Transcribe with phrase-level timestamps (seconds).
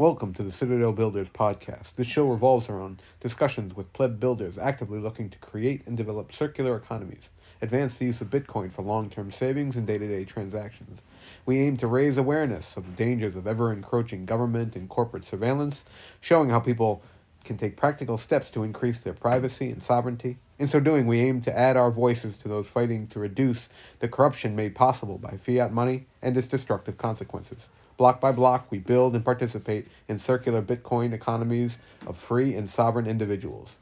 [0.00, 1.94] Welcome to the Citadel Builders podcast.
[1.96, 6.74] This show revolves around discussions with pleb builders actively looking to create and develop circular
[6.74, 7.28] economies,
[7.60, 11.02] advance the use of Bitcoin for long term savings and day to day transactions.
[11.44, 15.84] We aim to raise awareness of the dangers of ever encroaching government and corporate surveillance,
[16.18, 17.02] showing how people
[17.44, 20.38] can take practical steps to increase their privacy and sovereignty.
[20.58, 24.08] In so doing, we aim to add our voices to those fighting to reduce the
[24.08, 27.66] corruption made possible by fiat money and its destructive consequences.
[28.00, 33.06] Block by block, we build and participate in circular Bitcoin economies of free and sovereign
[33.06, 33.72] individuals.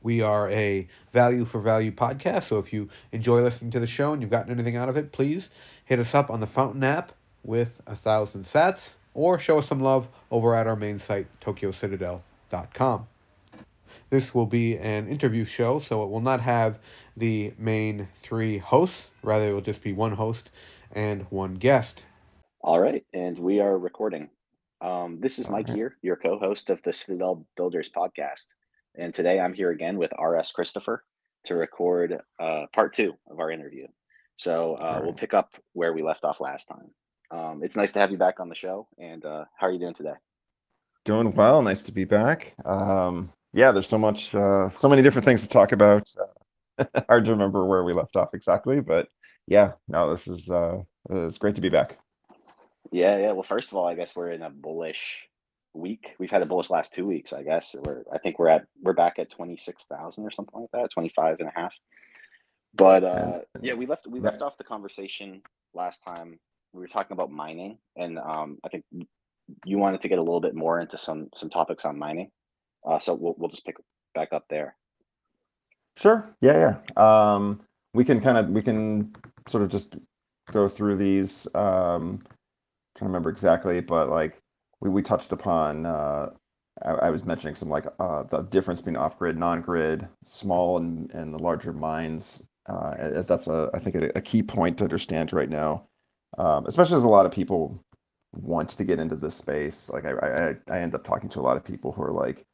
[0.00, 4.12] We are a value for value podcast, so if you enjoy listening to the show
[4.12, 5.48] and you've gotten anything out of it, please
[5.84, 9.80] hit us up on the Fountain app with a thousand sats or show us some
[9.80, 13.08] love over at our main site, tokyocitadel.com.
[14.08, 16.78] This will be an interview show, so it will not have
[17.16, 19.08] the main three hosts.
[19.24, 20.48] Rather, it will just be one host
[20.92, 22.04] and one guest.
[22.66, 24.28] All right, and we are recording.
[24.80, 28.42] Um, this is Mike here, your co-host of the Citadel Builders podcast,
[28.98, 30.50] and today I'm here again with R.S.
[30.50, 31.04] Christopher
[31.44, 33.86] to record uh, part two of our interview.
[34.34, 35.04] So uh, right.
[35.04, 36.90] we'll pick up where we left off last time.
[37.30, 39.78] Um, it's nice to have you back on the show, and uh, how are you
[39.78, 40.14] doing today?
[41.04, 41.62] Doing well.
[41.62, 42.52] Nice to be back.
[42.64, 46.12] Um, yeah, there's so much, uh, so many different things to talk about.
[47.08, 49.06] hard to remember where we left off exactly, but
[49.46, 50.78] yeah, no, this is uh,
[51.10, 51.96] it's great to be back.
[52.92, 53.32] Yeah, yeah.
[53.32, 55.28] Well, first of all, I guess we're in a bullish
[55.76, 56.14] week.
[56.18, 57.74] We've had a bullish last two weeks, I guess.
[57.78, 61.48] We're I think we're at we're back at 26,000 or something like that, 25 and
[61.48, 61.74] a half.
[62.74, 65.42] But uh yeah, we left we left off the conversation
[65.74, 66.38] last time.
[66.72, 68.84] We were talking about mining and um I think
[69.64, 72.30] you wanted to get a little bit more into some some topics on mining.
[72.86, 73.76] Uh so we'll we'll just pick
[74.14, 74.76] back up there.
[75.96, 76.34] Sure.
[76.40, 77.32] Yeah, yeah.
[77.34, 77.60] Um
[77.94, 79.14] we can kind of we can
[79.48, 79.96] sort of just
[80.52, 82.22] go through these um
[82.96, 84.40] can't remember exactly, but like
[84.80, 86.30] we, we touched upon uh,
[86.84, 91.32] I, I, was mentioning some like uh, the difference between off-grid, non-grid, small and, and
[91.32, 95.32] the larger mines, uh, as that's a I think a, a, key point to understand
[95.32, 95.86] right now,
[96.38, 97.78] um, especially as a lot of people
[98.32, 99.88] want to get into this space.
[99.88, 102.44] Like I, I I end up talking to a lot of people who are like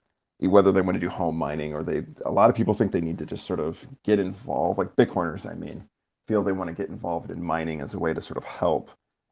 [0.41, 3.00] whether they want to do home mining or they a lot of people think they
[3.00, 5.84] need to just sort of get involved like bitcoiners i mean
[6.26, 8.91] feel they want to get involved in mining as a way to sort of help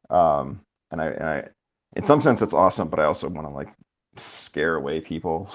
[0.09, 0.61] um,
[0.91, 1.47] and I, and I
[1.95, 3.69] in some sense it's awesome, but I also want to like
[4.17, 5.49] scare away people.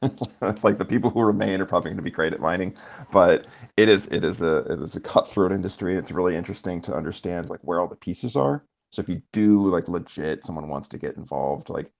[0.62, 2.76] like the people who remain are probably going to be great at mining,
[3.12, 5.96] but it is it is a it is a cutthroat industry.
[5.96, 8.64] It's really interesting to understand like where all the pieces are.
[8.90, 11.90] So if you do like legit, someone wants to get involved, like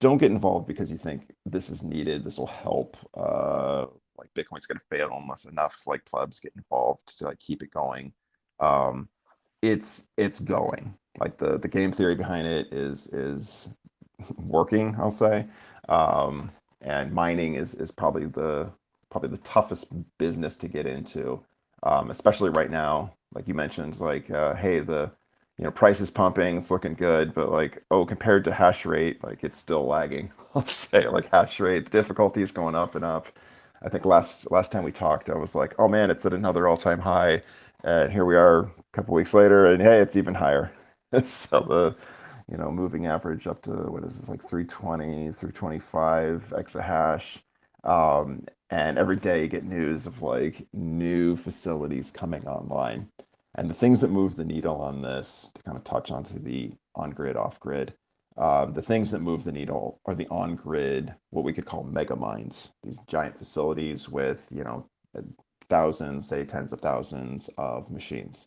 [0.00, 2.24] don't get involved because you think this is needed.
[2.24, 2.96] This will help.
[3.14, 3.86] Uh,
[4.18, 7.70] like Bitcoin's going to fail unless enough like plebs get involved to like keep it
[7.72, 8.12] going.
[8.60, 9.08] Um,
[9.62, 10.94] it's it's going.
[11.18, 13.68] Like the the game theory behind it is is
[14.38, 15.46] working i'll say.
[15.88, 16.50] Um,
[16.80, 18.70] and mining is is probably the
[19.10, 19.86] probably the toughest
[20.18, 21.40] business to get into
[21.84, 23.14] um, especially right now.
[23.34, 25.10] Like you mentioned like uh, hey the
[25.58, 29.22] you know price is pumping it's looking good but like oh compared to hash rate
[29.22, 31.06] like it's still lagging i'll say.
[31.08, 33.26] Like hash rate difficulty is going up and up.
[33.82, 36.68] I think last last time we talked i was like oh man it's at another
[36.68, 37.42] all-time high
[37.84, 40.72] and here we are a couple weeks later and hey it's even higher.
[41.26, 41.96] So the
[42.50, 47.38] you know moving average up to what is this like 320 through 25 exahash.
[47.84, 53.08] Um, and every day you get news of like new facilities coming online.
[53.56, 56.72] And the things that move the needle on this to kind of touch onto the
[56.94, 57.92] on grid off grid
[58.38, 61.84] um, the things that move the needle are the on grid what we could call
[61.84, 62.70] mega mines.
[62.82, 64.86] These giant facilities with you know
[65.72, 68.46] thousands say tens of thousands of machines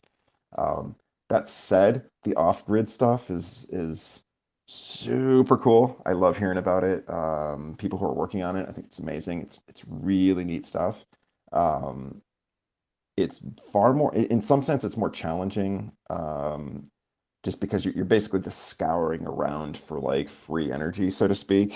[0.58, 0.94] um,
[1.28, 1.92] that said,
[2.22, 4.20] the off-grid stuff is is
[4.68, 5.84] super cool.
[6.06, 7.04] I love hearing about it.
[7.08, 9.42] Um, people who are working on it, I think it's amazing.
[9.42, 10.96] It's it's really neat stuff.
[11.52, 12.22] Um,
[13.16, 13.40] it's
[13.72, 16.90] far more, in some sense, it's more challenging, um,
[17.44, 21.74] just because you're, you're basically just scouring around for like free energy, so to speak.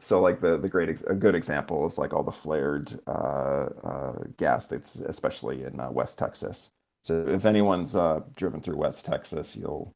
[0.00, 4.18] So like the the great a good example is like all the flared uh, uh,
[4.36, 6.70] gas that's especially in uh, West Texas.
[7.04, 9.92] So if anyone's uh, driven through West Texas, you'll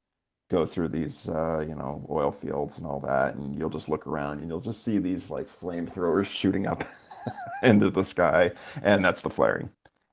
[0.51, 4.07] go through these, uh, you know, oil fields and all that, and you'll just look
[4.07, 6.85] around and you'll just see these like flamethrowers shooting up
[7.63, 8.51] into the sky,
[8.83, 9.71] and that's the flaring.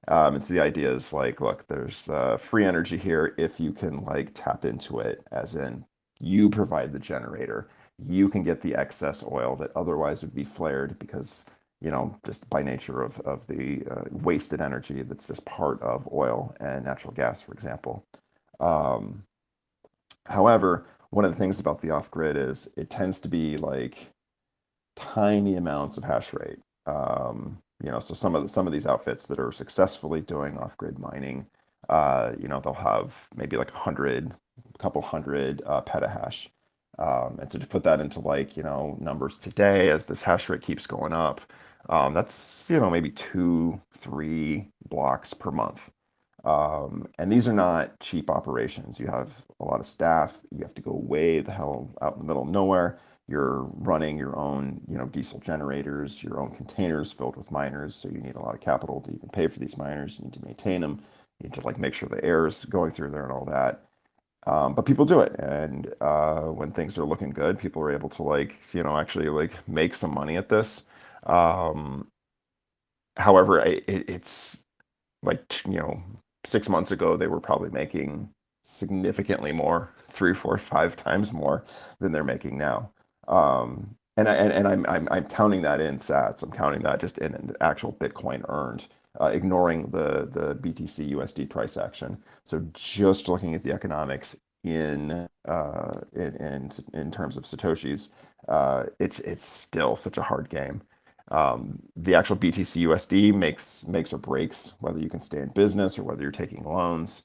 [0.08, 3.72] Um, and so the idea is like, look, there's uh, free energy here if you
[3.72, 5.86] can like tap into it, as in
[6.20, 7.70] you provide the generator,
[8.00, 11.44] you can get the excess oil that otherwise would be flared because
[11.84, 16.08] you know, just by nature of, of the uh, wasted energy that's just part of
[16.14, 18.06] oil and natural gas, for example.
[18.62, 19.22] Um,
[20.26, 23.98] however, one of the things about the off grid is it tends to be like
[24.96, 26.60] tiny amounts of hash rate.
[26.86, 30.58] Um, you know, so some of the, some of these outfits that are successfully doing
[30.58, 31.46] off grid mining,
[31.90, 34.32] uh, you know, they'll have maybe like a hundred,
[34.74, 36.48] a couple hundred uh, petahash.
[37.00, 40.50] Um, and so to put that into like, you know, numbers today as this hash
[40.50, 41.42] rate keeps going up,
[41.90, 45.80] um, that's, you know, maybe two, three blocks per month.
[46.46, 49.00] Um, and these are not cheap operations.
[49.00, 49.30] You have
[49.60, 50.32] a lot of staff.
[50.52, 53.00] You have to go way the hell out in the middle of nowhere.
[53.28, 57.96] You're running your own, you know, diesel generators, your own containers filled with miners.
[57.96, 60.18] So you need a lot of capital to even pay for these miners.
[60.20, 61.02] You need to maintain them.
[61.40, 63.86] You need to like make sure the air is going through there and all that.
[64.48, 68.10] Um, but people do it, and uh, when things are looking good, people are able
[68.10, 70.84] to like, you know, actually like make some money at this.
[71.26, 72.10] Um,
[73.18, 74.58] however, it, it's
[75.24, 76.02] like you know
[76.48, 78.30] six months ago, they were probably making
[78.66, 81.66] significantly more, three, four, five times more
[82.02, 82.92] than they're making now.
[83.28, 86.44] Um, and I, and, and I'm, I'm I'm counting that in Sats.
[86.44, 88.88] I'm counting that just in an actual Bitcoin earned,
[89.22, 92.18] uh, ignoring the the BTC USD price action.
[92.46, 98.10] So just looking at the economics in uh, in in, in terms of satoshis,
[98.48, 100.82] uh, it's it's still such a hard game.
[101.32, 105.98] Um, the actual BTC USD makes makes or breaks whether you can stay in business
[105.98, 107.24] or whether you're taking loans.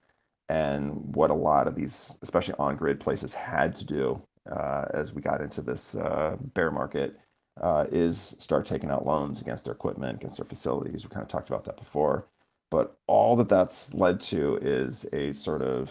[0.50, 5.12] And what a lot of these, especially on grid places, had to do uh, as
[5.12, 7.16] we got into this uh, bear market
[7.62, 11.04] uh, is start taking out loans against their equipment, against their facilities.
[11.04, 12.26] We kind of talked about that before.
[12.70, 15.90] But all that that's led to is a sort of,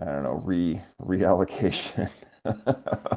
[0.00, 2.10] I don't know, re reallocation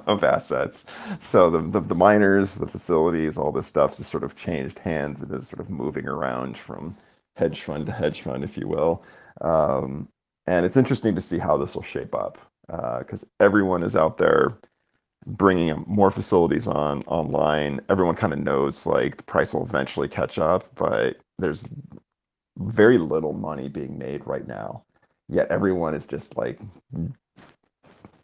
[0.08, 0.86] of assets.
[1.32, 5.22] So the, the, the miners, the facilities, all this stuff just sort of changed hands
[5.22, 6.96] and is sort of moving around from
[7.36, 9.04] hedge fund to hedge fund, if you will.
[9.42, 10.10] Um,
[10.48, 12.38] and it's interesting to see how this will shape up
[12.68, 14.50] because uh, everyone is out there
[15.26, 17.82] bringing more facilities on online.
[17.90, 21.64] Everyone kind of knows like the price will eventually catch up, but there's
[22.58, 24.84] very little money being made right now.
[25.28, 26.60] Yet everyone is just like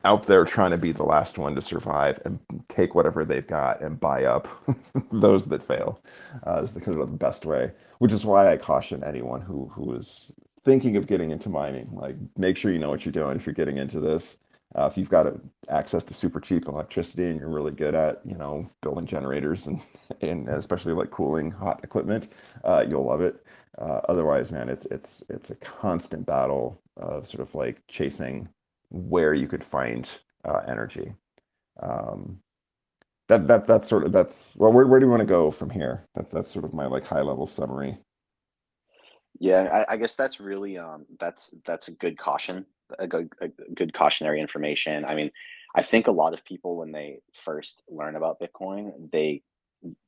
[0.03, 2.39] out there trying to be the last one to survive and
[2.69, 4.47] take whatever they've got and buy up
[5.11, 6.01] those that fail
[6.47, 9.67] uh, is the kind of the best way which is why i caution anyone who
[9.73, 10.31] who is
[10.65, 13.53] thinking of getting into mining like make sure you know what you're doing if you're
[13.53, 14.37] getting into this
[14.77, 15.39] uh, if you've got a,
[15.69, 19.81] access to super cheap electricity and you're really good at you know building generators and
[20.21, 22.29] and especially like cooling hot equipment
[22.63, 23.43] uh, you'll love it
[23.79, 28.47] uh, otherwise man it's it's it's a constant battle of sort of like chasing
[28.91, 30.07] where you could find
[30.45, 31.13] uh, energy.
[31.81, 32.39] Um,
[33.29, 34.73] that that that's sort of that's well.
[34.73, 36.05] Where where do you want to go from here?
[36.15, 37.97] That's that's sort of my like high level summary.
[39.39, 42.65] Yeah, I, I guess that's really um that's that's a good caution,
[42.99, 45.05] a good a good cautionary information.
[45.05, 45.31] I mean,
[45.75, 49.43] I think a lot of people when they first learn about Bitcoin, they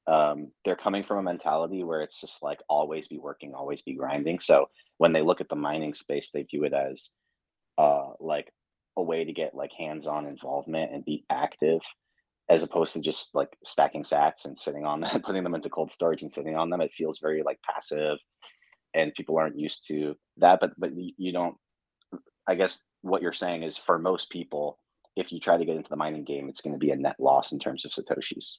[0.08, 3.96] um, they're coming from a mentality where it's just like always be working, always be
[3.96, 4.40] grinding.
[4.40, 7.10] So when they look at the mining space, they view it as
[7.78, 8.52] uh, like
[8.98, 11.82] a way to get like hands-on involvement and be active
[12.50, 15.92] as opposed to just like stacking sats and sitting on them putting them into cold
[15.92, 18.18] storage and sitting on them it feels very like passive
[18.94, 21.56] and people aren't used to that but but you don't
[22.48, 24.78] i guess what you're saying is for most people
[25.16, 27.16] if you try to get into the mining game it's going to be a net
[27.20, 28.58] loss in terms of satoshis.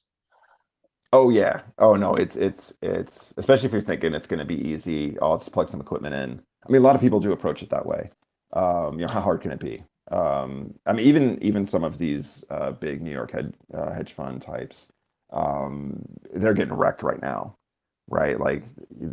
[1.13, 1.61] Oh yeah.
[1.77, 5.37] Oh no it's it's it's especially if you're thinking it's going to be easy i'll
[5.37, 6.41] just plug some equipment in.
[6.65, 8.09] I mean a lot of people do approach it that way.
[8.53, 9.83] Um, you know how hard can it be?
[10.11, 14.13] Um, I mean, even even some of these uh, big New York hedge, uh, hedge
[14.13, 14.87] fund types,
[15.31, 16.01] um,
[16.33, 17.57] they're getting wrecked right now,
[18.07, 18.39] right?
[18.39, 18.63] Like,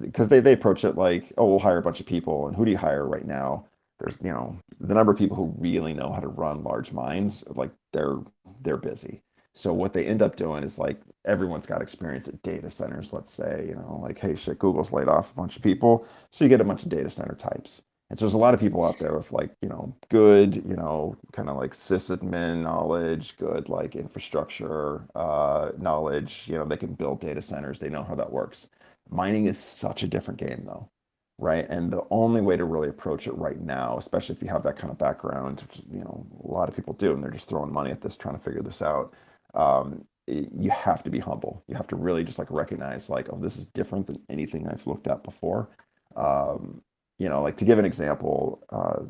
[0.01, 2.65] because they they approach it like, oh, we'll hire a bunch of people, and who
[2.65, 3.67] do you hire right now?
[4.03, 7.45] There's you know the number of people who really know how to run large mines,
[7.49, 8.19] like they're
[8.63, 9.23] they're busy.
[9.55, 13.13] So what they end up doing is like everyone's got experience at data centers.
[13.13, 16.45] Let's say you know like, hey, shit, Google's laid off a bunch of people, so
[16.45, 17.83] you get a bunch of data center types
[18.13, 20.77] and so there's a lot of people out there with like, you know, good, you
[20.77, 26.43] know, kind of like sysadmin knowledge, good like infrastructure uh, knowledge.
[26.45, 27.81] You know, they can build data centers.
[27.81, 28.67] They know how that works.
[29.09, 30.91] Mining is such a different game though,
[31.39, 31.67] right?
[31.69, 34.79] And the only way to really approach it right now, especially if you have that
[34.79, 37.73] kind of background, which, you know, a lot of people do, and they're just throwing
[37.73, 39.15] money at this, trying to figure this out.
[39.55, 41.65] Um, you have to be humble.
[41.69, 44.87] You have to really just like recognize like, oh, this is different than anything I've
[44.87, 45.71] looked at before.
[46.17, 46.83] Um,
[47.19, 49.01] you know, like to give an example, uh,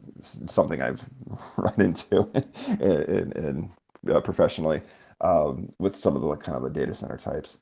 [0.48, 1.02] something I've
[1.58, 2.28] run into
[2.68, 3.70] in, in, in
[4.14, 4.82] uh, professionally
[5.20, 7.58] um, with some of the like, kind of the data center types.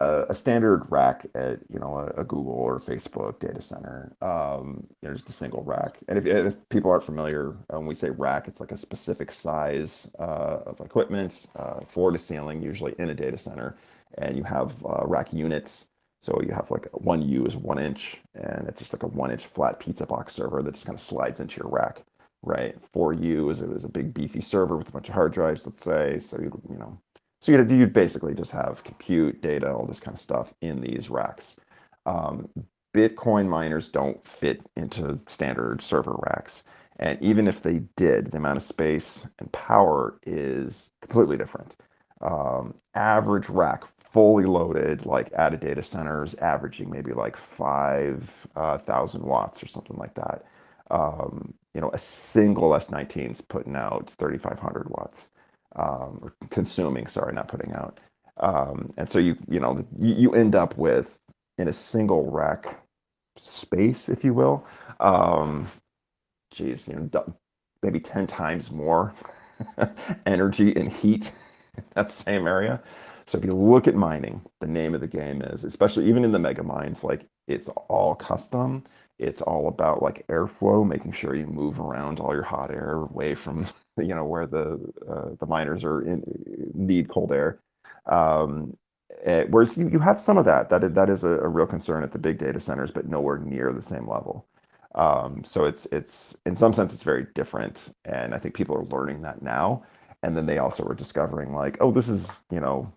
[0.00, 4.16] A, a standard rack at you know a, a, Google or Facebook data center.
[4.20, 5.98] Um, you know, just a single rack.
[6.08, 9.30] And if, if people aren't familiar, uh, when we say rack, it's like a specific
[9.30, 13.76] size uh, of equipment, uh, floor to ceiling, usually in a data center,
[14.18, 15.86] and you have uh, rack units.
[16.22, 19.30] So you have like one U is one inch, and it's just like a one
[19.30, 22.02] inch flat pizza box server that just kind of slides into your rack,
[22.42, 22.74] right?
[22.92, 25.84] Four U is, is a big beefy server with a bunch of hard drives, let's
[25.84, 26.18] say.
[26.20, 26.98] So you you know
[27.44, 31.10] so you'd, you'd basically just have compute, data, all this kind of stuff in these
[31.10, 31.56] racks.
[32.06, 32.48] Um,
[32.96, 36.62] Bitcoin miners don't fit into standard server racks.
[37.00, 41.76] And even if they did, the amount of space and power is completely different.
[42.22, 48.24] Um, average rack fully loaded, like at a data center, is averaging maybe like 5,000
[48.56, 50.46] uh, watts or something like that.
[50.90, 55.28] Um, you know, a single S19 is putting out 3,500 watts
[55.76, 58.00] um, or consuming, sorry, not putting out.
[58.38, 61.18] Um, and so you you know you, you end up with
[61.58, 62.80] in a single rack
[63.38, 64.66] space, if you will,
[65.00, 65.70] um,
[66.52, 67.34] geez, you know,
[67.82, 69.14] maybe ten times more
[70.26, 71.32] energy and heat
[71.76, 72.82] in that same area.
[73.26, 76.32] So if you look at mining, the name of the game is, especially even in
[76.32, 78.84] the mega mines, like it's all custom.
[79.18, 83.34] It's all about like airflow, making sure you move around all your hot air away
[83.34, 86.22] from you know where the uh, the miners are in
[86.74, 87.60] need cold air.
[88.06, 88.76] Um,
[89.26, 92.02] uh, whereas you, you have some of that that that is a, a, real concern
[92.02, 94.46] at the big data centers, but nowhere near the same level.
[94.94, 98.84] Um, so it's it's in some sense it's very different, and I think people are
[98.84, 99.84] learning that now.
[100.22, 102.92] And then they also are discovering like, oh, this is you know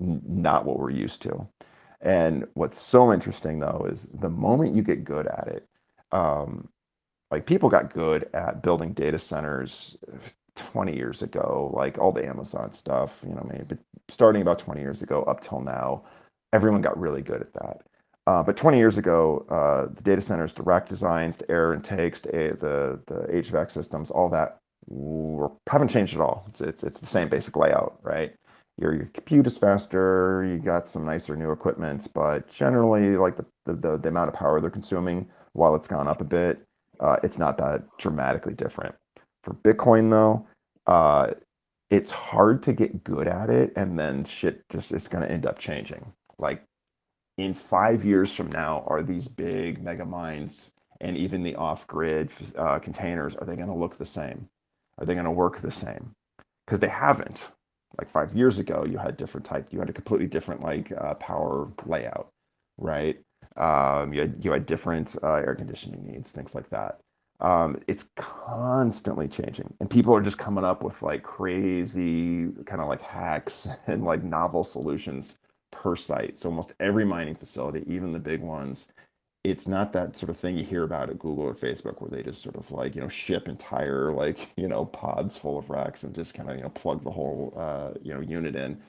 [0.00, 1.46] n- not what we're used to.
[2.00, 5.68] And what's so interesting though is the moment you get good at it,
[6.12, 6.68] um,
[7.32, 9.96] like people got good at building data centers
[10.56, 15.00] 20 years ago, like all the Amazon stuff, you know, maybe starting about 20 years
[15.00, 16.04] ago up till now,
[16.52, 17.80] everyone got really good at that.
[18.26, 22.20] Uh, but 20 years ago, uh, the data centers, the rack designs, the air intakes,
[22.20, 26.44] the, the, the HVAC systems, all that were, haven't changed at all.
[26.50, 28.34] It's, it's, it's the same basic layout, right?
[28.78, 33.46] Your, your compute is faster, you got some nicer new equipment, but generally, like the,
[33.64, 36.66] the, the amount of power they're consuming, while it's gone up a bit,
[37.02, 38.94] uh, it's not that dramatically different.
[39.42, 40.46] For Bitcoin, though,
[40.92, 41.32] uh,
[41.90, 45.46] it's hard to get good at it, and then shit just is going to end
[45.46, 46.12] up changing.
[46.38, 46.62] Like
[47.38, 52.78] in five years from now, are these big mega mines and even the off-grid uh,
[52.78, 54.48] containers are they going to look the same?
[54.98, 56.14] Are they going to work the same?
[56.64, 57.42] Because they haven't.
[57.98, 59.66] Like five years ago, you had different type.
[59.70, 62.28] You had a completely different like uh, power layout,
[62.78, 63.18] right?
[63.56, 67.00] Um, you had you had different uh, air conditioning needs, things like that.
[67.40, 72.88] Um, it's constantly changing, and people are just coming up with like crazy kind of
[72.88, 75.34] like hacks and like novel solutions
[75.70, 76.38] per site.
[76.38, 78.86] So almost every mining facility, even the big ones,
[79.44, 82.22] it's not that sort of thing you hear about at Google or Facebook where they
[82.22, 86.04] just sort of like, you know, ship entire like, you know, pods full of racks
[86.04, 88.80] and just kind of, you know, plug the whole, uh, you know, unit in,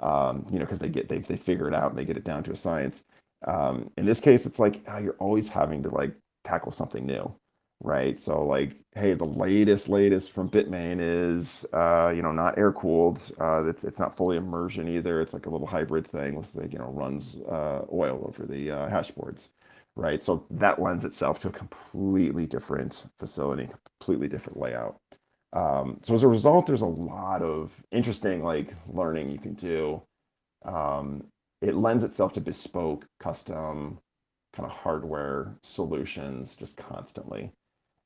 [0.00, 2.24] um, you know, because they get, they, they figure it out and they get it
[2.24, 3.02] down to a science.
[3.46, 7.34] Um, in this case, it's like oh, you're always having to like tackle something new,
[7.82, 8.18] right?
[8.20, 13.20] So like, hey, the latest latest from Bitmain is uh, you know not air cooled.
[13.40, 15.20] Uh, it's it's not fully immersion either.
[15.20, 18.70] It's like a little hybrid thing with the you know runs uh, oil over the
[18.70, 19.50] uh, hash boards,
[19.96, 20.22] right?
[20.22, 23.68] So that lends itself to a completely different facility,
[24.00, 24.98] completely different layout.
[25.52, 30.02] Um, so as a result, there's a lot of interesting like learning you can do.
[30.64, 31.24] Um,
[31.62, 33.98] it lends itself to bespoke, custom
[34.54, 37.50] kind of hardware solutions just constantly.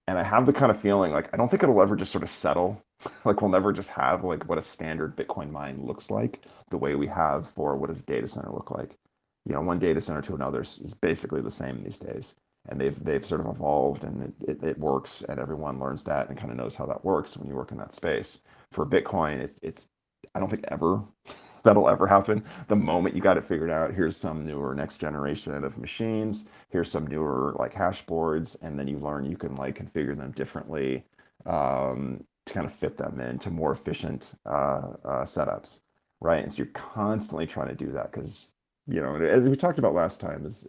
[0.06, 2.24] And I have the kind of feeling like I don't think it'll ever just sort
[2.24, 2.80] of settle.
[3.24, 6.94] Like we'll never just have like what a standard Bitcoin mine looks like, the way
[6.94, 8.96] we have for what does a data center look like.
[9.44, 12.34] You know, one data center to another is basically the same these days.
[12.68, 16.28] And they've they've sort of evolved and it, it, it works and everyone learns that
[16.30, 18.38] and kind of knows how that works when you work in that space.
[18.72, 19.88] For Bitcoin, it's it's
[20.34, 21.02] I don't think ever
[21.66, 22.44] that'll ever happen.
[22.68, 26.92] The moment you got it figured out, here's some newer next generation of machines, here's
[26.92, 31.04] some newer like hash boards, and then you learn you can like configure them differently
[31.46, 35.80] um, to kind of fit them into more efficient uh, uh, setups,
[36.22, 36.44] right?
[36.44, 38.52] And so you're constantly trying to do that because
[38.88, 40.68] you know, as we talked about last time, is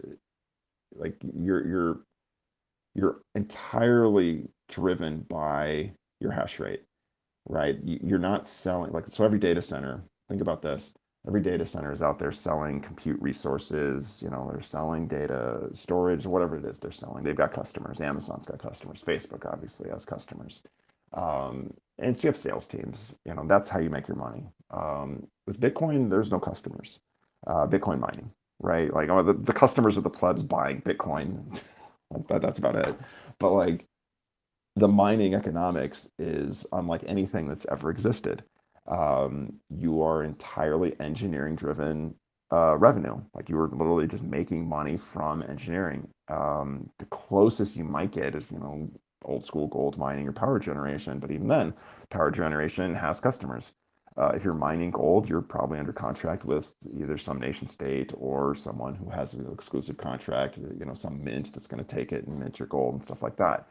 [0.96, 2.00] like you're you're
[2.96, 6.84] you're entirely driven by your hash rate
[7.50, 10.94] right you're not selling like so every data center think about this
[11.28, 16.26] every data center is out there selling compute resources you know they're selling data storage
[16.26, 20.64] whatever it is they're selling they've got customers amazon's got customers facebook obviously has customers
[21.14, 24.46] um, and so you have sales teams you know that's how you make your money
[24.72, 27.00] um, with bitcoin there's no customers
[27.48, 28.94] uh, Bitcoin mining, right?
[28.94, 31.62] Like, oh, the, the customers are the plebs buying Bitcoin.
[32.30, 32.96] that, that's about it.
[33.40, 33.86] But like,
[34.76, 38.44] the mining economics is unlike anything that's ever existed.
[38.88, 42.16] Um, you are entirely engineering driven
[42.52, 43.20] uh, revenue.
[43.34, 46.08] Like you were literally just making money from engineering.
[46.30, 48.90] Um, the closest you might get is, you know,
[49.26, 51.20] old school gold mining or power generation.
[51.20, 51.74] But even then,
[52.10, 53.74] power generation has customers.
[54.18, 56.68] Uh, if you're mining gold, you're probably under contract with
[57.00, 61.54] either some nation state or someone who has an exclusive contract, you know, some mint
[61.54, 63.68] that's going to take it and mint your gold and stuff like that.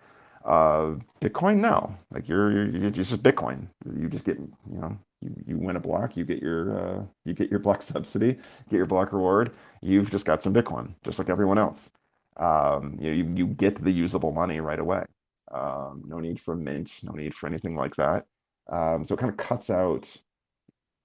[0.46, 1.96] Uh, Bitcoin, no.
[2.12, 3.68] Like you're, you're, you're just Bitcoin.
[3.98, 7.34] You just get, you know, you, you win a block, you get your uh, you
[7.34, 8.34] get your block subsidy,
[8.70, 9.52] get your block reward.
[9.82, 11.90] You've just got some Bitcoin, just like everyone else.
[12.38, 15.04] Um, you know, you, you get the usable money right away.
[15.52, 18.26] Um, no need for mint, no need for anything like that.
[18.72, 20.08] Um, so it kind of cuts out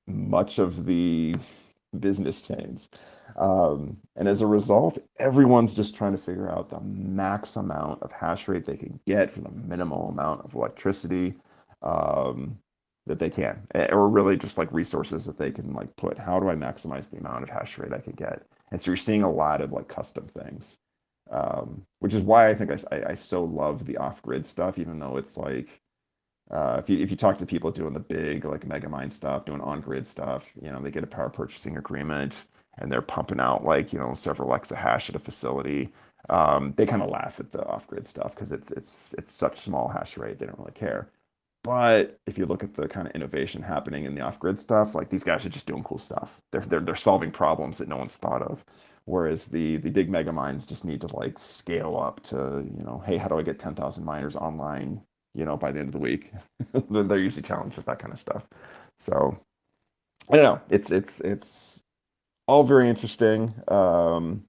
[0.08, 1.36] much of the
[2.00, 2.90] business chains.
[3.38, 8.12] Um, and as a result, everyone's just trying to figure out the max amount of
[8.12, 11.36] hash rate they can get for the minimal amount of electricity
[11.82, 12.58] um,
[13.08, 16.18] that they can, or really just like resources that they can like put.
[16.18, 18.44] How do I maximize the amount of hash rate I can get?
[18.72, 20.78] And so you're seeing a lot of like custom things,
[21.32, 24.78] um, which is why I think I, I, I so love the off grid stuff,
[24.78, 25.82] even though it's like
[26.52, 29.46] uh, if you if you talk to people doing the big like mega mine stuff,
[29.46, 32.34] doing on grid stuff, you know, they get a power purchasing agreement
[32.78, 35.90] and they're pumping out like you know several exahash at a facility.
[36.30, 39.60] Um, they kind of laugh at the off grid stuff because it's it's it's such
[39.60, 41.10] small hash rate they don't really care.
[41.64, 44.96] But if you look at the kind of innovation happening in the off grid stuff,
[44.96, 46.42] like these guys are just doing cool stuff.
[46.52, 48.64] They're they're they're solving problems that no one's thought of.
[49.06, 53.04] Whereas the the big mega mines just need to like scale up to you know,
[53.06, 55.02] hey, how do I get ten thousand miners online
[55.34, 56.32] you know, by the end of the week.
[56.90, 58.44] They're usually challenged with that kind of stuff.
[59.00, 59.38] So
[60.30, 60.62] I don't know.
[60.70, 61.81] It's it's it's
[62.52, 63.54] all very interesting.
[63.70, 64.44] Um,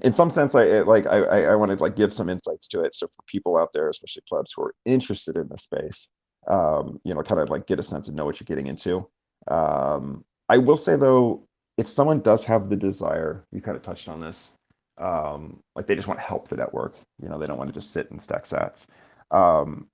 [0.00, 2.80] in some sense, I it, like I I want to like give some insights to
[2.80, 2.94] it.
[2.94, 6.08] So for people out there, especially clubs who are interested in the space,
[6.48, 9.06] um, you know, kind of like get a sense and know what you're getting into.
[9.48, 14.08] Um, I will say though, if someone does have the desire, you kind of touched
[14.08, 14.52] on this,
[14.96, 16.94] um, like they just want help the network.
[17.22, 18.86] You know, they don't want to just sit and stack sats.
[19.30, 19.88] Um,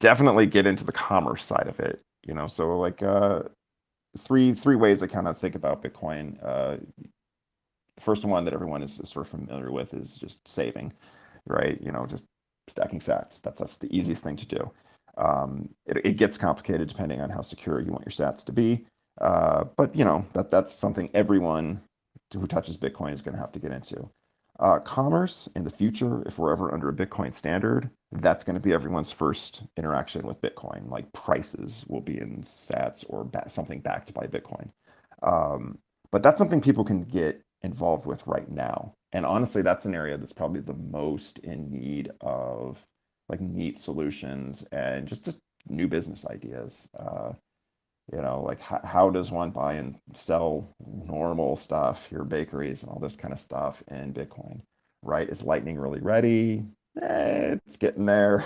[0.00, 2.02] definitely get into the commerce side of it.
[2.26, 3.44] You know, so like uh,
[4.18, 6.36] three three ways I kind of think about Bitcoin.
[6.42, 6.78] Uh,
[8.00, 10.92] first one that everyone is, sort of familiar with is just saving,
[11.46, 11.80] right?
[11.80, 12.24] You know, just
[12.68, 13.40] stacking sats.
[13.42, 14.70] That's that's the easiest thing to do.
[15.16, 18.86] Um, it, it gets complicated depending on how secure you want your sats to be.
[19.20, 21.82] Uh, but you know that that's something everyone
[22.32, 24.08] who touches Bitcoin is going to have to get into.
[24.60, 28.62] Uh, commerce in the future, if we're ever under a Bitcoin standard, that's going to
[28.62, 30.90] be everyone's first interaction with Bitcoin.
[30.90, 34.70] Like prices will be in sats or ba- something backed by Bitcoin.
[35.22, 35.78] Um,
[36.12, 38.94] but that's something people can get involved with right now.
[39.12, 42.78] And honestly, that's an area that's probably the most in need of
[43.30, 46.88] like neat solutions and just, just new business ideas.
[46.98, 47.32] Uh,
[48.12, 50.74] you know, like how, how does one buy and sell
[51.06, 54.60] normal stuff, your bakeries and all this kind of stuff in Bitcoin,
[55.02, 55.28] right?
[55.28, 56.64] Is Lightning really ready?
[57.00, 58.44] Eh, it's getting there.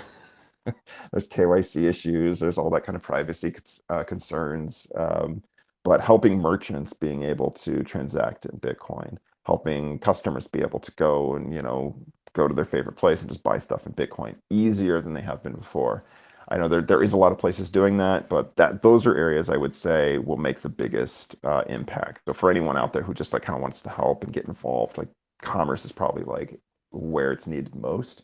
[1.11, 2.39] there's KYC issues.
[2.39, 3.55] There's all that kind of privacy
[3.89, 4.87] uh, concerns.
[4.95, 5.41] Um,
[5.83, 11.35] but helping merchants being able to transact in Bitcoin, helping customers be able to go
[11.35, 11.95] and you know
[12.33, 15.41] go to their favorite place and just buy stuff in Bitcoin easier than they have
[15.43, 16.03] been before.
[16.49, 19.15] I know there there is a lot of places doing that, but that those are
[19.15, 22.21] areas I would say will make the biggest uh, impact.
[22.27, 24.45] So for anyone out there who just like kind of wants to help and get
[24.45, 25.07] involved, like
[25.41, 26.59] commerce is probably like
[26.91, 28.23] where it's needed most.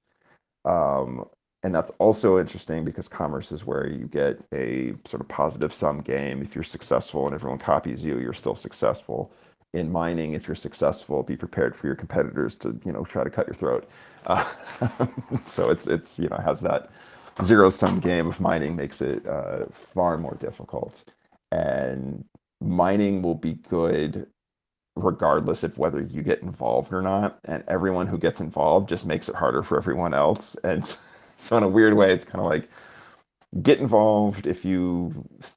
[0.65, 1.25] Um,
[1.63, 6.01] and that's also interesting because commerce is where you get a sort of positive sum
[6.01, 6.41] game.
[6.41, 9.31] If you're successful and everyone copies you, you're still successful.
[9.73, 13.29] In mining, if you're successful, be prepared for your competitors to you know try to
[13.29, 13.87] cut your throat.
[14.25, 14.51] Uh,
[15.47, 16.89] so it's it's you know has that
[17.43, 21.03] zero sum game of mining makes it uh, far more difficult.
[21.51, 22.25] And
[22.61, 24.27] mining will be good
[24.95, 27.39] regardless of whether you get involved or not.
[27.45, 30.55] And everyone who gets involved just makes it harder for everyone else.
[30.65, 30.95] And
[31.39, 32.69] so, in a weird way, it's kind of like
[33.63, 35.13] get involved if you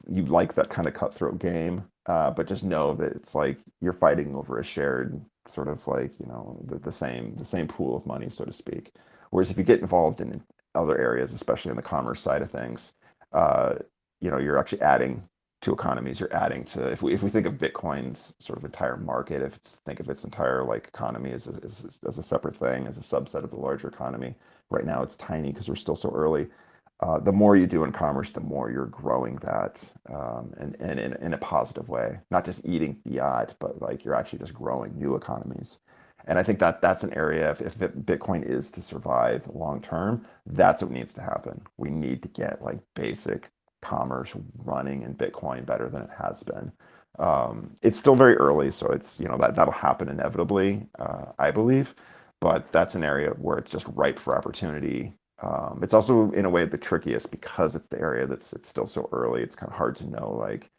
[0.08, 1.84] you like that kind of cutthroat game.
[2.06, 6.12] Uh, but just know that it's like you're fighting over a shared sort of like
[6.20, 8.92] you know the, the same the same pool of money, so to speak.
[9.30, 10.42] Whereas if you get involved in
[10.74, 12.92] other areas, especially in the commerce side of things,
[13.32, 13.74] uh,
[14.20, 15.22] you know, you're actually adding
[15.62, 16.20] to economies.
[16.20, 19.54] You're adding to if we if we think of Bitcoin's sort of entire market, if
[19.56, 22.98] it's think of its entire like economy as a, as, as a separate thing, as
[22.98, 24.34] a subset of the larger economy.
[24.70, 26.48] Right now, it's tiny because we're still so early.
[27.00, 29.78] uh, the more you do in commerce, the more you're growing that,
[30.12, 34.14] um, and, and in, in a positive way, not just eating fiat, but like you're
[34.14, 35.78] actually just growing new economies.
[36.26, 40.26] And I think that that's an area, if, if Bitcoin is to survive long term,
[40.46, 41.62] that's what needs to happen.
[41.78, 43.50] We need to get like basic
[43.82, 44.30] commerce
[44.64, 46.72] running in Bitcoin better than it has been.
[47.18, 51.50] Um, it's still very early, so it's you know that that'll happen inevitably, uh, I
[51.52, 51.94] believe.
[52.40, 55.14] But that's an area where it's just ripe for opportunity.
[55.42, 58.86] Um, it's also in a way the trickiest because it's the area that's it's still
[58.86, 59.42] so early.
[59.42, 60.70] It's kind of hard to know like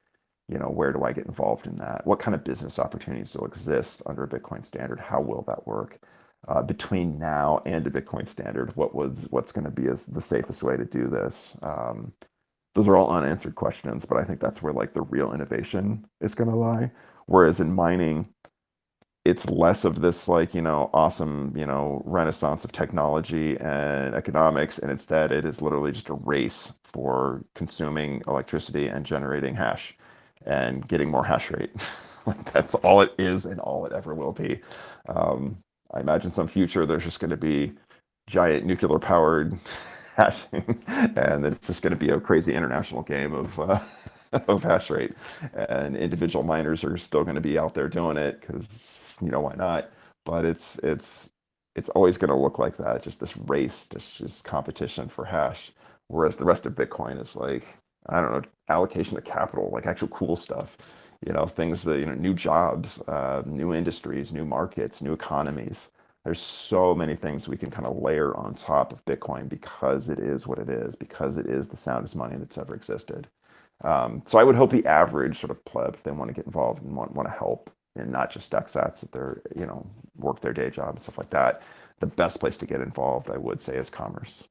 [0.47, 2.05] you know, where do I get involved in that?
[2.05, 4.99] What kind of business opportunities will exist under a Bitcoin standard?
[4.99, 5.99] How will that work?
[6.47, 10.21] Uh, between now and a Bitcoin standard, what was what's going to be as the
[10.21, 11.35] safest way to do this?
[11.63, 12.13] Um,
[12.75, 16.35] those are all unanswered questions, but I think that's where like the real innovation is
[16.35, 16.91] going to lie.
[17.25, 18.27] Whereas in mining,
[19.23, 24.77] it's less of this like you know awesome you know renaissance of technology and economics,
[24.77, 29.97] and instead it is literally just a race for consuming electricity and generating hash
[30.45, 31.71] and getting more hash rate.
[32.25, 34.59] like that's all it is and all it ever will be.
[35.09, 35.57] Um,
[35.93, 37.73] I imagine some future there's just going to be
[38.27, 39.53] giant nuclear powered
[40.15, 43.79] hashing, and it's just going to be a crazy international game of uh,
[44.47, 45.13] of hash rate.
[45.53, 48.65] And individual miners are still going to be out there doing it because
[49.21, 49.89] you know why not?
[50.25, 51.05] But it's it's
[51.75, 55.71] it's always going to look like that, just this race, just just competition for hash.
[56.07, 57.63] Whereas the rest of Bitcoin is like
[58.09, 60.77] I don't know, allocation of capital, like actual cool stuff,
[61.25, 65.89] you know, things that, you know, new jobs, uh, new industries, new markets, new economies.
[66.23, 70.19] There's so many things we can kind of layer on top of Bitcoin because it
[70.19, 73.27] is what it is, because it is the soundest money that's ever existed.
[73.83, 76.45] Um, so I would hope the average sort of pleb, if they want to get
[76.45, 79.85] involved and want, want to help and not just sats that they're, you know,
[80.17, 81.61] work their day job and stuff like that,
[81.99, 84.43] the best place to get involved, I would say, is commerce.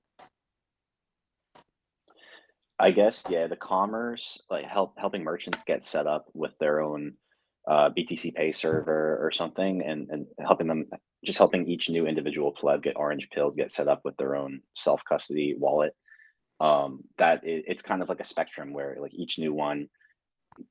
[2.79, 7.15] I guess yeah, the commerce like help helping merchants get set up with their own
[7.69, 10.87] uh, BTC Pay server or something, and and helping them
[11.25, 14.61] just helping each new individual pleb get orange pilled, get set up with their own
[14.75, 15.95] self custody wallet.
[16.61, 19.89] Um, that it, it's kind of like a spectrum where like each new one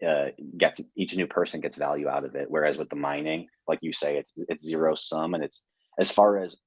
[0.05, 2.47] uh, gets each new person gets value out of it.
[2.49, 5.61] Whereas with the mining, like you say, it's it's zero sum, and it's
[5.99, 6.57] as far as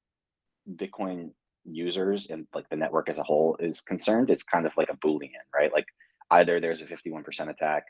[0.71, 1.31] Bitcoin
[1.71, 4.97] users and like the network as a whole is concerned, it's kind of like a
[4.97, 5.73] boolean, right?
[5.73, 5.87] Like
[6.31, 7.85] either there's a 51% attack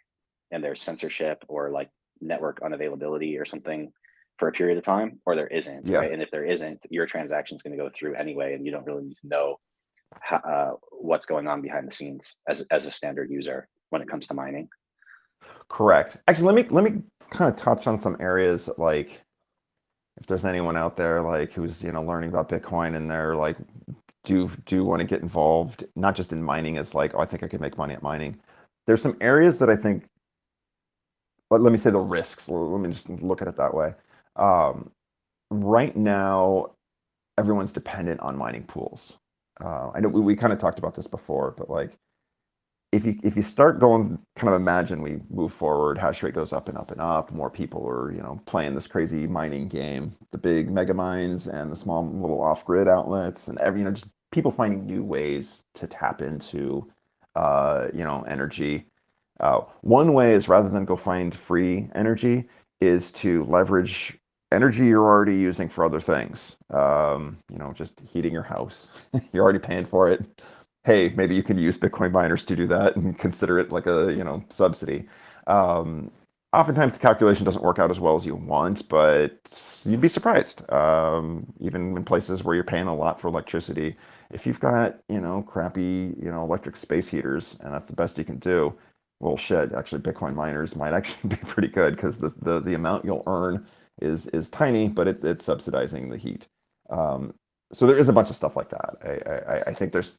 [0.50, 3.92] and there's censorship or like network unavailability or something
[4.38, 5.98] for a period of time, or there isn't, yeah.
[5.98, 6.12] right?
[6.12, 8.84] And if there isn't, your transaction is going to go through anyway, and you don't
[8.84, 9.58] really need to know
[10.20, 14.08] how, uh, what's going on behind the scenes as as a standard user when it
[14.08, 14.68] comes to mining.
[15.68, 16.18] Correct.
[16.28, 19.20] Actually, let me let me kind of touch on some areas like
[20.18, 23.56] if there's anyone out there like who's you know learning about Bitcoin and they're like
[24.24, 27.42] do do want to get involved, not just in mining as like oh I think
[27.42, 28.38] I could make money at mining.
[28.86, 30.04] There's some areas that I think.
[31.50, 32.48] Let, let me say the risks.
[32.48, 33.94] Let me just look at it that way.
[34.36, 34.90] Um,
[35.50, 36.72] right now,
[37.38, 39.16] everyone's dependent on mining pools.
[39.62, 41.98] Uh, I know we, we kind of talked about this before, but like
[42.96, 46.52] if you if you start going kind of imagine we move forward hash rate goes
[46.52, 50.16] up and up and up more people are you know playing this crazy mining game
[50.32, 54.08] the big mega mines and the small little off-grid outlets and every you know just
[54.32, 56.86] people finding new ways to tap into
[57.36, 58.86] uh, you know energy.
[59.40, 62.48] Uh, one way is rather than go find free energy
[62.80, 64.18] is to leverage
[64.52, 66.56] energy you're already using for other things.
[66.70, 68.88] Um, you know just heating your house.
[69.32, 70.24] You're already paying for it
[70.86, 74.14] hey, maybe you can use Bitcoin miners to do that and consider it like a
[74.16, 75.08] you know subsidy.
[75.48, 76.12] Um,
[76.54, 79.32] oftentimes the calculation doesn't work out as well as you want, but
[79.84, 80.62] you'd be surprised.
[80.72, 83.96] Um, even in places where you're paying a lot for electricity,
[84.32, 88.18] if you've got you know crappy you know electric space heaters and that's the best
[88.18, 88.74] you can do,
[89.20, 93.04] well shit, actually Bitcoin miners might actually be pretty good because the, the the amount
[93.06, 93.66] you'll earn
[94.02, 96.48] is is tiny, but it, it's subsidizing the heat.
[96.90, 97.34] Um,
[97.74, 98.94] so there is a bunch of stuff like that.
[99.04, 100.16] I, I, I think there's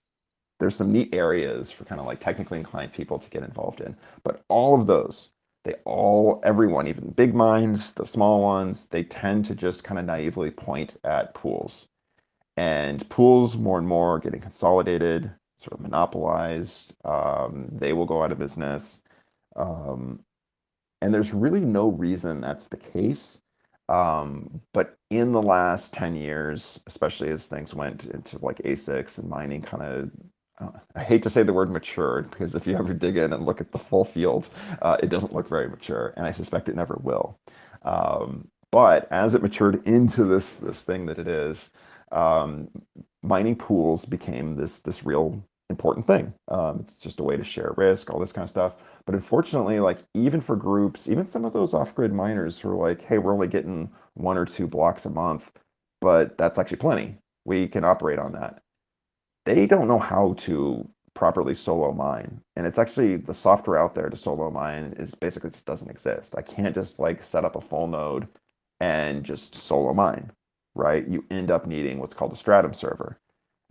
[0.60, 3.96] there's some neat areas for kind of like technically inclined people to get involved in.
[4.24, 5.30] But all of those,
[5.64, 10.06] they all, everyone, even big minds, the small ones, they tend to just kind of
[10.06, 11.88] naively point at pools.
[12.56, 16.96] And pools more and more getting consolidated, sort of monopolized.
[17.06, 19.02] Um, they will go out of business.
[19.56, 20.24] Um,
[21.02, 23.40] and there's really no reason that's the case.
[23.90, 29.30] Um, but in the last 10 years, especially as things went into like ASICs and
[29.30, 30.12] mining kind of
[30.96, 33.62] I hate to say the word matured because if you ever dig in and look
[33.62, 34.50] at the full field,
[34.82, 37.38] uh, it doesn't look very mature, and I suspect it never will.
[37.84, 41.70] Um, but as it matured into this this thing that it is,
[42.12, 42.70] um,
[43.22, 46.34] mining pools became this this real important thing.
[46.48, 48.74] Um, it's just a way to share risk, all this kind of stuff.
[49.06, 53.02] But unfortunately, like even for groups, even some of those off-grid miners who are like,
[53.02, 55.44] hey, we're only getting one or two blocks a month,
[56.02, 57.18] but that's actually plenty.
[57.46, 58.62] We can operate on that.
[59.48, 62.42] They don't know how to properly solo mine.
[62.56, 66.36] And it's actually the software out there to solo mine is basically just doesn't exist.
[66.38, 68.28] I can't just like set up a full node
[68.82, 70.32] and just solo mine,
[70.76, 71.08] right?
[71.08, 73.20] You end up needing what's called a Stratum server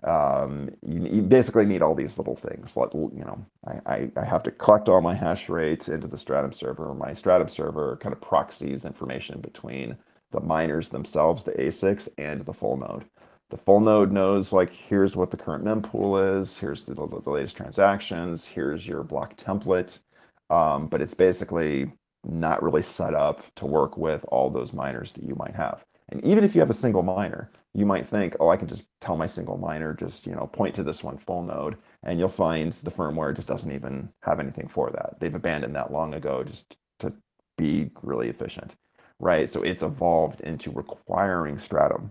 [0.04, 2.76] um, you, you, basically need all these little things.
[2.76, 6.18] Like, you know, I, I, I, have to collect all my hash rate into the
[6.18, 6.94] Stratum server.
[6.94, 9.96] My Stratum server kind of proxies information between
[10.32, 13.06] the miners themselves, the ASICs, and the full node.
[13.50, 17.30] The full node knows like here's what the current mempool is, here's the, the, the
[17.30, 20.00] latest transactions, here's your block template,
[20.50, 21.92] um, but it's basically
[22.24, 25.84] not really set up to work with all those miners that you might have.
[26.08, 28.84] And even if you have a single miner, you might think, oh, I can just
[29.00, 32.28] tell my single miner, just you know, point to this one full node, and you'll
[32.28, 35.20] find the firmware just doesn't even have anything for that.
[35.20, 37.14] They've abandoned that long ago just to
[37.58, 38.74] be really efficient,
[39.20, 39.50] right?
[39.50, 42.10] So it's evolved into requiring Stratum,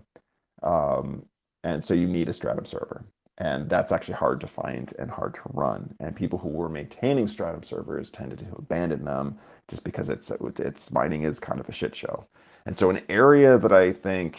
[0.66, 1.24] um,
[1.64, 3.04] and so you need a Stratum server,
[3.38, 5.94] and that's actually hard to find and hard to run.
[6.00, 10.90] And people who were maintaining Stratum servers tended to abandon them just because it's it's
[10.90, 12.26] mining is kind of a shit show.
[12.66, 14.38] And so an area that I think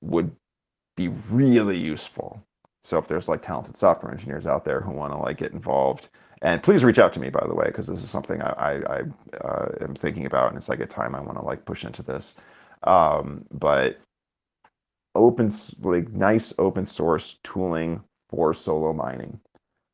[0.00, 0.30] would
[0.96, 2.42] be really useful.
[2.84, 6.08] So if there's like talented software engineers out there who want to like get involved,
[6.42, 8.72] and please reach out to me by the way, because this is something I, I,
[8.96, 11.84] I uh, am thinking about, and it's like a time I want to like push
[11.84, 12.34] into this.
[12.84, 13.98] Um, but
[15.18, 19.40] open, like nice open source tooling for solo mining,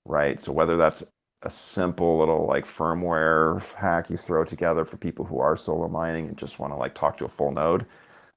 [0.04, 0.42] right?
[0.42, 1.04] So whether that's
[1.42, 6.28] a simple little like firmware hack you throw together for people who are solo mining
[6.28, 7.86] and just want to like talk to a full node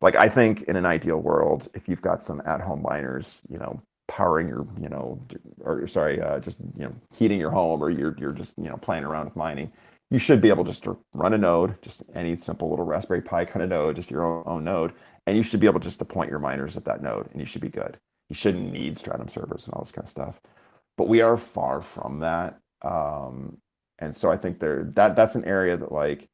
[0.02, 3.82] like I think in an ideal world, if you've got some at-home miners, you know,
[4.08, 5.19] powering your, you know,
[5.62, 8.78] or sorry, uh, just you know, heating your home, or you're you're just you know
[8.78, 9.71] playing around with mining,
[10.12, 13.45] you should be able just to run a node, just any simple little Raspberry Pi
[13.45, 14.93] kind of node, just your own, own node,
[15.28, 17.48] and you should be able just to point your miners at that node, and you
[17.48, 18.00] should be good.
[18.30, 20.42] You shouldn't need Stratum servers and all this kind of stuff.
[20.98, 23.60] But we are far from that, um,
[24.00, 26.30] and so I think there that that's an area that like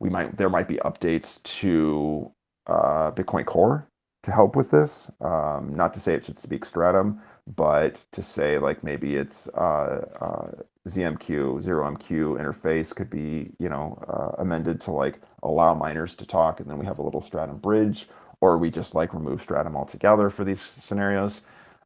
[0.00, 2.32] we might there might be updates to
[2.68, 3.88] uh, Bitcoin Core
[4.24, 5.10] to help with this.
[5.22, 7.20] Um, not to say it should speak Stratum,
[7.56, 10.50] but to say like maybe it's uh, uh,
[10.88, 16.26] ZMQ, zero MQ interface could be, you know, uh, amended to like allow miners to
[16.26, 18.08] talk, and then we have a little Stratum bridge,
[18.40, 21.42] or we just like remove Stratum altogether for these scenarios.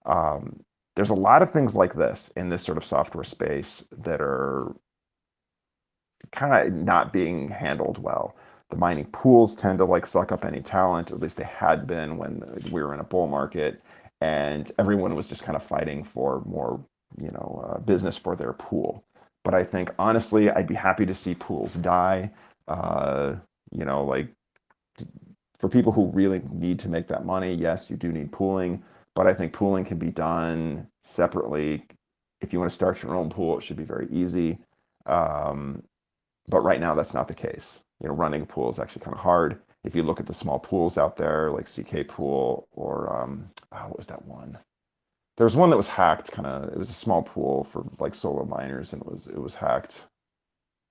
[0.07, 0.61] Um,
[0.97, 4.75] there's a lot of things like this in this sort of software space that are
[6.33, 8.35] kind of not being handled well
[8.71, 12.17] the mining pools tend to like suck up any talent, at least they had been
[12.17, 13.81] when we were in a bull market,
[14.21, 16.85] and everyone was just kind of fighting for more,
[17.19, 19.05] you know, uh, business for their pool.
[19.45, 22.31] But I think honestly, I'd be happy to see pools die.
[22.69, 23.37] Uh,
[23.71, 24.29] you know, like
[25.59, 28.83] for people who really need to make that money, yes, you do need pooling,
[29.15, 31.87] but I think pooling can be done separately.
[32.41, 34.59] If you want to start your own pool, it should be very easy.
[35.07, 35.83] Um,
[36.49, 37.65] but right now, that's not the case
[38.01, 39.61] you know, running a pool is actually kind of hard.
[39.85, 43.89] If you look at the small pools out there, like CK Pool or um, oh,
[43.89, 44.59] what was that one?
[45.37, 46.31] There was one that was hacked.
[46.33, 49.39] Kind of, it was a small pool for like solo miners, and it was it
[49.41, 50.05] was hacked.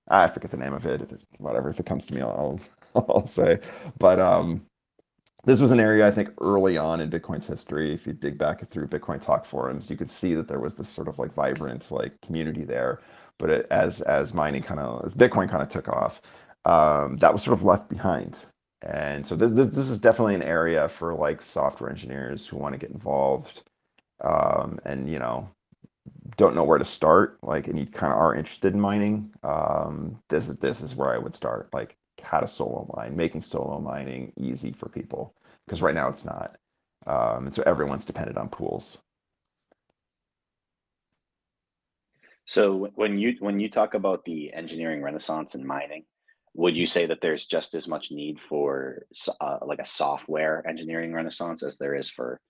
[0.08, 1.02] I forget the name of it.
[1.38, 1.70] Whatever.
[1.70, 2.60] If it comes to me, I'll
[2.94, 3.60] I'll say.
[3.98, 4.66] But um,
[5.44, 7.92] this was an area I think early on in Bitcoin's history.
[7.94, 10.88] If you dig back through Bitcoin talk forums, you could see that there was this
[10.88, 13.00] sort of like vibrant like community there.
[13.38, 16.20] But it, as as mining kind of as Bitcoin kind of took off,
[16.66, 18.44] um, that was sort of left behind.
[18.82, 22.74] And so this, this, this is definitely an area for like software engineers who want
[22.74, 23.62] to get involved
[24.24, 25.48] um, and, you know,
[26.36, 29.32] don't know where to start, like, and you kind of are interested in mining.
[29.44, 33.42] Um, this is this is where I would start, like, how to solo mine, making
[33.42, 35.34] solo mining easy for people,
[35.66, 36.56] because right now it's not.
[37.06, 38.98] Um, and so everyone's dependent on pools.
[42.46, 46.04] So when you when you talk about the engineering renaissance in mining,
[46.54, 49.06] would you say that there's just as much need for
[49.40, 52.40] uh, like a software engineering renaissance as there is for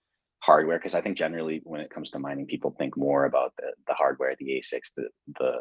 [0.45, 3.73] hardware because i think generally when it comes to mining people think more about the,
[3.87, 5.61] the hardware the asics the the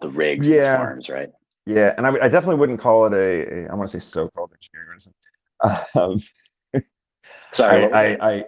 [0.00, 1.30] the rigs yeah the farms right
[1.66, 4.52] yeah and I, I definitely wouldn't call it a, a I want to say so-called
[4.54, 5.16] engineering renaissance
[5.94, 6.82] um,
[7.52, 8.44] sorry I, I, I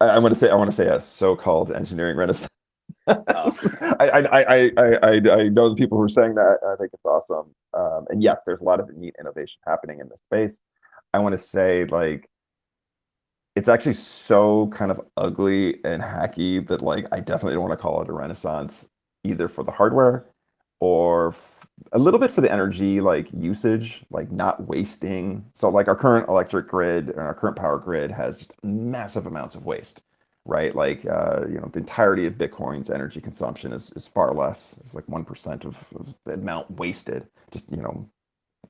[0.00, 2.48] I I want to say I want to say a so-called engineering renaissance
[3.06, 3.56] Oh.
[4.00, 6.58] I, I, I, I, I know the people who are saying that.
[6.66, 7.54] I think it's awesome.
[7.74, 10.56] Um, and yes, there's a lot of neat innovation happening in this space.
[11.14, 12.28] I want to say, like,
[13.56, 17.82] it's actually so kind of ugly and hacky that like I definitely don't want to
[17.82, 18.86] call it a renaissance
[19.24, 20.26] either for the hardware
[20.80, 21.34] or
[21.92, 25.44] a little bit for the energy like usage, like not wasting.
[25.54, 29.54] So like our current electric grid and our current power grid has just massive amounts
[29.54, 30.02] of waste,
[30.46, 30.74] right?
[30.74, 34.78] Like uh, you know, the entirety of Bitcoin's energy consumption is is far less.
[34.80, 37.26] It's like one percent of, of the amount wasted.
[37.50, 38.08] Just you know,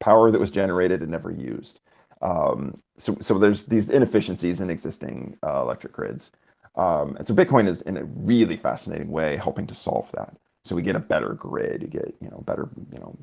[0.01, 1.81] power that was generated and never used.
[2.23, 6.31] Um, so so there's these inefficiencies in existing uh, electric grids.
[6.77, 10.35] Um, and so Bitcoin is in a really fascinating way helping to solve that.
[10.65, 13.17] So we get a better grid, you get you know better you know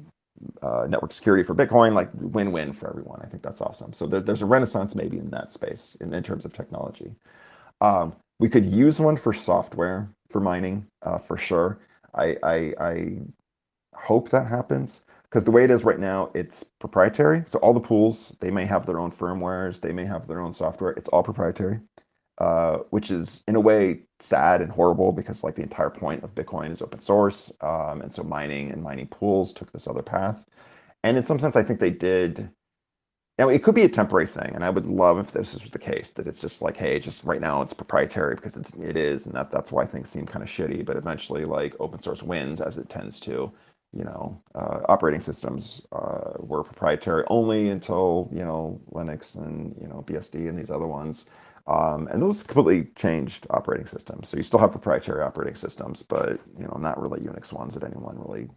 [0.62, 3.22] uh, network security for Bitcoin, like win-win for everyone.
[3.24, 3.94] I think that's awesome.
[3.94, 7.14] So there, there's a renaissance maybe in that space in, in terms of technology.
[7.82, 11.80] Um, we could use one for software for mining uh, for sure.
[12.16, 13.18] I, I, I
[13.96, 17.44] hope that happens because the way it is right now, it's proprietary.
[17.48, 20.54] So all the pools they may have their own firmwares, they may have their own
[20.54, 20.92] software.
[20.92, 21.80] It's all proprietary.
[22.40, 26.36] Uh, which is in a way sad and horrible because like the entire point of
[26.36, 30.38] Bitcoin is open source, um, and so mining and mining pools took this other path.
[31.04, 32.50] And in some sense, I think they did.
[33.40, 35.80] Now it could be a temporary thing, and I would love if this was the
[35.80, 39.26] case that it's just like, hey, just right now it's proprietary because it's it is,
[39.26, 40.86] and that that's why things seem kind of shitty.
[40.86, 43.52] But eventually, like open source wins as it tends to.
[43.94, 49.88] You know, uh, operating systems uh, were proprietary only until you know Linux and you
[49.88, 51.26] know BSD and these other ones
[51.68, 54.28] um, and those completely changed operating systems.
[54.30, 57.84] So you still have proprietary operating systems, but you know, not really Unix ones that
[57.84, 58.50] anyone really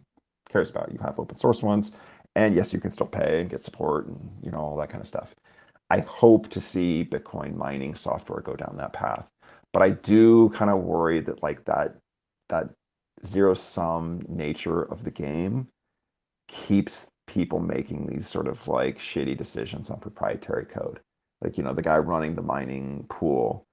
[0.49, 0.91] cares about.
[0.91, 1.91] You have open source ones,
[2.35, 5.01] and yes, you can still pay and get support and you know all that kind
[5.01, 5.35] of stuff.
[5.91, 9.25] I hope to see Bitcoin mining software go down that path,
[9.71, 11.97] but I do kind of worry that like that
[12.49, 12.69] that
[13.27, 15.67] zero sum nature of the game
[16.47, 20.99] keeps people making these sort of like shitty decisions on proprietary code.
[21.41, 23.65] Like you know the guy running the mining pool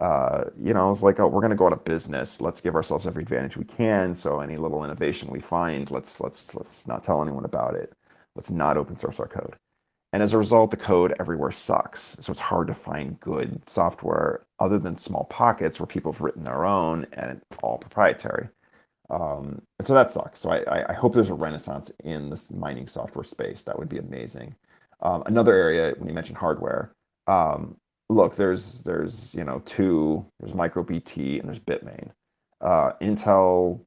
[0.00, 2.40] uh, you know it's like oh we're to go out of business.
[2.40, 4.14] Let's give ourselves every advantage we can.
[4.14, 7.92] So any little innovation we find let's let's let's not tell anyone about it.
[8.34, 9.56] Let's not open source our code.
[10.12, 12.16] And as a result the code everywhere sucks.
[12.20, 16.44] So it's hard to find good software other than small pockets where people have written
[16.44, 18.48] their own and all proprietary
[19.10, 22.88] um, and so that sucks so I, I hope there's a renaissance in this mining
[22.88, 24.54] software space that would be amazing
[25.02, 26.94] um, another area when you mentioned hardware
[27.26, 27.76] um,
[28.08, 32.10] look, there's there's you know two there's MicroBT and there's Bitmain.
[32.60, 33.84] Uh, Intel,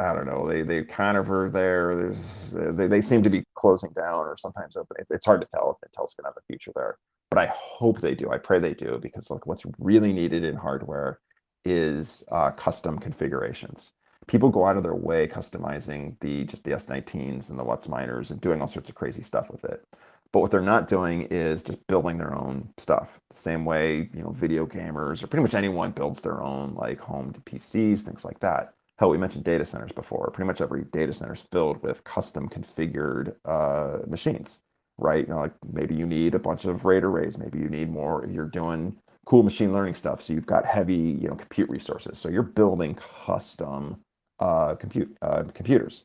[0.00, 1.96] I don't know, they they kind of are there.
[1.96, 5.04] There's they, they seem to be closing down or sometimes opening.
[5.10, 6.98] It's hard to tell if Intel's gonna have a future there,
[7.30, 8.30] but I hope they do.
[8.30, 11.20] I pray they do because like what's really needed in hardware
[11.64, 13.92] is uh, custom configurations.
[14.26, 18.40] People go out of their way customizing the just the S19s and the WhatsMiners and
[18.40, 19.84] doing all sorts of crazy stuff with it.
[20.32, 23.08] But what they're not doing is just building their own stuff.
[23.30, 26.98] The same way, you know, video gamers or pretty much anyone builds their own like
[26.98, 28.74] home PCs, things like that.
[28.98, 30.30] Hell, we mentioned data centers before.
[30.32, 34.58] Pretty much every data center is filled with custom configured uh, machines,
[34.98, 35.26] right?
[35.26, 37.38] You know, like maybe you need a bunch of RAID arrays.
[37.38, 38.26] Maybe you need more.
[38.28, 42.18] You're doing cool machine learning stuff, so you've got heavy, you know, compute resources.
[42.18, 44.00] So you're building custom
[44.40, 46.04] uh, compute uh, computers.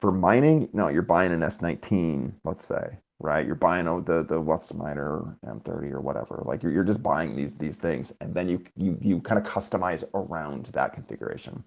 [0.00, 3.46] For mining, no, you're buying an S19, let's say, right?
[3.46, 4.40] You're buying oh, the the
[4.74, 6.42] miner M30 or whatever.
[6.44, 9.50] Like you're, you're just buying these these things, and then you you you kind of
[9.50, 11.62] customize around that configuration,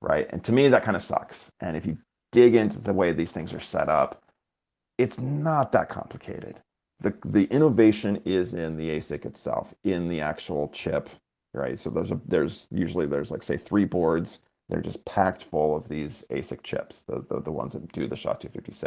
[0.00, 0.26] right?
[0.30, 1.38] And to me, that kind of sucks.
[1.60, 1.98] And if you
[2.32, 4.22] dig into the way these things are set up,
[4.98, 6.60] it's not that complicated.
[7.00, 11.08] The the innovation is in the ASIC itself, in the actual chip,
[11.54, 11.78] right?
[11.78, 14.40] So there's a there's usually there's like say three boards.
[14.68, 18.16] They're just packed full of these ASIC chips, the, the, the ones that do the
[18.16, 18.80] SHA-256.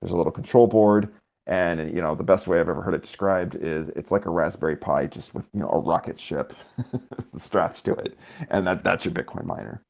[0.00, 1.10] There's a little control board
[1.46, 4.30] and you know, the best way I've ever heard it described is it's like a
[4.30, 6.52] Raspberry Pi just with you know a rocket ship
[7.38, 8.16] strapped to it,
[8.50, 9.82] and that that's your Bitcoin miner.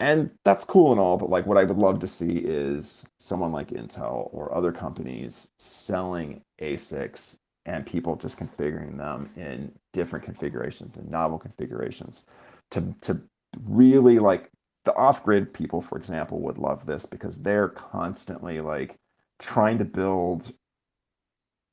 [0.00, 3.52] And that's cool and all, but like what I would love to see is someone
[3.52, 7.36] like Intel or other companies selling ASICs
[7.66, 12.26] and people just configuring them in different configurations and novel configurations
[12.72, 13.20] to to
[13.64, 14.50] really like
[14.88, 18.96] the off-grid people for example would love this because they're constantly like
[19.38, 20.50] trying to build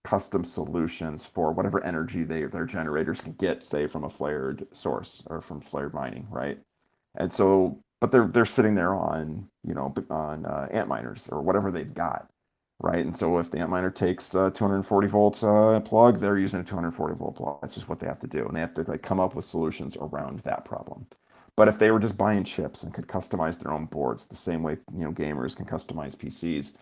[0.04, 5.24] custom solutions for whatever energy they their generators can get, say from a flared source
[5.28, 6.60] or from flared mining, right?
[7.18, 11.72] And so, but they're they're sitting there on you know on uh, Antminers or whatever
[11.72, 12.30] they've got,
[12.82, 13.06] right?
[13.06, 17.16] And so if the Antminer takes a 240 volts uh, plug, they're using a 240
[17.16, 17.60] volt plug.
[17.62, 19.46] That's just what they have to do, and they have to like come up with
[19.46, 21.08] solutions around that problem.
[21.58, 24.62] But if they were just buying chips and could customize their own boards the same
[24.62, 26.74] way you know gamers can customize PCs,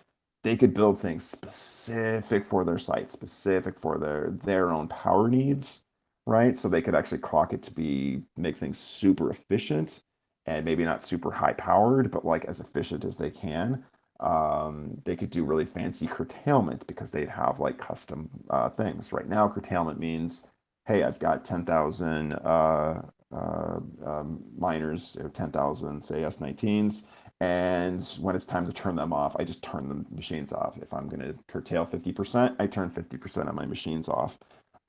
[0.44, 5.82] they could build things specific for their site, specific for their their own power needs,
[6.26, 6.58] right?
[6.58, 10.02] So they could actually clock it to be make things super efficient
[10.46, 13.84] and maybe not super high powered, but like as efficient as they can.
[14.20, 19.12] Um, they could do really fancy curtailment because they'd have like custom uh, things.
[19.12, 20.48] Right now, curtailment means,
[20.86, 23.02] hey, I've got 10,000 uh,
[23.34, 27.04] uh, um, miners, 10,000, say S19s,
[27.42, 30.78] and when it's time to turn them off, I just turn the machines off.
[30.82, 34.38] If I'm going to curtail 50%, I turn 50% of my machines off.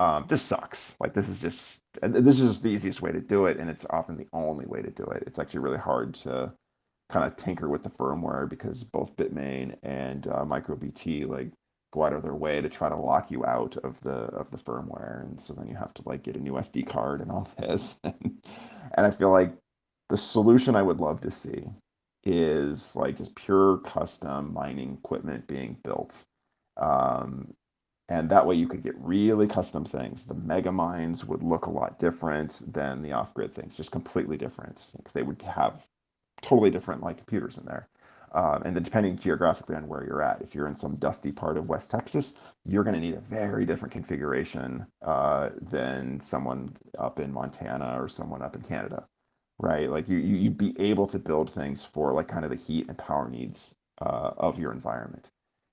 [0.00, 0.92] Um, this sucks.
[1.00, 1.62] Like this is just
[2.02, 4.82] this is just the easiest way to do it, and it's often the only way
[4.82, 5.22] to do it.
[5.26, 6.52] It's actually really hard to
[7.10, 11.50] kind of tinker with the firmware because both Bitmain and uh, MicroBT like
[11.94, 14.58] go out of their way to try to lock you out of the of the
[14.58, 17.48] firmware, and so then you have to like get a new SD card and all
[17.58, 17.94] this.
[18.02, 19.52] and I feel like
[20.10, 21.64] the solution I would love to see
[22.24, 26.24] is like just pure custom mining equipment being built.
[26.76, 27.54] Um,
[28.08, 30.24] and that way you could get really custom things.
[30.24, 34.84] The mega mines would look a lot different than the off-grid things, just completely different
[34.96, 35.80] because they would have
[36.42, 37.88] totally different like computers in there.
[38.34, 41.56] Um, and then depending geographically on where you're at, if you're in some dusty part
[41.56, 42.32] of West Texas,
[42.66, 48.08] you're going to need a very different configuration uh, than someone up in Montana or
[48.08, 49.06] someone up in Canada,
[49.60, 49.88] right?
[49.88, 52.88] Like you, you would be able to build things for like kind of the heat
[52.88, 55.30] and power needs uh, of your environment.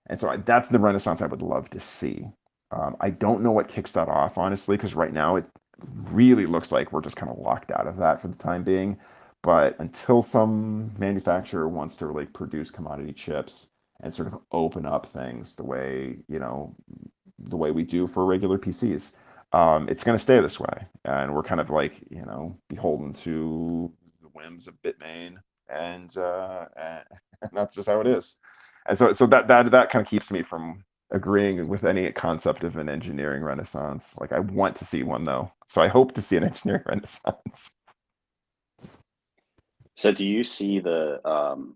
[0.08, 2.28] And so I, that's the renaissance I would love to see.
[2.72, 5.48] Um, I don't know what kicks that off, honestly, because right now it
[6.12, 8.98] really looks like we're just kind of locked out of that for the time being.
[9.44, 13.70] But until some manufacturer wants to really produce commodity chips
[14.04, 16.76] and sort of open up things the way, you know,
[17.40, 19.12] the way we do for regular PCs,
[19.54, 20.86] um, it's going to stay this way.
[21.06, 25.38] And we're kind of like, you know, beholden to the whims of Bitmain.
[25.70, 28.36] And, uh, and that's just how it is
[28.88, 32.64] and so so that that that kind of keeps me from agreeing with any concept
[32.64, 34.08] of an engineering renaissance.
[34.20, 37.72] Like I want to see one though, so I hope to see an engineering renaissance.
[40.02, 41.76] So do you see the um,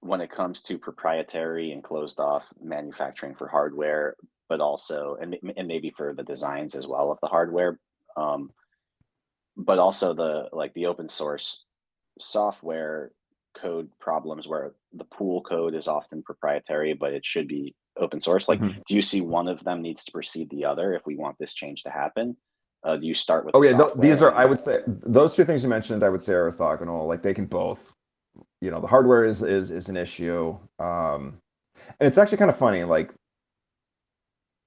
[0.00, 4.16] when it comes to proprietary and closed off manufacturing for hardware,
[4.48, 7.78] but also and, and maybe for the designs as well of the hardware,
[8.16, 8.50] um,
[9.58, 11.66] but also the like the open source
[12.18, 13.10] software
[13.54, 18.48] code problems where the pool code is often proprietary, but it should be open source.
[18.48, 18.80] Like, mm-hmm.
[18.88, 21.52] do you see one of them needs to precede the other if we want this
[21.52, 22.38] change to happen?
[22.82, 23.54] Uh, do you start with?
[23.54, 24.32] Oh yeah, th- these are.
[24.34, 26.02] I would say those two things you mentioned.
[26.02, 27.06] I would say are orthogonal.
[27.06, 27.80] Like they can both.
[28.60, 31.38] You know, the hardware is is is an issue, um,
[31.98, 32.84] and it's actually kind of funny.
[32.84, 33.10] Like,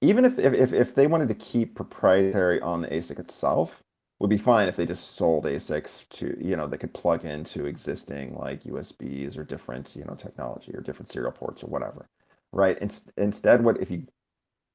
[0.02, 3.72] even if if if they wanted to keep proprietary on the ASIC itself,
[4.20, 7.66] would be fine if they just sold ASICs to, you know, they could plug into
[7.66, 12.08] existing like USBs or different, you know, technology or different serial ports or whatever,
[12.52, 12.78] right?
[12.80, 14.08] In, instead, what if you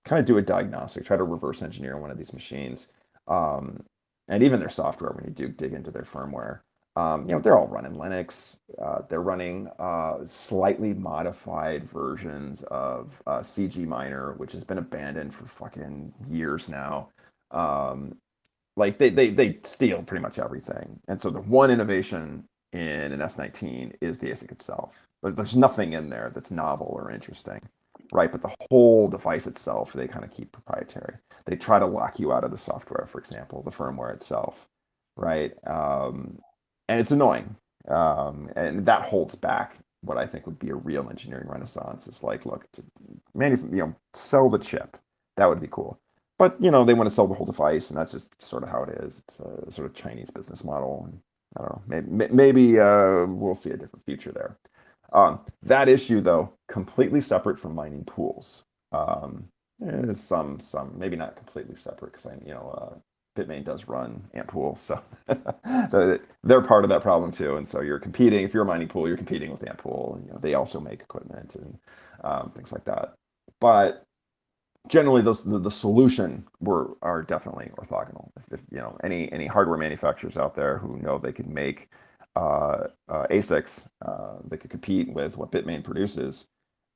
[0.04, 2.88] kind of do a diagnostic, try to reverse engineer one of these machines,
[3.28, 3.84] um,
[4.28, 6.60] and even their software when you do dig into their firmware,
[6.96, 8.56] um, you know, they're all running Linux.
[8.82, 15.32] Uh, they're running uh, slightly modified versions of uh, CG Miner, which has been abandoned
[15.34, 17.10] for fucking years now.
[17.52, 18.16] Um,
[18.76, 20.98] like they they they steal pretty much everything.
[21.08, 22.80] And so the one innovation in
[23.12, 24.92] an S19 is the ASIC itself.
[25.22, 27.60] But there's nothing in there that's novel or interesting,
[28.12, 28.30] right?
[28.32, 31.16] But the whole device itself, they kind of keep proprietary.
[31.46, 34.54] They try to lock you out of the software, for example, the firmware itself,
[35.16, 35.52] right?
[35.66, 36.38] Um,
[36.88, 37.56] and it's annoying,
[37.88, 42.06] um, and that holds back what I think would be a real engineering renaissance.
[42.06, 42.66] It's like, look,
[43.36, 44.96] manuf- you know, sell the chip.
[45.36, 45.98] That would be cool
[46.38, 48.68] but you know they want to sell the whole device, and that's just sort of
[48.68, 49.20] how it is.
[49.28, 51.20] It's a sort of Chinese business model, and
[51.56, 51.82] I don't know.
[51.86, 54.58] Maybe, maybe uh, we'll see a different future there.
[55.12, 58.62] Um, that issue, though, completely separate from mining pools.
[58.92, 59.48] Um,
[59.86, 62.98] eh, some, some, maybe not completely separate because I, you know, uh,
[63.40, 65.00] Bitmain does run Antpool, so,
[65.90, 67.56] so they're part of that problem too.
[67.56, 68.44] And so you're competing.
[68.44, 70.16] If you're a mining pool, you're competing with Antpool.
[70.16, 71.78] And, you know, they also make equipment and
[72.24, 73.14] um, things like that.
[73.60, 74.04] But
[74.88, 78.30] generally those the, the solution were are definitely orthogonal.
[78.38, 81.90] If, if, you know any any hardware manufacturers out there who know they can make
[82.38, 86.46] ASICs uh, that could compete with what Bitmain produces,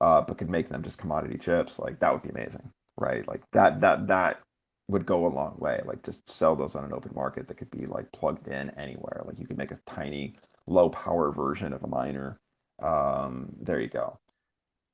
[0.01, 3.27] uh, but could make them just commodity chips, like that would be amazing, right?
[3.29, 4.41] Like that that that
[4.89, 5.83] would go a long way.
[5.87, 9.23] Like just sell those on an open market that could be like plugged in anywhere.
[9.27, 10.37] Like you could make a tiny
[10.67, 12.41] low power version of a miner.
[12.83, 14.19] Um, there you go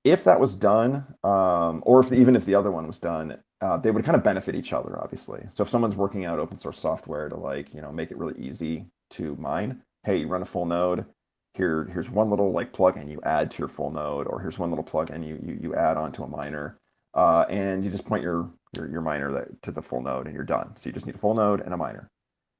[0.05, 3.77] if that was done, um, or if even if the other one was done, uh,
[3.79, 5.43] they would kind of benefit each other, obviously.
[5.51, 8.39] So if someone's working out open source software to like, you know, make it really
[8.41, 11.05] easy to mine, hey, you run a full node.
[11.53, 14.71] Here, here's one little like plugin you add to your full node, or here's one
[14.71, 16.79] little plugin you you, you add onto a miner,
[17.15, 20.35] uh, and you just point your your your miner that to the full node and
[20.35, 20.75] you're done.
[20.77, 22.09] So you just need a full node and a miner.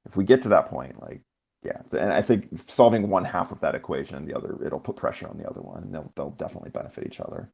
[0.05, 1.21] If we get to that point, like
[1.63, 5.27] yeah, and I think solving one half of that equation, the other it'll put pressure
[5.27, 5.83] on the other one.
[5.83, 7.49] and They'll they'll definitely benefit each other.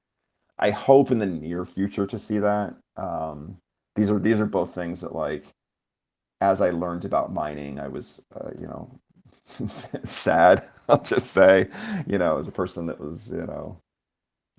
[0.60, 2.76] I hope in the near future to see that.
[2.98, 3.58] Um,
[3.96, 5.46] these are these are both things that like
[6.42, 9.00] as I learned about mining, I was uh, you know
[10.06, 10.68] sad.
[10.90, 11.68] I'll just say,
[12.06, 13.82] you know, as a person that was you know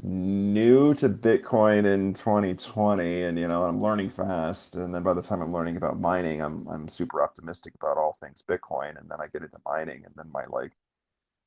[0.03, 5.23] new to Bitcoin in 2020 and you know I'm learning fast and then by the
[5.23, 9.21] time I'm learning about mining I'm I'm super optimistic about all things Bitcoin and then
[9.21, 10.73] I get into mining and then my like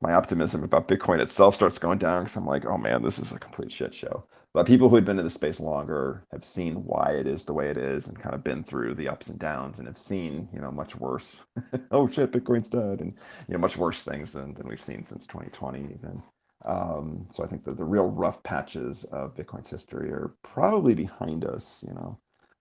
[0.02, 3.32] my optimism about Bitcoin itself starts going down because I'm like oh man this is
[3.32, 6.86] a complete shit show but people who had been in the space longer have seen
[6.86, 9.40] why it is the way it is and kind of been through the ups and
[9.40, 11.36] downs and have seen you know much worse
[11.92, 13.14] oh shit Bitcoin's dead and
[13.48, 16.24] you know much worse things than, than we've seen since 2020 even
[16.66, 21.46] um, so I think that the real rough patches of Bitcoin's history are probably behind
[21.46, 22.20] us, you know.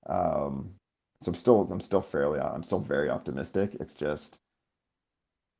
[0.09, 0.75] Um,
[1.23, 3.77] so I'm still I'm still fairly I'm still very optimistic.
[3.81, 4.39] It's just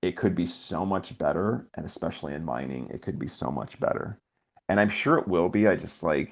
[0.03, 3.79] it could be so much better, and especially in mining, it could be so much
[3.81, 4.19] better.
[4.69, 5.67] And I'm sure it will be.
[5.67, 6.31] I just like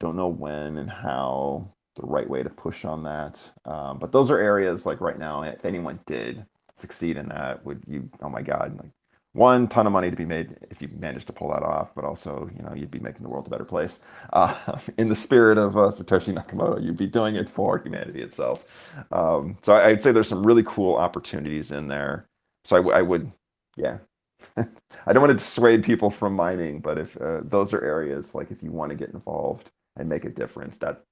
[0.00, 3.38] don't know when and how the right way to push on that.
[3.64, 6.44] Um, but those are areas like right now, if anyone did
[6.76, 8.08] succeed in that, would you?
[8.22, 8.78] Oh my God!
[8.78, 8.90] Like
[9.32, 12.04] one ton of money to be made if you manage to pull that off, but
[12.04, 14.00] also, you know, you'd be making the world a better place.
[14.32, 18.62] Uh, in the spirit of uh, Satoshi Nakamoto, you'd be doing it for humanity itself.
[19.10, 22.28] Um, so I, would say there's some really cool opportunities in there.
[22.64, 23.32] So I, would,
[23.76, 23.98] yeah.
[24.56, 28.50] I don't want to dissuade people from mining, but if uh, those are areas like
[28.50, 31.02] if you want to get involved and make a difference, that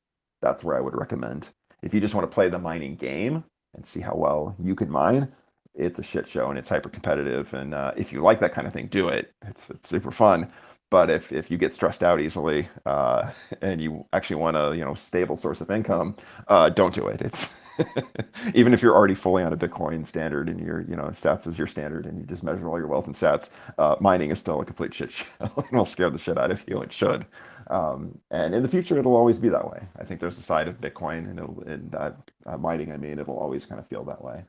[0.42, 1.48] that's where I would recommend.
[1.82, 3.44] If you just want to play the mining game
[3.74, 5.32] and see how well you can mine,
[5.74, 7.52] it's a shit show and it's hyper competitive.
[7.54, 9.32] And uh, if you like that kind of thing, do it.
[9.46, 10.52] It's, it's super fun.
[10.90, 13.30] But if, if you get stressed out easily uh,
[13.62, 16.16] and you actually want a you know stable source of income,
[16.48, 17.22] uh, don't do it.
[17.22, 17.48] It's
[18.54, 21.58] even if you're already fully on a Bitcoin standard and your you know sats is
[21.58, 24.60] your standard and you just measure all your wealth in sats, uh, mining is still
[24.60, 26.80] a complete shit show and will scare the shit out of you.
[26.82, 27.26] It should.
[27.68, 29.80] Um, and in the future, it'll always be that way.
[29.98, 32.92] I think there's a side of Bitcoin and, and uh, mining.
[32.92, 34.44] I mean, it'll always kind of feel that way.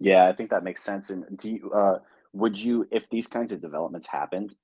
[0.00, 1.10] Yeah, I think that makes sense.
[1.10, 1.98] And do you, uh,
[2.32, 4.56] would you, if these kinds of developments happened,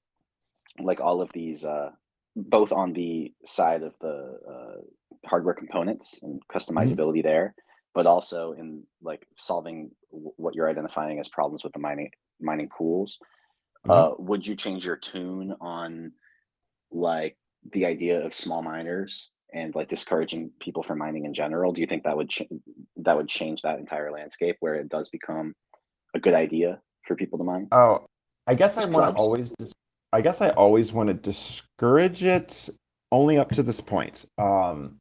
[0.80, 1.91] like all of these, uh,
[2.37, 4.80] both on the side of the uh,
[5.28, 6.95] hardware components and Mm-hmm.
[6.95, 7.55] customizability there,
[7.95, 12.11] but also in like solving w- what you're identifying as problems with the mining
[12.41, 13.18] mining pools,
[13.89, 16.12] uh, would you change your tune on
[16.93, 17.37] like
[17.72, 21.72] the idea of small miners and like discouraging people from mining in general?
[21.72, 22.49] Do you think that would ch-
[22.97, 25.55] that would change that entire landscape where it does become
[26.14, 27.68] a good idea for people to mine?
[27.72, 28.07] Oh,
[28.47, 29.72] I guess I want to always dis-
[30.12, 32.68] I guess I always want to discourage it
[33.12, 34.24] only up to this point.
[34.38, 34.99] Um,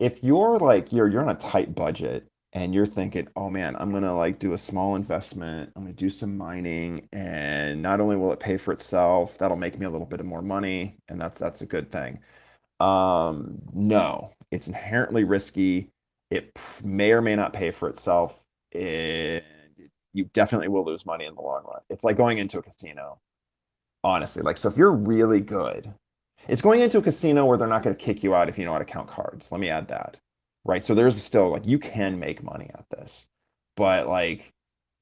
[0.00, 3.92] if you're like you're you're on a tight budget and you're thinking, "Oh man, I'm
[3.92, 5.70] gonna like do a small investment.
[5.76, 9.78] I'm gonna do some mining, and not only will it pay for itself, that'll make
[9.78, 12.18] me a little bit of more money, and that's that's a good thing."
[12.80, 15.90] Um, no, it's inherently risky.
[16.30, 18.38] It may or may not pay for itself,
[18.72, 19.42] and
[20.12, 21.80] you definitely will lose money in the long run.
[21.90, 23.18] It's like going into a casino,
[24.04, 24.42] honestly.
[24.42, 25.92] Like, so if you're really good,
[26.48, 28.64] it's going into a casino where they're not going to kick you out if you
[28.64, 29.50] know how to count cards.
[29.52, 30.16] Let me add that,
[30.64, 30.84] right?
[30.84, 33.26] So there's still like you can make money at this,
[33.76, 34.52] but like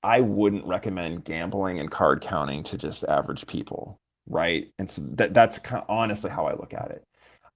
[0.02, 3.98] I wouldn't recommend gambling and card counting to just average people,
[4.28, 4.72] right?
[4.78, 7.04] And so that that's kind of honestly how I look at it.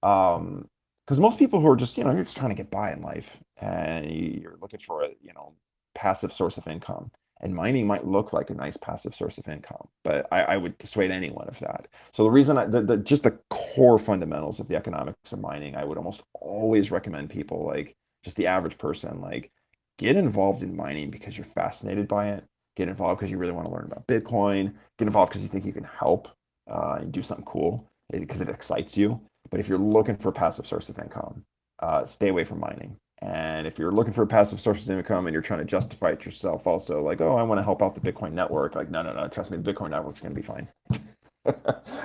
[0.03, 0.69] Um,
[1.07, 3.03] because most people who are just, you know, you're just trying to get by in
[3.03, 3.29] life
[3.61, 5.55] and you- you're looking for a, you know,
[5.95, 7.11] passive source of income.
[7.43, 10.77] And mining might look like a nice passive source of income, but I, I would
[10.79, 11.89] dissuade anyone of that.
[12.13, 15.75] So the reason I, the, the just the core fundamentals of the economics of mining,
[15.75, 19.51] I would almost always recommend people like just the average person, like
[19.99, 22.45] get involved in mining because you're fascinated by it.
[22.77, 24.75] Get involved because you really want to learn about Bitcoin.
[24.99, 26.29] Get involved because you think you can help
[26.71, 29.21] uh, and do something cool because it excites you.
[29.51, 31.45] But if you're looking for a passive source of income,
[31.81, 32.97] uh, stay away from mining.
[33.23, 36.11] And if you're looking for a passive source of income and you're trying to justify
[36.11, 39.03] it yourself, also like, oh, I want to help out the Bitcoin network, like, no,
[39.03, 40.69] no, no, trust me, the Bitcoin network's going to be fine.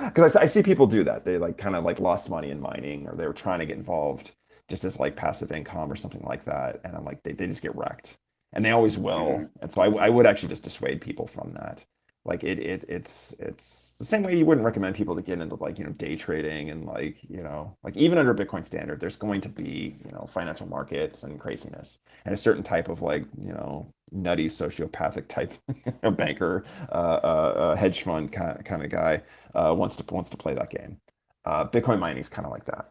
[0.04, 1.24] Because I, I see people do that.
[1.24, 3.76] They like kind of like lost money in mining, or they were trying to get
[3.76, 4.32] involved
[4.68, 7.62] just as like passive income or something like that, and I'm like, they they just
[7.62, 8.16] get wrecked,
[8.54, 9.46] and they always will.
[9.46, 9.50] Mhm.
[9.60, 11.84] And so I, I would actually just dissuade people from that.
[12.26, 15.54] Like it it it's it's the same way you wouldn't recommend people to get into
[15.56, 19.16] like you know day trading and like you know like even under Bitcoin standard, there's
[19.16, 23.24] going to be you know financial markets and craziness and a certain type of like
[23.40, 25.52] you know nutty sociopathic type
[26.16, 29.22] banker, uh, uh, hedge fund kind, kind of guy
[29.54, 30.98] uh, wants to wants to play that game.
[31.44, 32.90] Uh, Bitcoin mining is kind of like that.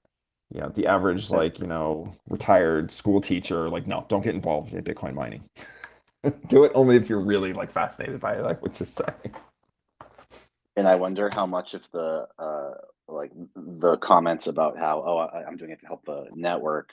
[0.54, 4.74] You know, the average like you know retired school teacher like no, don't get involved
[4.74, 5.44] in Bitcoin mining.
[6.48, 9.36] Do it only if you're really like fascinated by it, like what you're saying.
[10.78, 12.72] And I wonder how much of the uh,
[13.08, 16.90] like the comments about how oh I, I'm doing it to help the network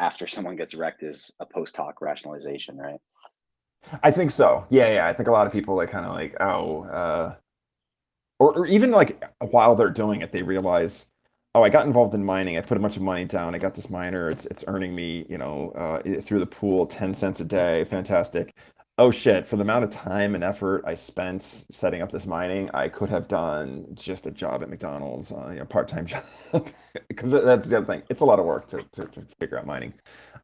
[0.00, 3.00] after someone gets wrecked is a post hoc rationalization, right?
[4.02, 4.66] I think so.
[4.70, 5.06] Yeah, yeah.
[5.06, 7.34] I think a lot of people like kind of like oh, uh,
[8.38, 11.06] or or even like while they're doing it, they realize
[11.54, 12.56] oh, I got involved in mining.
[12.56, 13.54] I put a bunch of money down.
[13.54, 14.30] I got this miner.
[14.30, 17.84] It's it's earning me, you know, uh, through the pool, ten cents a day.
[17.84, 18.54] Fantastic.
[18.98, 19.46] Oh shit!
[19.46, 23.08] For the amount of time and effort I spent setting up this mining, I could
[23.08, 26.06] have done just a job at McDonald's, uh, you know, part-time
[26.52, 26.68] job.
[27.08, 28.02] Because that's the other thing.
[28.10, 29.94] It's a lot of work to to, to figure out mining.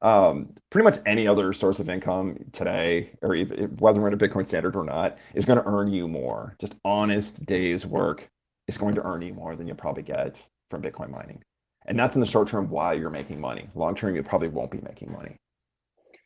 [0.02, 4.18] Um, pretty much any other source of income today, or even, whether we're in a
[4.18, 6.56] Bitcoin standard or not, is going to earn you more.
[6.60, 8.30] Just honest day's work
[8.68, 10.36] is going to earn you more than you'll probably get
[10.70, 11.42] from Bitcoin mining.
[11.86, 13.68] And that's in the short term while you're making money.
[13.74, 15.36] Long term, you probably won't be making money.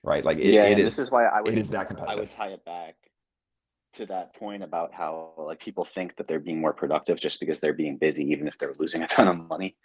[0.03, 0.25] Right?
[0.25, 2.17] Like it, yeah, it is, this is why I would it is that competitive.
[2.17, 2.95] I would tie it back
[3.95, 7.61] to that point about how like people think that they're being more productive just because
[7.61, 9.77] they're being busy, even if they're losing a ton of money.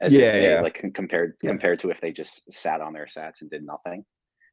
[0.00, 0.60] As yeah, they, yeah.
[0.62, 1.50] like compared yeah.
[1.50, 4.04] compared to if they just sat on their sats and did nothing.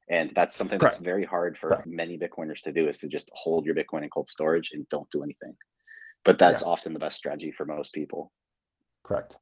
[0.09, 0.95] And that's something Correct.
[0.95, 1.87] that's very hard for Correct.
[1.87, 5.09] many Bitcoiners to do is to just hold your Bitcoin in cold storage and don't
[5.09, 5.55] do anything.
[6.23, 6.67] But that's yeah.
[6.69, 8.31] often the best strategy for most people.
[9.03, 9.37] Correct.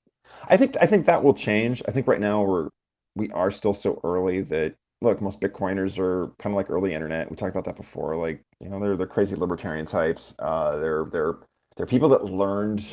[0.47, 1.81] I think I think that will change.
[1.87, 2.69] I think right now we're
[3.15, 7.29] we are still so early that look, most Bitcoiners are kind of like early internet.
[7.29, 8.15] We talked about that before.
[8.15, 10.33] Like, you know, they're they're crazy libertarian types.
[10.39, 11.35] Uh, they're they're
[11.77, 12.83] they're people that learned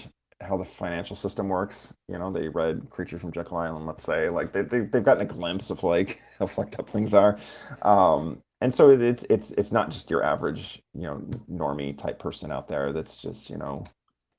[0.41, 1.93] how the financial system works.
[2.09, 4.29] You know, they read Creature from Jekyll Island, let's say.
[4.29, 7.39] Like they, they they've gotten a glimpse of like how fucked up things are.
[7.83, 12.53] Um, and so it's it's it's not just your average, you know, normie type person
[12.53, 13.85] out there that's just, you know,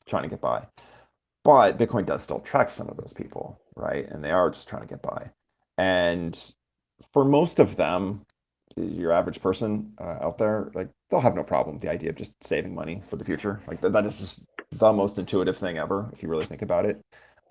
[0.08, 0.66] trying to get by.
[1.44, 4.08] But Bitcoin does still track some of those people, right?
[4.10, 5.30] And they are just trying to get by.
[5.78, 6.38] And
[7.12, 8.26] for most of them,
[8.76, 12.16] your average person uh, out there, like they'll have no problem with the idea of
[12.16, 13.60] just saving money for the future.
[13.68, 14.42] Like that, that is just
[14.72, 17.02] the most intuitive thing ever, if you really think about it.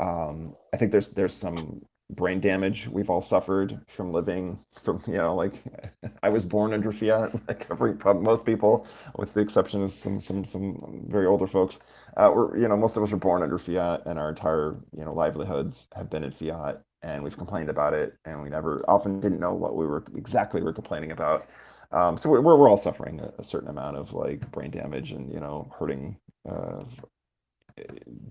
[0.01, 5.15] Um, I think there's there's some brain damage we've all suffered from living from you
[5.15, 5.55] know like
[6.23, 8.87] I was born under fiat like every most people
[9.17, 11.79] with the exception of some some some very older folks
[12.17, 15.05] uh, we're you know most of us are born under fiat and our entire you
[15.05, 19.21] know livelihoods have been in fiat and we've complained about it and we never often
[19.21, 21.49] didn't know what we were exactly we were complaining about.
[21.91, 25.31] Um, so we're, we're all suffering a, a, certain amount of like brain damage and
[25.31, 26.17] you know hurting
[26.49, 26.85] uh,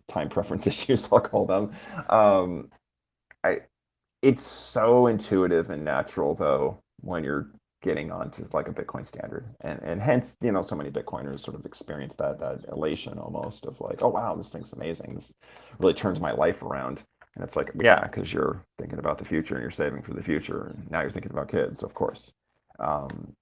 [0.08, 1.72] time preference issues I'll call them.
[2.10, 2.70] Um,
[3.44, 3.62] I
[4.22, 7.50] it's so intuitive and natural though when you're
[7.82, 11.56] getting onto like a Bitcoin standard, and and hence you know so many Bitcoiners sort
[11.56, 15.34] of experience that that elation almost of like oh wow this thing's amazing this
[15.80, 17.04] really turns my life around,
[17.36, 20.24] and it's like yeah because you're thinking about the future and you're saving for the
[20.24, 22.32] future and now you're thinking about kids of course,
[22.80, 23.36] um,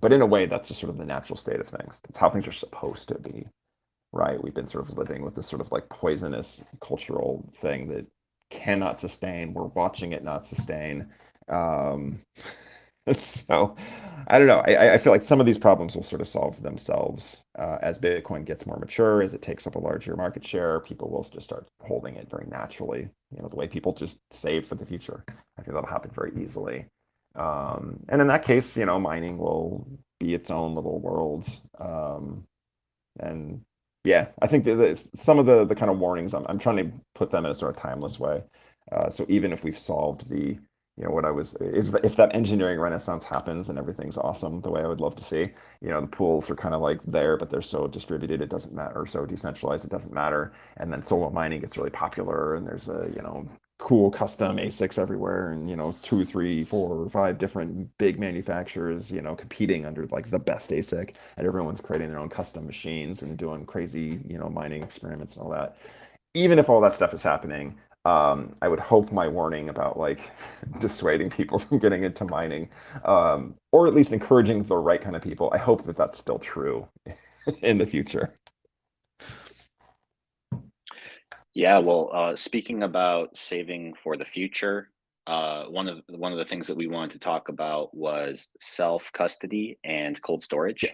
[0.00, 1.94] but in a way that's just sort of the natural state of things.
[2.08, 3.46] It's how things are supposed to be,
[4.12, 4.42] right?
[4.42, 8.06] We've been sort of living with this sort of like poisonous cultural thing that
[8.50, 9.54] cannot sustain.
[9.54, 11.08] We're watching it not sustain.
[11.48, 12.20] Um,
[13.18, 13.76] so
[14.28, 14.60] I don't know.
[14.66, 17.98] I, I feel like some of these problems will sort of solve themselves uh, as
[17.98, 20.80] Bitcoin gets more mature, as it takes up a larger market share.
[20.80, 23.08] People will just start holding it very naturally.
[23.34, 25.24] You know, the way people just save for the future.
[25.28, 26.86] I think that'll happen very easily.
[27.34, 29.86] Um, and in that case, you know, mining will
[30.20, 31.48] be its own little world.
[31.78, 32.44] Um,
[33.20, 33.62] and
[34.04, 36.92] yeah, I think that some of the the kind of warnings I'm I'm trying to
[37.14, 38.42] put them in a sort of timeless way.
[38.90, 40.58] Uh, so even if we've solved the
[40.96, 44.70] you know what I was if if that engineering renaissance happens and everything's awesome the
[44.70, 47.36] way I would love to see, you know the pools are kind of like there,
[47.38, 50.52] but they're so distributed it doesn't matter, so decentralized it doesn't matter.
[50.76, 54.96] And then solo mining gets really popular, and there's a you know cool custom ASICs
[54.98, 60.06] everywhere and you know two, three, four, five different big manufacturers, you know, competing under
[60.08, 64.38] like the best ASIC and everyone's creating their own custom machines and doing crazy, you
[64.38, 65.76] know, mining experiments and all that.
[66.34, 70.20] Even if all that stuff is happening, um, I would hope my warning about like
[70.80, 72.68] dissuading people from getting into mining,
[73.04, 75.50] um, or at least encouraging the right kind of people.
[75.54, 76.88] I hope that that's still true
[77.62, 78.34] in the future.
[81.54, 84.88] Yeah, well, uh, speaking about saving for the future,
[85.26, 88.48] uh, one of the, one of the things that we wanted to talk about was
[88.58, 90.82] self custody and cold storage.
[90.82, 90.90] Yeah,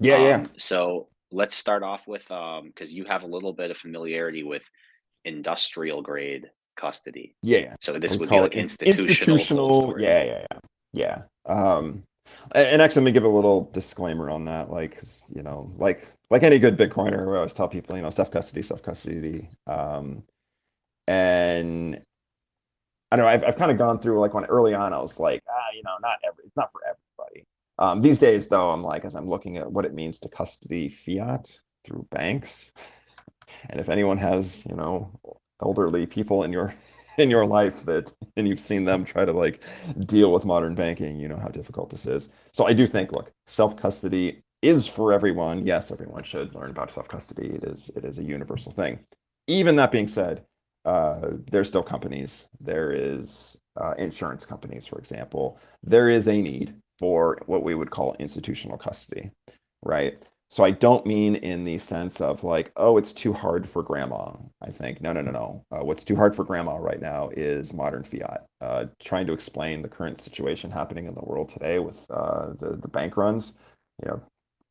[0.00, 0.18] yeah.
[0.18, 0.34] yeah.
[0.34, 4.42] Um, so let's start off with because um, you have a little bit of familiarity
[4.42, 4.68] with
[5.26, 7.34] industrial grade custody.
[7.42, 7.74] Yeah.
[7.80, 9.08] So this we would be like institutional.
[9.08, 11.52] institutional yeah, yeah, yeah, yeah.
[11.52, 12.02] Um,
[12.52, 14.70] And, actually, let me give a little disclaimer on that.
[14.70, 15.02] Like,
[15.34, 18.62] you know, like like any good Bitcoiner, we always tell people, you know, self custody,
[18.62, 19.48] self custody.
[19.66, 20.22] Um,
[21.06, 22.00] and
[23.10, 25.18] I don't know, I've, I've kind of gone through like when early on, I was
[25.20, 27.46] like, ah, you know, not every, it's not for everybody.
[27.78, 30.88] Um, these days, though, I'm like, as I'm looking at what it means to custody
[30.88, 32.72] fiat through banks,
[33.70, 35.10] and if anyone has, you know,
[35.62, 36.74] elderly people in your
[37.18, 39.60] in your life that and you've seen them try to like
[40.06, 42.28] deal with modern banking, you know how difficult this is.
[42.52, 45.66] So I do think, look, self-custody is for everyone.
[45.66, 47.48] Yes, everyone should learn about self-custody.
[47.48, 49.00] It is it is a universal thing.
[49.48, 50.44] Even that being said,
[50.84, 52.46] uh, there's still companies.
[52.60, 55.58] There is uh, insurance companies, for example.
[55.82, 59.30] There is a need for what we would call institutional custody,
[59.82, 60.18] right?
[60.50, 64.32] So I don't mean in the sense of like, oh, it's too hard for grandma.
[64.62, 65.64] I think no, no, no, no.
[65.72, 68.46] Uh, what's too hard for grandma right now is modern fiat.
[68.60, 72.78] Uh, trying to explain the current situation happening in the world today with uh, the
[72.80, 73.54] the bank runs.
[74.02, 74.22] You know,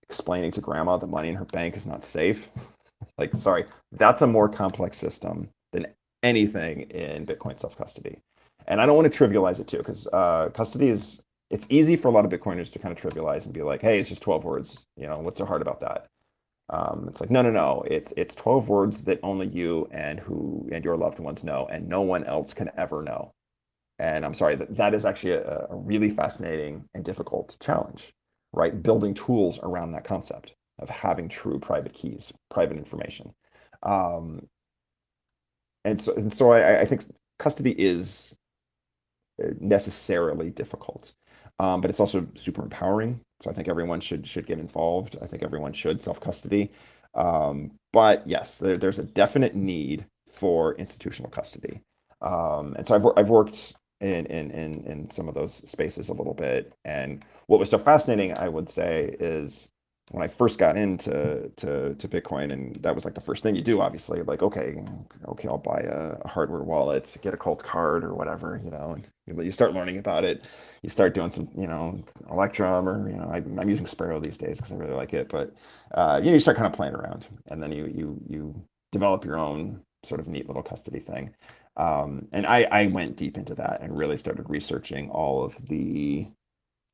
[0.09, 2.47] explaining to grandma that money in her bank is not safe.
[3.17, 5.88] like, sorry, that's a more complex system than
[6.23, 8.17] anything in Bitcoin self custody.
[8.67, 12.07] And I don't want to trivialize it too, because uh, custody is it's easy for
[12.07, 14.43] a lot of Bitcoiners to kind of trivialize and be like, hey, it's just 12
[14.43, 14.85] words.
[14.97, 16.07] You know, what's so hard about that?
[16.69, 17.83] Um, it's like, no, no, no.
[17.89, 21.87] It's it's 12 words that only you and who and your loved ones know, and
[21.87, 23.33] no one else can ever know.
[23.99, 28.13] And I'm sorry, that, that is actually a, a really fascinating and difficult challenge,
[28.51, 28.81] right?
[28.81, 33.33] Building tools around that concept of having true private keys, private information.
[33.83, 34.47] Um,
[35.85, 37.05] and so, and so I, I think
[37.39, 38.35] custody is
[39.43, 41.13] uh, necessarily difficult
[41.59, 43.19] um, but it's also super empowering.
[43.41, 45.17] So I think everyone should should get involved.
[45.21, 46.71] I think everyone should self custody.
[47.15, 51.81] Um, but yes, there, there's a definite need for institutional custody.
[52.21, 56.13] Um, and so I've I've worked in, in in in some of those spaces a
[56.13, 56.73] little bit.
[56.85, 59.69] And what was so fascinating, I would say, is
[60.11, 63.55] when I first got into to to Bitcoin, and that was like the first thing
[63.55, 64.75] you do, obviously, like okay,
[65.27, 68.95] okay, I'll buy a, a hardware wallet, get a Coldcard or whatever, you know,
[69.25, 70.45] and you, start learning about it.
[70.83, 74.37] You start doing some, you know, Electrum or you know, I, am using Sparrow these
[74.37, 75.53] days because I really like it, but
[75.95, 78.55] uh, you know, you start kind of playing around, and then you you you
[78.91, 81.33] develop your own sort of neat little custody thing.
[81.77, 86.27] Um, and I I went deep into that and really started researching all of the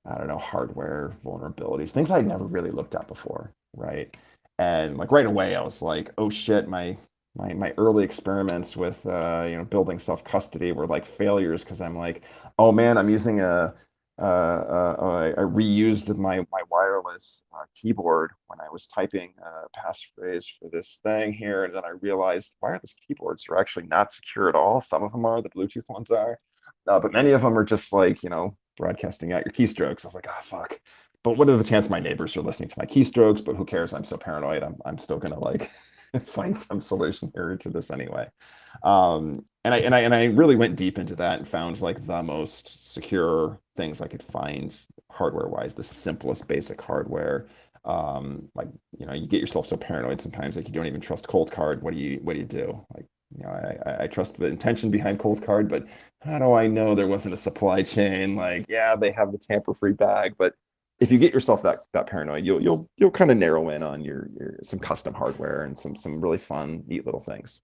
[0.05, 4.15] I don't know, hardware vulnerabilities, things I'd never really looked at before, right?
[4.59, 6.97] And like right away, I was like, oh shit, my
[7.35, 11.81] my my early experiments with uh, you know building self custody were like failures because
[11.81, 12.23] I'm like,
[12.59, 13.73] oh man, I'm using a
[14.19, 14.23] uh,
[14.99, 20.69] uh, I reused my my wireless uh, keyboard when I was typing a passphrase for
[20.71, 24.81] this thing here, and then I realized wireless keyboards are actually not secure at all.
[24.81, 26.39] Some of them are, the Bluetooth ones are,
[26.87, 30.03] uh, but many of them are just like you know broadcasting out your keystrokes.
[30.03, 30.79] I was like, ah, oh, fuck.
[31.23, 33.45] But what are the chances my neighbors are listening to my keystrokes?
[33.45, 33.93] But who cares?
[33.93, 34.63] I'm so paranoid.
[34.63, 35.69] I'm I'm still gonna like
[36.33, 38.27] find some solution here to this anyway.
[38.83, 42.05] Um, and I and I and I really went deep into that and found like
[42.07, 44.75] the most secure things I could find
[45.11, 47.47] hardware wise, the simplest basic hardware.
[47.85, 51.27] Um, like you know, you get yourself so paranoid sometimes like you don't even trust
[51.27, 51.83] Coldcard.
[51.83, 52.83] What do you what do you do?
[52.95, 53.05] Like
[53.37, 55.85] you know, I, I trust the intention behind Coldcard, but
[56.21, 58.35] how do I know there wasn't a supply chain?
[58.35, 60.53] Like, yeah, they have the tamper-free bag, but
[60.99, 64.03] if you get yourself that that paranoid, you'll you'll you'll kind of narrow in on
[64.03, 67.59] your your some custom hardware and some some really fun, neat little things.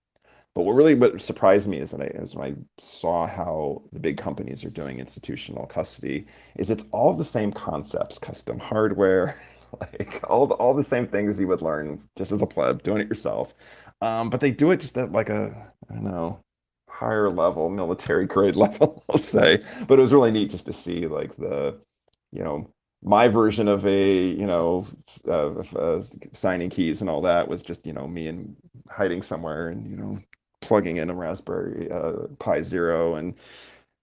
[0.55, 3.99] But what really what surprised me is that I is when I saw how the
[3.99, 9.35] big companies are doing institutional custody, is it's all the same concepts, custom hardware,
[9.81, 13.01] like all the all the same things you would learn just as a pleb, doing
[13.01, 13.53] it yourself.
[14.01, 16.39] Um, but they do it just at like a I don't know
[16.97, 19.61] higher level, military grade level, I'll say.
[19.87, 21.79] But it was really neat just to see like the
[22.31, 22.69] you know
[23.03, 24.87] my version of a you know
[25.27, 28.55] uh, uh, signing keys and all that was just you know me and
[28.89, 30.19] hiding somewhere and you know
[30.61, 33.35] plugging in a Raspberry uh, Pi Zero and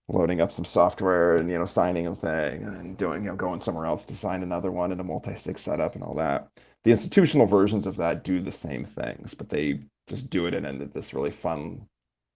[0.08, 3.60] loading up some software and you know signing a thing and doing you know going
[3.60, 6.48] somewhere else to sign another one in a multi-sig setup and all that
[6.84, 10.90] the institutional versions of that do the same things, but they just do it in
[10.94, 11.86] this really fun,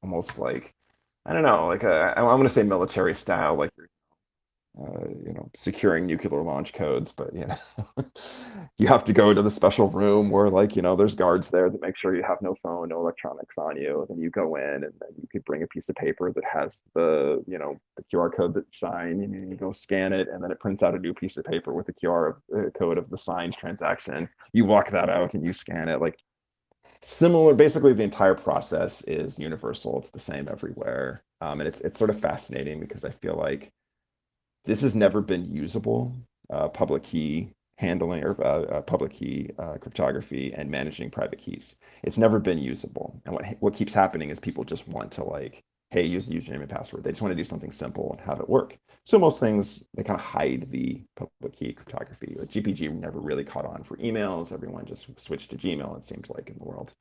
[0.03, 0.75] almost like
[1.27, 3.71] I don't know, like a, I'm going to say military style, like
[4.81, 7.59] uh, you know, securing nuclear launch codes, but you know,
[8.79, 11.69] you have to go to the special room where like, you know, there's guards there
[11.69, 14.07] that make sure you have no phone, no electronics on you.
[14.09, 16.77] Then you go in and then you could bring a piece of paper that has
[16.95, 20.53] the, you know, the QR code that signed, and you go scan it and then
[20.53, 23.19] it prints out a new piece of paper with the QR uh, code of the
[23.19, 24.29] signed transaction.
[24.53, 26.19] You walk that out and you scan it like
[27.03, 31.99] similar basically the entire process is universal it's the same everywhere um, and it's it's
[31.99, 33.71] sort of fascinating because i feel like
[34.65, 36.15] this has never been usable
[36.51, 41.77] uh, public key handling or uh, uh, public key uh, cryptography and managing private keys.
[42.03, 43.21] It's never been usable.
[43.25, 46.71] And what what keeps happening is people just want to like, hey, use username and
[46.71, 47.05] password.
[47.05, 48.77] They just want to do something simple and have it work.
[49.09, 52.37] So most things they kind of hide the public key cryptography.
[52.39, 54.53] But GPG never really caught on for emails.
[54.53, 55.97] Everyone just switched to Gmail.
[55.97, 56.93] It seems like in the world.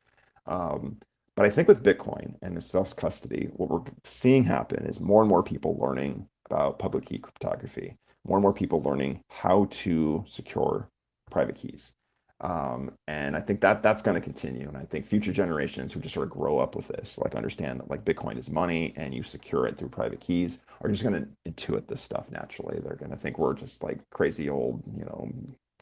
[0.45, 0.97] Um,
[1.35, 5.21] but I think with Bitcoin and the self custody, what we're seeing happen is more
[5.21, 7.97] and more people learning about public key cryptography
[8.27, 10.89] more and more people learning how to secure
[11.31, 11.93] private keys.
[12.39, 14.67] Um, and I think that that's going to continue.
[14.67, 17.79] And I think future generations who just sort of grow up with this, like understand
[17.79, 21.15] that like Bitcoin is money and you secure it through private keys, are just going
[21.15, 22.79] to intuit this stuff naturally.
[22.79, 25.29] They're going to think we're just like crazy old, you know,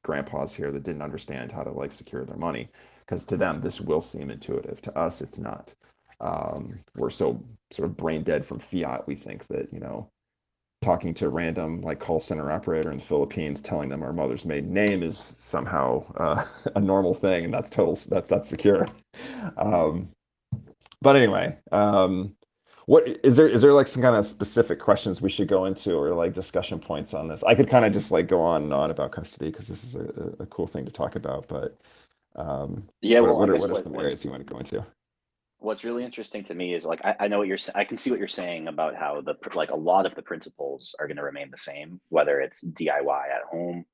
[0.03, 2.69] grandpas here that didn't understand how to like secure their money.
[3.05, 4.81] Because to them, this will seem intuitive.
[4.83, 5.73] To us, it's not.
[6.21, 9.05] Um, we're so sort of brain dead from fiat.
[9.05, 10.09] We think that you know
[10.85, 14.45] talking to a random like call center operator in the Philippines, telling them our mother's
[14.45, 18.87] maiden name is somehow uh, a normal thing, and that's total that's that's secure.
[19.57, 20.09] Um,
[21.01, 22.35] but anyway, um,
[22.85, 25.93] what is there is there like some kind of specific questions we should go into
[25.93, 27.43] or like discussion points on this?
[27.43, 29.95] I could kind of just like go on and on about custody because this is
[29.95, 31.77] a, a cool thing to talk about, but
[32.35, 34.59] um, yeah, what, well, what, are, what, what are some areas you want to go
[34.59, 34.85] into?
[35.59, 38.09] What's really interesting to me is like I, I know what you're I can see
[38.09, 41.23] what you're saying about how the like a lot of the principles are going to
[41.23, 43.85] remain the same, whether it's DIY at home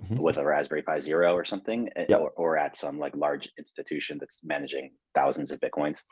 [0.00, 0.16] mm-hmm.
[0.16, 2.20] with a Raspberry Pi Zero or something, eh, yep.
[2.20, 6.02] or, or, at some like large institution that's managing thousands of bitcoins.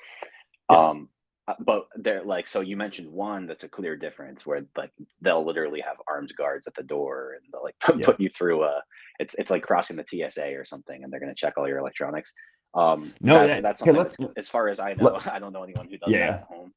[0.71, 0.85] Yes.
[0.85, 1.09] Um,
[1.49, 4.91] uh, but they're like so you mentioned one that's a clear difference where like
[5.21, 8.65] they'll literally have armed guards at the door and they'll like put, put you through
[8.65, 8.83] a
[9.21, 11.79] it's it's like crossing the TSA or something and they're going to check all your
[11.79, 12.33] electronics.
[12.77, 13.61] Um, no, that's, yeah.
[13.63, 15.05] that's something that's, as far as I know.
[15.05, 16.27] Let, I don't know anyone who does yeah.
[16.27, 16.73] that at home.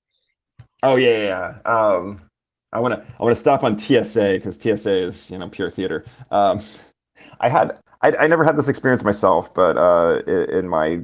[0.82, 1.54] Oh yeah, yeah.
[1.66, 1.72] yeah.
[1.72, 2.22] Um,
[2.72, 5.70] I want to I want to stop on TSA because TSA is you know pure
[5.70, 6.06] theater.
[6.32, 6.64] Um,
[7.40, 11.02] I had I, I never had this experience myself, but uh, in, in my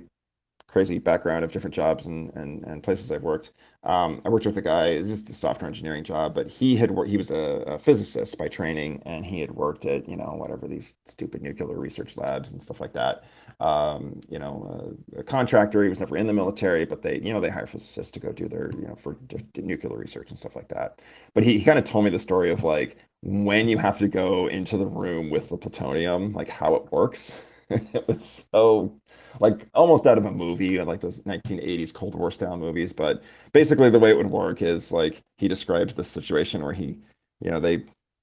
[0.68, 3.52] crazy background of different jobs and and, and places I've worked,
[3.86, 7.10] um, I worked with a guy, just a software engineering job, but he had worked,
[7.10, 10.68] he was a, a, physicist by training, and he had worked at, you know, whatever
[10.68, 13.26] these stupid nuclear research labs and stuff like that.
[13.60, 17.32] Um, you know, a, a, contractor, he was never in the military, but they, you
[17.32, 19.18] know, they hire physicists to go do their, you know, for
[19.56, 21.00] nuclear research and stuff like that.
[21.36, 24.08] But he, he kind of told me the story of like when you have to
[24.08, 27.32] go into the room with the plutonium, like how it works.
[27.70, 29.00] it was so
[29.40, 32.94] like almost out of a movie, like those 1980s Cold War style movies.
[32.94, 33.22] But
[33.54, 36.98] basically, the way it would work is like he describes the situation where he,
[37.42, 37.78] you know, they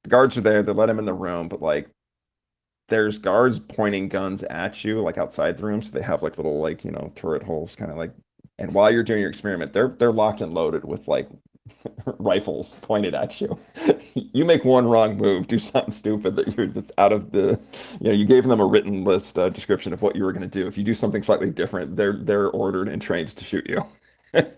[0.04, 1.88] the guards are there, they let him in the room, but like
[2.88, 6.60] there's guards pointing guns at you like outside the room, so they have like little
[6.60, 8.12] like you know turret holes, kind of like.
[8.58, 11.28] And while you're doing your experiment, they're they're locked and loaded with like
[12.18, 13.56] rifles pointed at you.
[14.14, 17.58] you make one wrong move, do something stupid that you're that's out of the,
[18.00, 20.48] you know, you gave them a written list uh, description of what you were going
[20.48, 20.66] to do.
[20.66, 23.80] If you do something slightly different, they're they're ordered and trained to shoot you.
[24.34, 24.52] and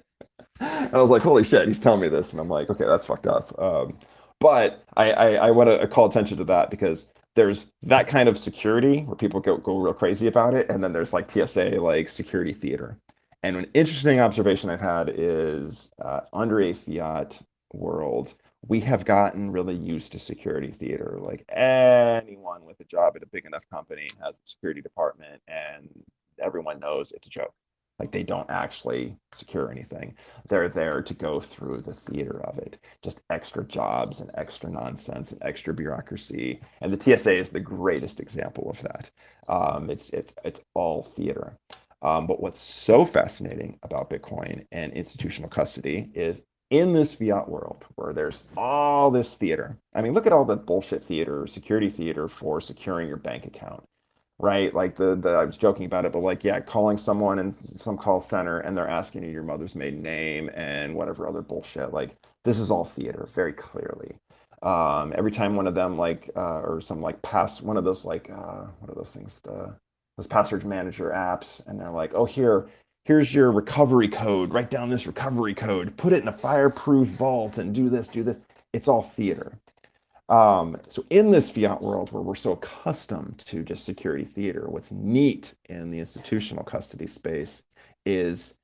[0.60, 3.26] I was like, holy shit, he's telling me this, and I'm like, okay, that's fucked
[3.26, 3.56] up.
[3.58, 3.98] Um,
[4.40, 8.38] but I I, I want to call attention to that because there's that kind of
[8.38, 12.08] security where people go go real crazy about it, and then there's like TSA like
[12.08, 12.98] security theater.
[13.44, 17.38] And an interesting observation I've had is uh, under a fiat
[17.74, 18.32] world,
[18.66, 21.18] we have gotten really used to security theater.
[21.20, 25.90] Like anyone with a job at a big enough company has a security department, and
[26.42, 27.52] everyone knows it's a joke.
[27.98, 30.14] Like they don't actually secure anything.
[30.48, 32.78] They're there to go through the theater of it.
[33.02, 36.60] Just extra jobs and extra nonsense and extra bureaucracy.
[36.80, 39.10] And the TSA is the greatest example of that.
[39.48, 41.58] Um, it's it's it's all theater.
[42.04, 46.40] Um, but what's so fascinating about Bitcoin and institutional custody is
[46.70, 49.78] in this fiat world where there's all this theater.
[49.94, 53.84] I mean, look at all the bullshit theater, security theater for securing your bank account,
[54.38, 54.74] right?
[54.74, 57.96] Like the, the I was joking about it, but like, yeah, calling someone in some
[57.96, 61.92] call center and they're asking you your mother's maiden name and whatever other bullshit.
[61.92, 64.16] Like, this is all theater very clearly.
[64.62, 68.04] Um, every time one of them like uh, or some like pass one of those
[68.04, 69.40] like uh, what are those things?
[69.44, 69.74] The
[70.16, 72.68] those password manager apps and they're like, oh, here,
[73.04, 74.52] here's your recovery code.
[74.52, 78.22] Write down this recovery code, put it in a fireproof vault and do this, do
[78.22, 78.36] this.
[78.72, 79.52] It's all theater.
[80.28, 84.90] Um, so in this fiat world where we're so accustomed to just security theater, what's
[84.90, 87.62] neat in the institutional custody space
[88.06, 88.54] is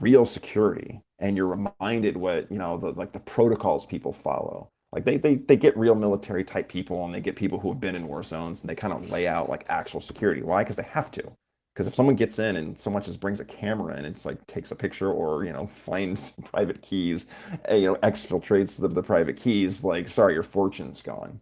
[0.00, 1.00] real security.
[1.18, 1.46] And you're
[1.80, 4.70] reminded what, you know, the, like the protocols people follow.
[4.94, 7.80] Like they, they they get real military type people and they get people who have
[7.80, 10.42] been in war zones and they kind of lay out like actual security.
[10.42, 10.62] Why?
[10.64, 11.32] Because they have to.
[11.74, 14.46] Because if someone gets in and so much as brings a camera in, it's like
[14.46, 17.26] takes a picture or you know finds private keys,
[17.66, 19.84] eh, you know exfiltrates the, the private keys.
[19.84, 21.40] Like sorry, your fortune's gone.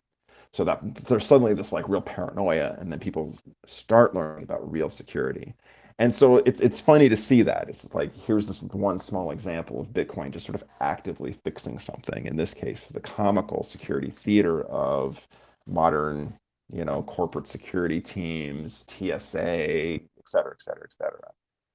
[0.52, 3.36] So that there's suddenly this like real paranoia, and then people
[3.66, 5.54] start learning about real security.
[5.98, 7.68] And so it's it's funny to see that.
[7.68, 12.26] It's like here's this one small example of Bitcoin just sort of actively fixing something.
[12.26, 15.20] In this case, the comical security theater of
[15.66, 16.38] modern,
[16.70, 21.30] you know, corporate security teams, TSA, et cetera, et cetera, et cetera.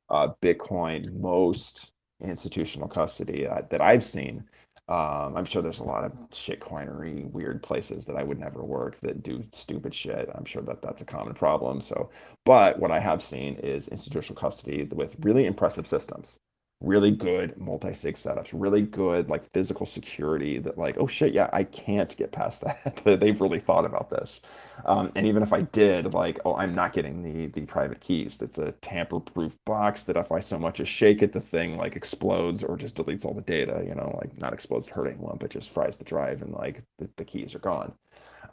[0.09, 1.91] Uh, Bitcoin, most
[2.21, 4.43] institutional custody uh, that I've seen
[4.89, 8.99] um, I'm sure there's a lot of shitcoinery, weird places that I would never work
[9.01, 10.29] that do stupid shit.
[10.33, 11.81] I'm sure that that's a common problem.
[11.81, 12.09] So,
[12.45, 16.39] but what I have seen is institutional custody with really impressive systems
[16.79, 21.63] really good multi-sig setups, really good like physical security that like, oh shit, yeah, I
[21.63, 22.61] can't get past
[23.05, 23.19] that.
[23.19, 24.41] They've really thought about this.
[24.85, 28.39] Um, and even if I did, like, oh, I'm not getting the the private keys.
[28.41, 31.95] It's a tamper-proof box that if I so much as shake it, the thing like
[31.95, 35.37] explodes or just deletes all the data, you know, like not explodes to hurt anyone,
[35.39, 37.93] but just fries the drive and like the, the keys are gone.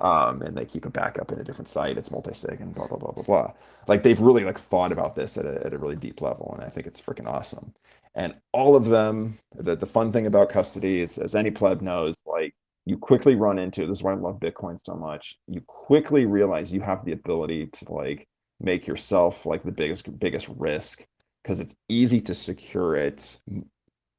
[0.00, 1.98] Um, and they keep a backup in a different site.
[1.98, 3.52] It's multi-sig and blah blah blah blah blah.
[3.86, 6.64] Like they've really like thought about this at a, at a really deep level, and
[6.64, 7.72] I think it's freaking awesome
[8.14, 12.14] and all of them the, the fun thing about custody is as any pleb knows
[12.26, 12.54] like
[12.86, 16.72] you quickly run into this is why i love bitcoin so much you quickly realize
[16.72, 18.26] you have the ability to like
[18.60, 21.04] make yourself like the biggest biggest risk
[21.42, 23.38] because it's easy to secure it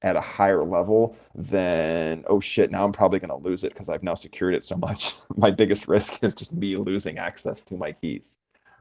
[0.02, 3.90] at a higher level than oh shit now i'm probably going to lose it because
[3.90, 5.14] i've now secured it so much.
[5.38, 8.36] My biggest risk is just me losing access to my keys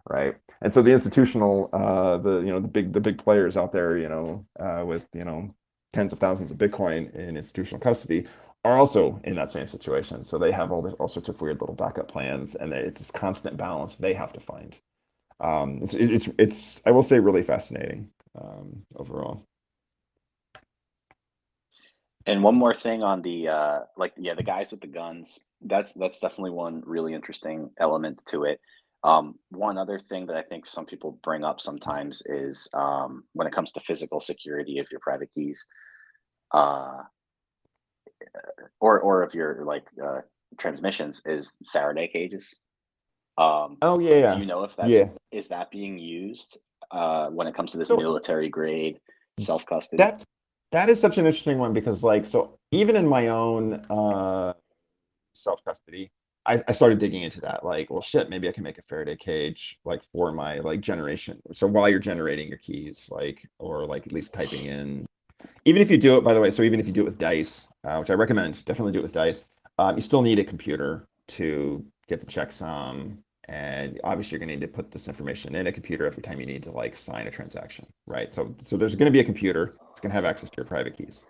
[0.09, 0.36] right?
[0.62, 3.98] And so the institutional, uh, the you know the big the big players out there,
[3.98, 5.55] you know, uh, with you know
[5.92, 8.26] tens of thousands of Bitcoin in institutional custody
[8.64, 10.24] are also in that same situation.
[10.24, 13.11] So they have all this all sorts of weird little backup plans, and it's this
[13.11, 14.78] constant balance they have to find.
[15.40, 18.09] Um, it's it's it's I will say really fascinating
[18.40, 19.46] um, overall.
[22.26, 25.92] And one more thing on the uh, like yeah the guys with the guns that's
[25.94, 28.61] that's definitely one really interesting element to it
[29.05, 33.46] um, one other thing that I think some people bring up sometimes is um, when
[33.46, 35.66] it comes to physical security of your private keys,
[36.52, 37.02] uh,
[38.80, 40.20] or or of your like uh,
[40.59, 42.59] transmissions, is Faraday cages.
[43.36, 44.34] Um, oh yeah, yeah.
[44.34, 45.09] Do you know if that's yeah.
[45.30, 46.59] is that being used
[46.90, 49.00] uh, when it comes to this so, military grade
[49.38, 49.98] self custody?
[49.98, 50.22] That
[50.72, 54.55] that is such an interesting one because like so even in my own uh,
[55.34, 56.11] self custody,
[56.47, 59.16] I, I started digging into that like well shit maybe i can make a faraday
[59.16, 61.40] cage like for my like generation.
[61.53, 65.07] So while you're generating your keys like or like at least typing in
[65.64, 67.18] even if you do it by the way so even if you do it with
[67.18, 69.47] dice uh, which i recommend definitely do it with dice
[69.78, 73.16] um, you still need a computer to get the checksum
[73.49, 76.40] and obviously you're going to need to put this information in a computer every time
[76.40, 78.32] you need to like sign a transaction right?
[78.32, 80.66] So so there's going to be a computer it's going to have access to your
[80.66, 81.24] private keys.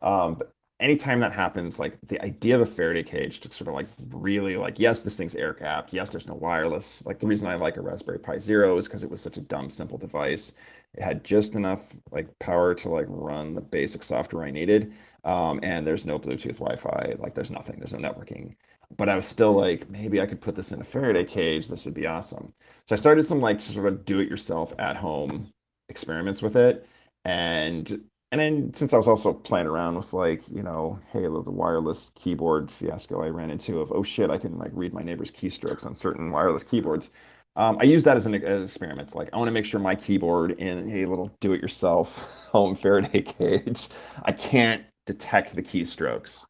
[0.00, 3.74] Um, but anytime that happens, like the idea of a Faraday cage to sort of
[3.74, 5.92] like really like, yes, this thing's air gapped.
[5.92, 7.02] Yes, there's no wireless.
[7.04, 9.42] Like the reason I like a Raspberry Pi Zero is because it was such a
[9.42, 10.52] dumb, simple device.
[10.94, 14.92] It had just enough like power to like run the basic software I needed.
[15.24, 17.14] Um, and there's no Bluetooth Wi-Fi.
[17.18, 17.78] Like there's nothing.
[17.78, 18.54] There's no networking.
[18.96, 21.68] But I was still like, maybe I could put this in a Faraday cage.
[21.68, 22.52] This would be awesome.
[22.86, 25.52] So I started some like sort of do-it-yourself at home
[25.88, 26.86] experiments with it
[27.24, 28.00] and
[28.34, 32.10] and then since I was also playing around with like, you know, Halo, the wireless
[32.16, 35.86] keyboard fiasco I ran into of, oh shit, I can like read my neighbor's keystrokes
[35.86, 37.10] on certain wireless keyboards.
[37.54, 39.14] Um, I use that as an, as experiment.
[39.14, 42.08] Like I want to make sure my keyboard in a little do-it-yourself
[42.50, 43.88] home Faraday cage,
[44.24, 46.40] I can't detect the keystrokes.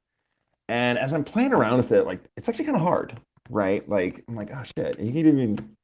[0.70, 3.20] And as I'm playing around with it, like it's actually kind of hard,
[3.51, 3.87] right?
[3.87, 5.76] Like I'm like, oh shit, you can even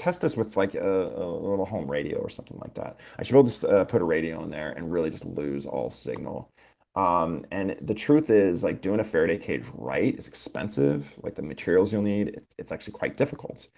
[0.00, 2.96] test this with like a, a, little home radio or something like that.
[3.18, 5.66] I should be able to uh, put a radio in there and really just lose
[5.66, 6.50] all signal.
[6.96, 11.06] Um, and the truth is, like doing a Faraday cage right is expensive.
[11.22, 13.68] Like the materials you'll need, it's, it's actually quite difficult.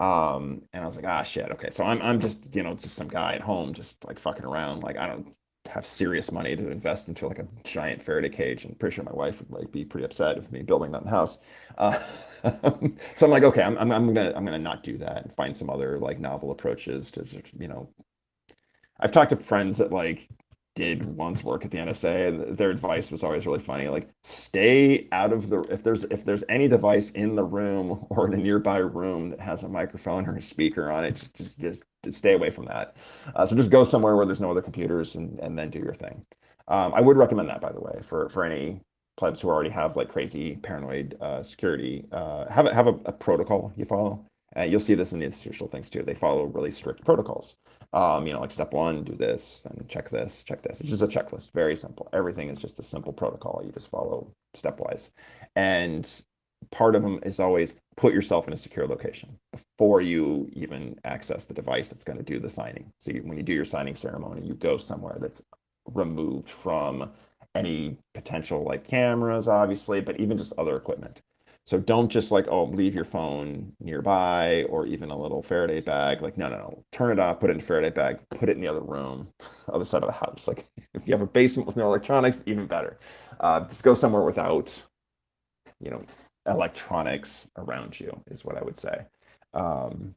[0.00, 1.50] Um, and I was like, ah, shit.
[1.50, 4.44] Okay, so I'm I'm just you know just some guy at home just like fucking
[4.44, 4.82] around.
[4.82, 5.34] Like I don't
[5.66, 9.12] have serious money to invest into like a giant Faraday cage, and pretty sure my
[9.12, 11.38] wife would like be pretty upset with me building that in the house.
[11.76, 11.98] Uh,
[13.16, 15.56] so I'm like, okay, I'm, I'm, I'm gonna I'm gonna not do that and find
[15.56, 17.24] some other like novel approaches to
[17.58, 17.88] you know.
[19.00, 20.28] I've talked to friends that like
[20.74, 23.88] did once work at the NSA, and their advice was always really funny.
[23.88, 28.26] Like, stay out of the if there's if there's any device in the room or
[28.26, 31.58] in a nearby room that has a microphone or a speaker on it, just just
[31.60, 32.96] just, just stay away from that.
[33.34, 35.94] Uh, so just go somewhere where there's no other computers and and then do your
[35.94, 36.24] thing.
[36.68, 38.80] Um, I would recommend that, by the way, for for any
[39.18, 42.08] plebs who already have like crazy paranoid uh, security.
[42.12, 44.24] Uh, have a, have a, a protocol you follow.
[44.56, 46.02] Uh, you'll see this in the institutional things too.
[46.02, 47.56] They follow really strict protocols.
[47.92, 50.80] Um, you know, like step one, do this and check this, check this.
[50.80, 52.08] It's just a checklist, very simple.
[52.12, 53.62] Everything is just a simple protocol.
[53.64, 55.10] You just follow stepwise.
[55.56, 56.08] And
[56.70, 61.44] part of them is always put yourself in a secure location before you even access
[61.44, 62.90] the device that's going to do the signing.
[62.98, 65.42] So you, when you do your signing ceremony, you go somewhere that's
[65.94, 67.10] removed from
[67.58, 71.22] any potential like cameras, obviously, but even just other equipment.
[71.66, 76.22] So don't just like, oh, leave your phone nearby or even a little Faraday bag.
[76.22, 76.84] Like, no, no, no.
[76.92, 79.28] Turn it off, put it in a Faraday bag, put it in the other room,
[79.70, 80.48] other side of the house.
[80.48, 82.98] Like, if you have a basement with no electronics, even better.
[83.40, 84.72] Uh, just go somewhere without,
[85.78, 86.02] you know,
[86.46, 89.04] electronics around you is what I would say.
[89.52, 90.14] Um,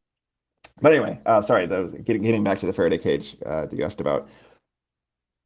[0.81, 3.73] but anyway, uh, sorry, that was getting, getting back to the Faraday cage uh, that
[3.73, 4.29] you asked about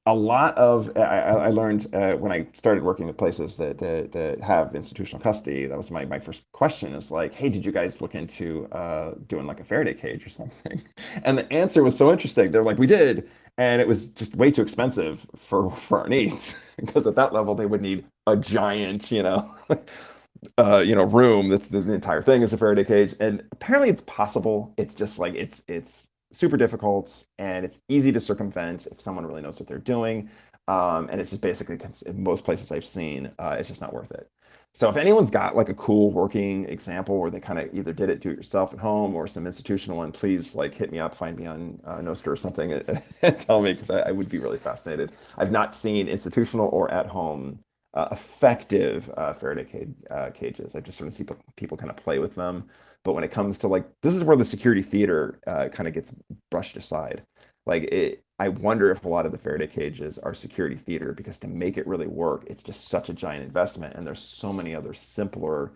[0.08, 4.12] a lot of I, I learned uh, when I started working with places that, that,
[4.12, 5.66] that have institutional custody.
[5.66, 9.16] That was my my first question is like, hey, did you guys look into uh,
[9.28, 10.84] doing like a Faraday cage or something?
[11.24, 12.52] And the answer was so interesting.
[12.52, 16.54] They're like, we did, and it was just way too expensive for for our needs
[16.78, 19.52] because at that level they would need a giant, you know.
[20.60, 23.90] uh, you know, room that's the, the entire thing is a Faraday cage, and apparently
[23.90, 24.74] it's possible.
[24.78, 29.42] It's just like it's it's super difficult and it's easy to circumvent if someone really
[29.42, 30.30] knows what they're doing.
[30.68, 34.12] Um, and it's just basically in most places I've seen, uh, it's just not worth
[34.12, 34.30] it.
[34.74, 38.10] So if anyone's got like a cool working example where they kind of either did
[38.10, 41.16] it do it yourself at home or some institutional one, please like hit me up,
[41.16, 42.74] find me on uh, Nostr or something,
[43.22, 45.14] and tell me because I, I, would be really fascinated.
[45.38, 47.60] I've not seen institutional or at home
[47.94, 50.76] uh, effective uh, Faraday cage, uh, cages.
[50.76, 51.26] I've just sort of see
[51.56, 52.66] people kind of play with them.
[53.06, 55.94] But when it comes to like, this is where the security theater uh, kind of
[55.94, 56.12] gets
[56.50, 57.24] brushed aside.
[57.68, 61.40] Like, it, I wonder if a lot of the Faraday cages are security theater because
[61.40, 64.76] to make it really work, it's just such a giant investment, and there's so many
[64.76, 65.72] other simpler,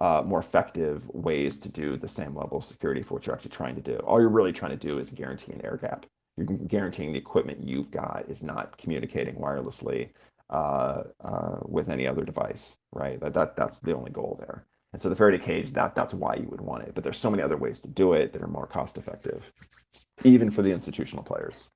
[0.00, 3.50] uh, more effective ways to do the same level of security for what you're actually
[3.50, 3.96] trying to do.
[3.98, 6.06] All you're really trying to do is guarantee an air gap.
[6.36, 10.08] You're guaranteeing the equipment you've got is not communicating wirelessly
[10.48, 13.20] uh, uh, with any other device, right?
[13.20, 14.64] That, that that's the only goal there.
[14.92, 16.94] And so the Faraday cage, that that's why you would want it.
[16.94, 19.50] But there's so many other ways to do it that are more cost effective,
[20.24, 21.68] even for the institutional players.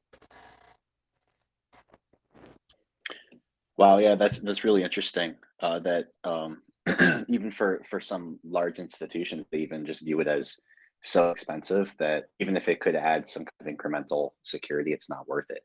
[3.76, 5.34] Wow, yeah, that's that's really interesting.
[5.60, 6.62] Uh, that um,
[7.28, 10.58] even for for some large institutions, they even just view it as
[11.02, 15.28] so expensive that even if it could add some kind of incremental security, it's not
[15.28, 15.62] worth it.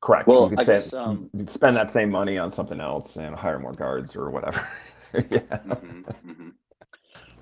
[0.00, 0.26] Correct.
[0.26, 3.58] Well, you could I guess, um, spend that same money on something else and hire
[3.58, 4.66] more guards or whatever.
[5.14, 5.20] yeah.
[5.20, 6.48] Mm-hmm, mm-hmm.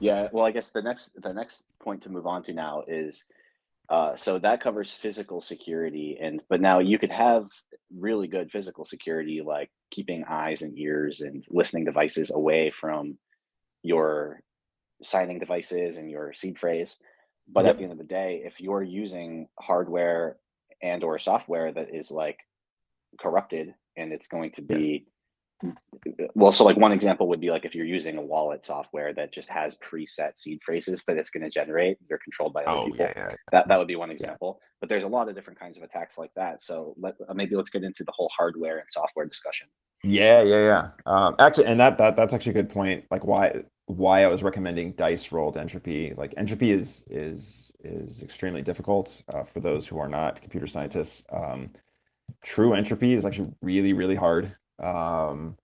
[0.00, 0.28] Yeah.
[0.32, 3.24] Well, I guess the next the next point to move on to now is
[3.88, 7.46] uh, so that covers physical security, and but now you could have
[7.96, 13.18] really good physical security, like keeping eyes and ears and listening devices away from
[13.82, 14.40] your
[15.02, 16.96] signing devices and your seed phrase.
[17.46, 17.72] But yep.
[17.72, 20.38] at the end of the day, if you're using hardware
[20.82, 22.38] and or software that is like
[23.20, 25.06] corrupted and it's going to be
[26.34, 29.32] well so like one example would be like if you're using a wallet software that
[29.32, 32.84] just has preset seed phrases that it's going to generate they're controlled by other oh,
[32.86, 33.06] people.
[33.06, 33.34] yeah, yeah.
[33.52, 34.66] that that would be one example yeah.
[34.80, 37.56] but there's a lot of different kinds of attacks like that so let, uh, maybe
[37.56, 39.68] let's get into the whole hardware and software discussion.
[40.02, 40.88] Yeah yeah yeah.
[41.06, 44.42] Um, actually and that, that that's actually a good point like why why i was
[44.42, 46.14] recommending dice rolled entropy.
[46.16, 51.22] Like entropy is is is extremely difficult uh, for those who are not computer scientists.
[51.30, 51.70] Um,
[52.42, 55.56] true entropy is actually really really hard um,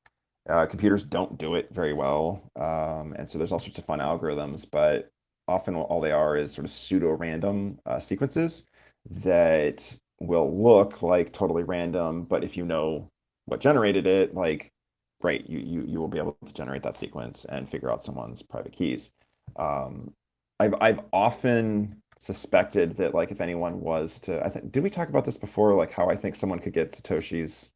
[0.49, 4.01] uh, computers don't do it very well, um, and so there's all sorts of fun
[4.01, 5.11] algorithms, but
[5.49, 8.65] often all they are is sort of pseudo-random uh, sequences
[9.11, 13.09] that will look like totally random, but if you know
[13.47, 14.73] what generated it, like
[15.21, 18.43] great, you you you will be able to generate that sequence and figure out someone's
[18.43, 19.11] private keys.
[19.57, 20.15] Um,
[20.59, 25.09] I've I've often suspected that like if anyone was to I think did we talk
[25.09, 27.71] about this before like how I think someone could get Satoshi's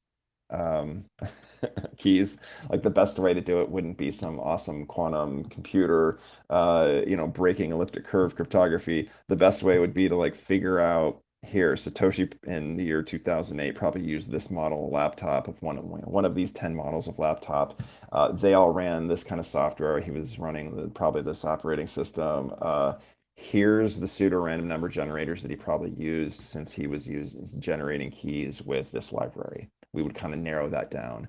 [0.50, 1.04] um,
[1.96, 2.36] keys.
[2.70, 6.18] Like the best way to do it wouldn't be some awesome quantum computer,
[6.50, 9.10] uh, you know, breaking elliptic curve cryptography.
[9.28, 13.74] The best way would be to like figure out here Satoshi in the year 2008
[13.74, 17.82] probably used this model laptop of one of one of these 10 models of laptop.
[18.12, 20.00] Uh, they all ran this kind of software.
[20.00, 22.54] He was running the, probably this operating system.
[22.60, 22.94] Uh,
[23.36, 28.10] here's the pseudo random number generators that he probably used since he was using generating
[28.10, 31.28] keys with this library we would kind of narrow that down.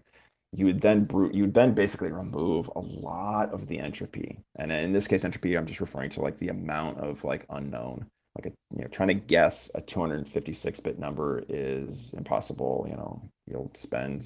[0.51, 4.93] You would then you would then basically remove a lot of the entropy, and in
[4.93, 8.05] this case, entropy I'm just referring to like the amount of like unknown.
[8.35, 12.85] Like a, you know, trying to guess a 256-bit number is impossible.
[12.89, 14.25] You know, you'll spend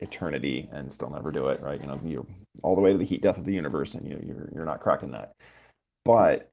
[0.00, 1.78] eternity and still never do it, right?
[1.78, 2.26] You know, you're
[2.62, 4.80] all the way to the heat death of the universe, and you you're you're not
[4.80, 5.32] cracking that.
[6.04, 6.50] But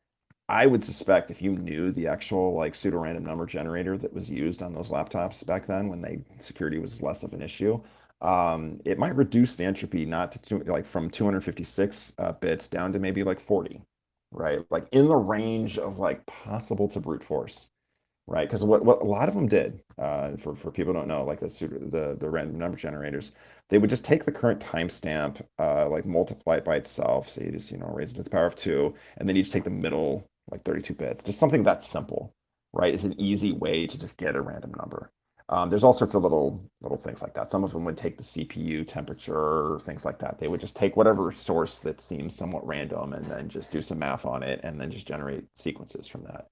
[0.49, 4.29] I would suspect if you knew the actual like pseudo random number generator that was
[4.29, 7.79] used on those laptops back then when they security was less of an issue,
[8.21, 12.99] um, it might reduce the entropy not to like from 256 uh, bits down to
[12.99, 13.81] maybe like 40,
[14.31, 14.59] right?
[14.71, 17.67] Like in the range of like possible to brute force,
[18.27, 18.47] right?
[18.47, 21.23] Because what, what a lot of them did, uh, for for people who don't know,
[21.23, 23.31] like the the the random number generators,
[23.69, 27.29] they would just take the current timestamp, uh, like multiply it by itself.
[27.29, 29.43] So you just you know raise it to the power of two, and then you
[29.43, 32.33] just take the middle like 32 bits, just something that simple,
[32.73, 32.93] right?
[32.93, 35.11] Is an easy way to just get a random number.
[35.49, 37.49] Um, there's all sorts of little little things like that.
[37.51, 40.39] Some of them would take the CPU temperature, things like that.
[40.39, 43.99] They would just take whatever source that seems somewhat random and then just do some
[43.99, 46.47] math on it and then just generate sequences from that.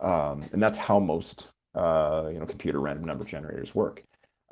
[0.00, 4.02] Um, and that's how most uh, you know computer random number generators work.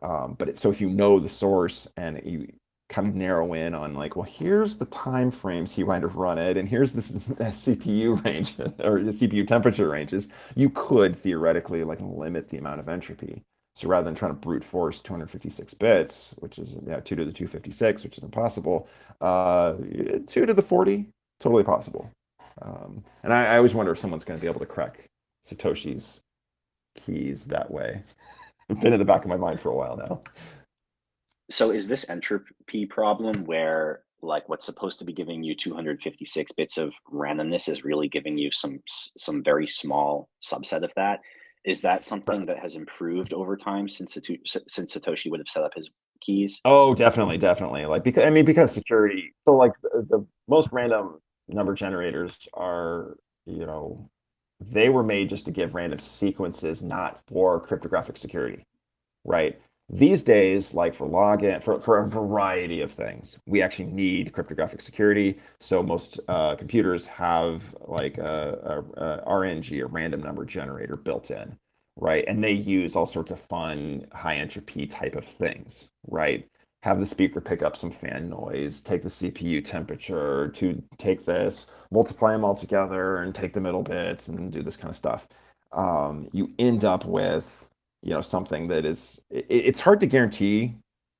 [0.02, 2.52] Um, but it, so if you know the source and you
[2.89, 6.39] kind of narrow in on like, well, here's the time frames he might have run
[6.39, 12.01] it, and here's this CPU range or the CPU temperature ranges, you could theoretically like
[12.01, 13.43] limit the amount of entropy.
[13.75, 17.33] So rather than trying to brute force 256 bits, which is yeah, 2 to the
[17.33, 18.89] 256, which is impossible,
[19.21, 21.07] uh, 2 to the 40,
[21.41, 22.11] totally possible.
[22.63, 25.07] Um, and I, I always wonder if someone's going to be able to crack
[25.47, 26.21] Satoshi's
[26.95, 28.03] keys that way.
[28.69, 30.21] Been in the back of my mind for a while now.
[31.51, 36.78] So is this entropy problem where like what's supposed to be giving you 256 bits
[36.78, 41.20] of randomness is really giving you some some very small subset of that?
[41.64, 45.73] Is that something that has improved over time since since Satoshi would have set up
[45.74, 45.90] his
[46.20, 46.60] keys?
[46.64, 47.86] Oh, definitely, definitely.
[47.86, 49.35] Like because I mean because security.
[49.44, 53.16] So like the, the most random number generators are
[53.47, 54.10] you know
[54.60, 58.64] they were made just to give random sequences, not for cryptographic security,
[59.24, 59.60] right?
[59.89, 64.83] These days, like for login, for, for a variety of things, we actually need cryptographic
[64.83, 65.39] security.
[65.61, 71.31] So most uh, computers have like a, a, a RNG, a random number generator built
[71.31, 71.57] in,
[71.95, 72.25] right?
[72.27, 76.49] And they use all sorts of fun high entropy type of things, right?
[76.83, 81.69] Have the speaker pick up some fan noise, take the CPU temperature to take this,
[81.93, 85.29] multiply them all together and take the middle bits and do this kind of stuff.
[85.73, 87.45] Um, you end up with
[88.07, 90.77] you know something that is it, it's hard to guarantee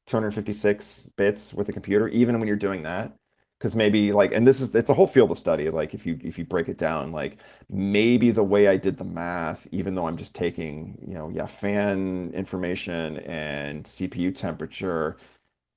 [0.07, 3.13] 256 bits with a computer even when you're doing that.
[3.59, 6.19] Because maybe like and this is it's a whole field of study like if you
[6.23, 7.39] if you break it down like
[7.71, 11.47] maybe the way i did the math even though i'm just taking you know yeah
[11.47, 15.17] fan information and cpu temperature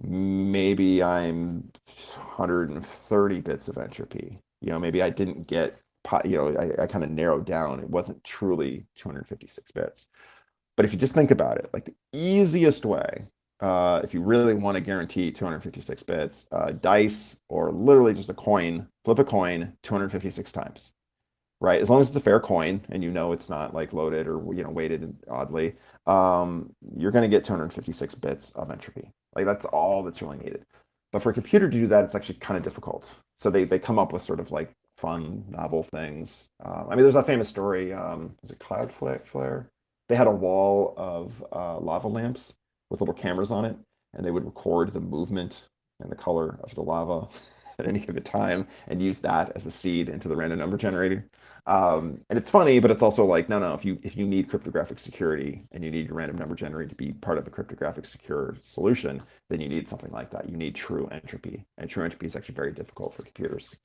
[0.03, 1.72] maybe i'm
[2.15, 4.38] 130 bits of entropy.
[4.60, 5.80] You know maybe i didn't get
[6.26, 7.80] you know i, I kind of narrowed down.
[7.80, 10.07] It wasn't truly 256 bits
[10.80, 13.26] but if you just think about it, like the easiest way,
[13.60, 18.34] uh, if you really want to guarantee 256 bits, uh, dice or literally just a
[18.34, 20.93] coin, flip a coin 256 times,
[21.60, 21.81] right?
[21.81, 24.41] As long as it's a fair coin and you know it's not like loaded or
[24.53, 25.76] you know weighted oddly,
[26.07, 29.11] um, you're going to get 256 bits of entropy.
[29.35, 30.65] Like that's all that's really needed.
[31.11, 33.14] But for a computer to do that, it's actually kind of difficult.
[33.41, 36.47] So they they come up with sort of like fun, novel things.
[36.64, 37.91] Uh, I mean, there's a famous story.
[37.91, 39.65] Um, is it Cloudflare?
[40.10, 42.53] They had a wall of uh, lava lamps
[42.90, 43.77] with little cameras on it,
[44.14, 45.69] and they would record the movement
[45.99, 47.27] and the color of the lava
[47.80, 51.26] at any given time and use that as a seed into the random number generator.
[51.65, 54.49] Um, and it's funny, but it's also like, no, no, if you if you need
[54.49, 58.06] cryptographic security and you need your random number generator to be part of a cryptographic
[58.06, 60.49] secure solution, then you need something like that.
[60.49, 61.64] You need true entropy.
[61.77, 63.76] And true entropy is actually very difficult for computers.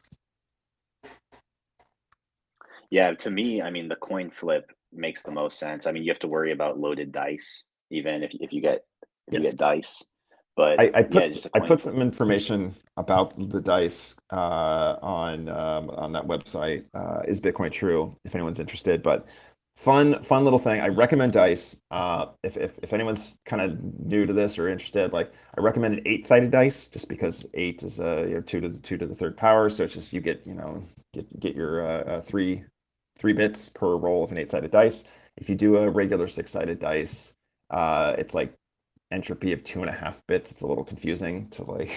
[2.90, 5.86] Yeah, to me, I mean, the coin flip makes the most sense.
[5.86, 8.84] I mean, you have to worry about loaded dice, even if if you get
[9.28, 9.42] if yes.
[9.42, 10.04] you get dice.
[10.56, 15.90] But I, I put yeah, I put some information about the dice uh, on um,
[15.90, 16.84] on that website.
[16.94, 18.16] Uh, is Bitcoin true?
[18.24, 19.26] If anyone's interested, but
[19.76, 20.80] fun fun little thing.
[20.80, 21.76] I recommend dice.
[21.90, 25.98] Uh, if, if if anyone's kind of new to this or interested, like I recommend
[25.98, 28.78] an eight sided dice, just because eight is a uh, you know, two to the
[28.78, 29.68] two to the third power.
[29.70, 32.64] So it's just you get you know get get your uh, uh three
[33.18, 35.04] three bits per roll of an eight-sided dice.
[35.36, 37.32] If you do a regular six-sided dice,
[37.70, 38.54] uh, it's like
[39.10, 40.50] entropy of two and a half bits.
[40.50, 41.90] It's a little confusing to like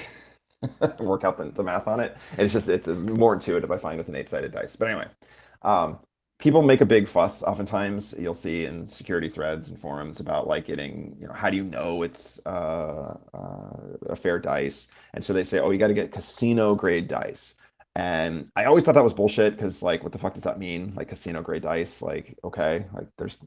[0.99, 2.15] work out the, the math on it.
[2.31, 4.75] And it's just it's more intuitive I find with an eight-sided dice.
[4.75, 5.07] But anyway,
[5.63, 5.99] um,
[6.39, 7.43] people make a big fuss.
[7.43, 11.57] Oftentimes, you'll see in security threads and forums about like getting you know how do
[11.57, 13.77] you know it's uh, uh,
[14.09, 14.87] a fair dice?
[15.13, 17.55] And so they say, oh, you got to get casino grade dice.
[17.97, 20.93] And I always thought that was bullshit because like what the fuck does that mean?
[20.95, 21.99] Like casino grade dice?
[21.99, 23.37] Like, okay, like there's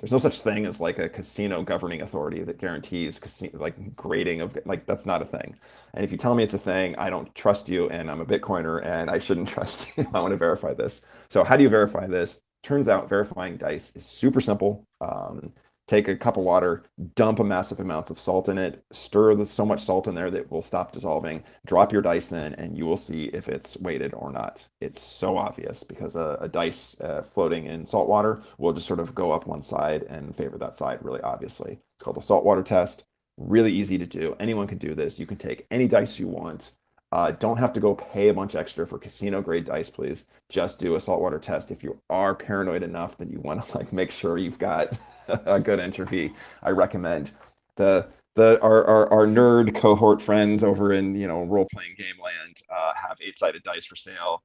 [0.00, 4.40] there's no such thing as like a casino governing authority that guarantees casino like grading
[4.40, 5.54] of like that's not a thing.
[5.94, 8.26] And if you tell me it's a thing, I don't trust you and I'm a
[8.26, 10.04] Bitcoiner and I shouldn't trust you.
[10.12, 11.02] I want to verify this.
[11.28, 12.40] So how do you verify this?
[12.64, 14.84] Turns out verifying dice is super simple.
[15.00, 15.52] Um,
[15.90, 16.84] take a cup of water,
[17.16, 20.30] dump a massive amounts of salt in it, stir the, so much salt in there
[20.30, 23.76] that it will stop dissolving, drop your dice in, and you will see if it's
[23.78, 24.64] weighted or not.
[24.80, 29.00] It's so obvious because a, a dice uh, floating in salt water will just sort
[29.00, 31.72] of go up one side and favor that side really obviously.
[31.72, 33.04] It's called a saltwater test.
[33.36, 34.36] Really easy to do.
[34.38, 35.18] Anyone can do this.
[35.18, 36.72] You can take any dice you want.
[37.10, 40.26] Uh, don't have to go pay a bunch extra for casino grade dice, please.
[40.48, 41.72] Just do a saltwater test.
[41.72, 44.96] If you are paranoid enough that you want to like make sure you've got
[45.46, 46.32] a good entropy,
[46.62, 47.30] I recommend
[47.76, 52.14] the the our, our, our nerd cohort friends over in you know role playing game
[52.22, 54.42] land uh, have eight sided dice for sale.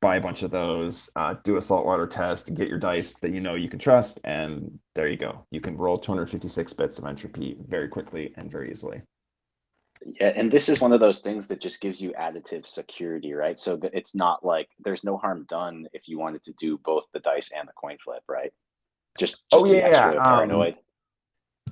[0.00, 3.40] Buy a bunch of those, uh, do a saltwater test, get your dice that you
[3.40, 5.44] know you can trust, and there you go.
[5.50, 9.02] You can roll 256 bits of entropy very quickly and very easily.
[10.06, 13.58] Yeah, and this is one of those things that just gives you additive security, right?
[13.58, 17.04] So that it's not like there's no harm done if you wanted to do both
[17.12, 18.52] the dice and the coin flip, right?
[19.18, 20.76] Just, just Oh yeah, um, paranoid.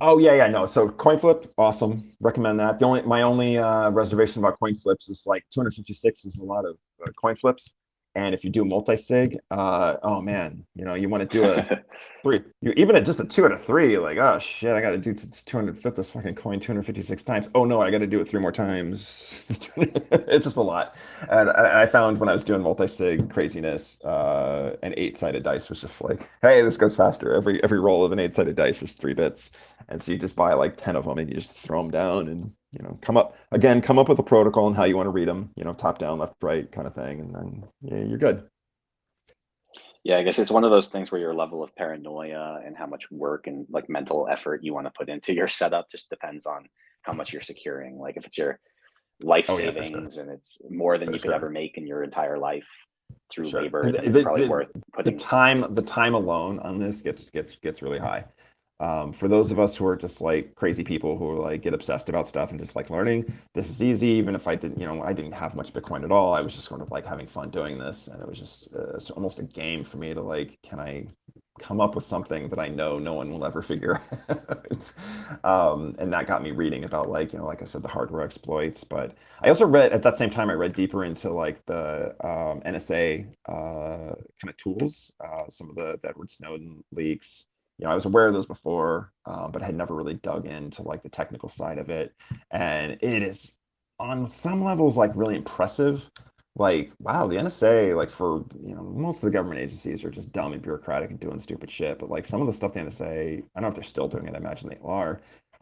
[0.01, 0.67] Oh yeah, yeah, no.
[0.67, 2.13] So coin flip, awesome.
[2.21, 2.79] Recommend that.
[2.79, 6.65] The only my only uh, reservation about coin flips is like 256 is a lot
[6.65, 7.73] of uh, coin flips,
[8.17, 11.45] and if you do multi sig, uh, oh man, you know you want to do
[11.45, 11.83] a
[12.23, 14.93] three, you even at just a two out of three, like oh shit, I got
[14.93, 17.49] to do t- 250 this fucking coin 256 times.
[17.55, 19.45] Oh no, I got to do it three more times.
[19.77, 20.95] it's just a lot,
[21.31, 25.45] and, and I found when I was doing multi sig craziness, uh, an eight sided
[25.45, 27.35] dice was just like, hey, this goes faster.
[27.35, 29.51] Every every roll of an eight sided dice is three bits.
[29.89, 32.29] And so you just buy like 10 of them and you just throw them down
[32.29, 35.07] and, you know, come up again, come up with a protocol and how you want
[35.07, 37.21] to read them, you know, top down, left, right kind of thing.
[37.21, 38.45] And then yeah, you're good.
[40.05, 42.87] Yeah, I guess it's one of those things where your level of paranoia and how
[42.87, 46.47] much work and like mental effort you want to put into your setup just depends
[46.47, 46.69] on
[47.03, 47.99] how much you're securing.
[47.99, 48.61] Like if it's your
[49.23, 49.85] life Oh, yeah, sure.
[49.85, 51.35] savings and it's more than For you could sure.
[51.35, 52.67] ever make in your entire life
[53.33, 53.63] through Sure.
[53.63, 54.69] labor, The- then it's the- probably the- worth
[55.05, 58.25] The time, the time alone on this gets gets gets really high.
[58.79, 61.73] Um, for those of us who are just like crazy people who are like get
[61.73, 63.25] obsessed about stuff and just like learning,
[63.55, 64.09] this is easy.
[64.09, 66.35] Even if I didn't, you know, I didn't have much Bitcoin at all.
[66.35, 68.99] I was just sort of like having fun doing this, and it was just uh,
[69.15, 71.07] almost a game for me to like, can I
[71.59, 73.99] come up with something that I know no one will ever figure
[74.29, 74.93] out?
[75.43, 78.23] Um, and that got me reading about like, you know, like I said, the hardware
[78.23, 78.85] exploits.
[78.85, 82.61] But I also read at that same time, I read deeper into like the um,
[82.61, 87.47] NSA uh, kind of tools, uh, some of the, the Edward Snowden leaks
[87.79, 90.83] you know, I was aware of those before, um, but had never really dug into
[90.83, 92.15] like the technical side of it.
[92.51, 93.55] And it is
[93.99, 96.03] on some levels like really impressive.
[96.59, 100.33] Like, wow, the NSA, like for, you know, most of the government agencies are just
[100.33, 101.99] dumb and bureaucratic and doing stupid shit.
[101.99, 104.27] But like some of the stuff the NSA, I don't know if they're still doing
[104.27, 105.21] it, I imagine they are,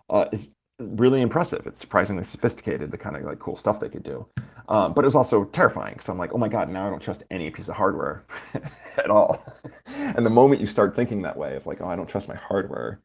[0.09, 1.67] uh, is really impressive.
[1.67, 4.27] It's surprisingly sophisticated, the kind of like cool stuff they could do.
[4.69, 7.03] Um, but it was also terrifying because I'm like, oh my God, now I don't
[7.03, 8.25] trust any piece of hardware
[8.97, 9.45] at all.
[9.87, 12.37] and the moment you start thinking that way of like, oh, I don't trust my
[12.37, 13.01] hardware,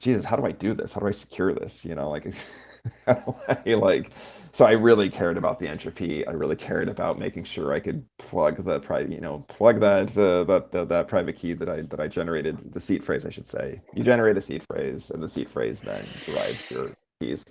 [0.00, 0.92] Jesus, how do I do this?
[0.92, 1.84] How do I secure this?
[1.84, 2.26] You know, like,
[3.06, 4.10] how do I like,
[4.54, 6.26] so I really cared about the entropy.
[6.26, 10.16] I really cared about making sure I could plug the private, you know, plug that
[10.16, 13.30] uh, that, that that private key that I that I generated, the seed phrase, I
[13.30, 13.80] should say.
[13.94, 17.44] You generate a seed phrase, and the seed phrase then derives your keys.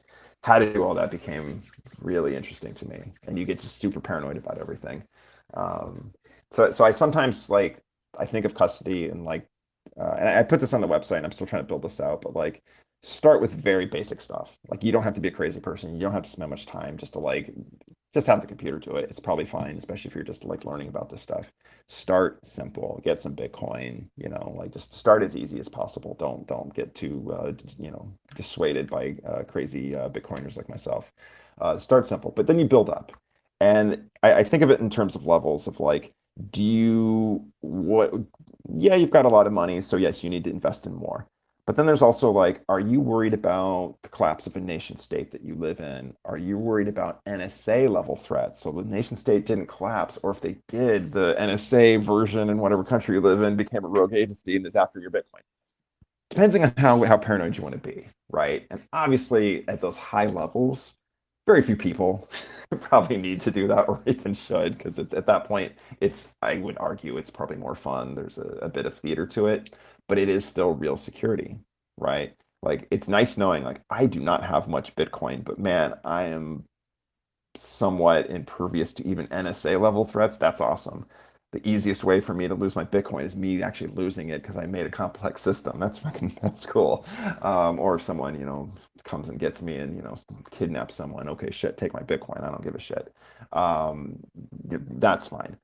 [0.44, 1.64] How to do all that became
[2.00, 5.04] really interesting to me, and you get just super paranoid about everything.
[5.56, 6.14] Um,
[6.54, 7.80] so so I sometimes like
[8.18, 9.48] I think of custody and like
[10.00, 11.18] uh, and I put this on the website.
[11.18, 12.64] And I'm still trying to build this out, but like
[13.04, 14.50] start with very basic stuff.
[14.70, 15.96] Like you don't have to be a crazy person.
[15.96, 17.52] You don't have to spend much time just to like
[18.14, 19.10] just have the computer do it.
[19.10, 21.52] It's probably fine, especially if you're just like learning about this stuff.
[21.88, 23.02] Start simple.
[23.04, 24.08] Get some Bitcoin.
[24.18, 26.16] You know, like just start as easy as possible.
[26.20, 31.12] Don't don't get too uh, you know dissuaded by uh, crazy uh, Bitcoiners like myself.
[31.60, 33.12] Uh, start simple, but then you build up.
[33.60, 36.12] And I, I think of it in terms of levels of like,
[36.52, 38.14] do you what?
[38.70, 41.28] Yeah, you've got a lot of money, so yes, you need to invest in more.
[41.72, 45.32] But then there's also like, are you worried about the collapse of a nation state
[45.32, 46.14] that you live in?
[46.26, 48.60] Are you worried about NSA level threats?
[48.62, 52.84] So the nation state didn't collapse, or if they did, the NSA version in whatever
[52.84, 55.44] country you live in became a rogue agency and is after your Bitcoin.
[56.30, 58.68] Depending on how, how paranoid you want to be, right?
[58.70, 60.96] And obviously, at those high levels,
[61.48, 62.30] very few people
[62.82, 65.72] probably need to do that or even should, because at that point,
[66.02, 68.14] it's I would argue it's probably more fun.
[68.14, 69.70] There's a, a bit of theater to it
[70.12, 71.56] but it is still real security,
[71.96, 72.36] right?
[72.62, 76.66] Like it's nice knowing like I do not have much Bitcoin, but man, I am
[77.56, 80.36] somewhat impervious to even NSA level threats.
[80.36, 81.06] That's awesome.
[81.54, 84.58] The easiest way for me to lose my Bitcoin is me actually losing it because
[84.58, 85.80] I made a complex system.
[85.80, 87.06] That's fucking that's cool.
[87.42, 88.70] Um, or if someone you know
[89.06, 90.18] comes and gets me and you know
[90.52, 92.44] kidnaps someone, okay, shit, take my Bitcoin.
[92.44, 93.14] I don't give a shit.
[93.54, 94.20] Um,
[94.66, 95.56] that's fine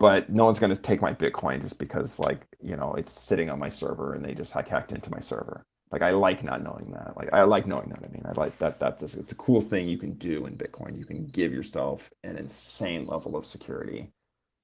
[0.00, 3.50] but no one's going to take my Bitcoin just because like you know it's sitting
[3.50, 5.64] on my server and they just hacked into my server.
[5.92, 7.16] Like I like not knowing that.
[7.16, 8.00] Like I like knowing that.
[8.04, 8.80] I mean, I like that.
[8.80, 10.98] That this it's a cool thing you can do in Bitcoin.
[10.98, 14.12] You can give yourself an insane level of security.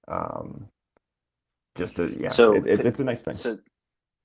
[0.08, 0.68] Um,
[1.76, 3.36] just to yeah, So it, it, to, it's a nice thing.
[3.36, 3.58] so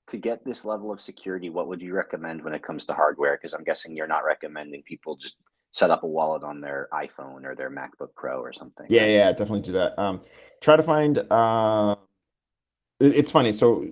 [0.08, 3.36] to get this level of security, what would you recommend when it comes to hardware?
[3.36, 5.36] Because I'm guessing you're not recommending people just
[5.72, 9.30] set up a wallet on their iPhone or their MacBook Pro or something, Yeah, yeah,
[9.32, 9.98] definitely do that.
[9.98, 10.22] Um,
[10.60, 11.18] try to find.
[11.30, 11.96] Uh,
[13.00, 13.52] it- it's funny.
[13.52, 13.86] So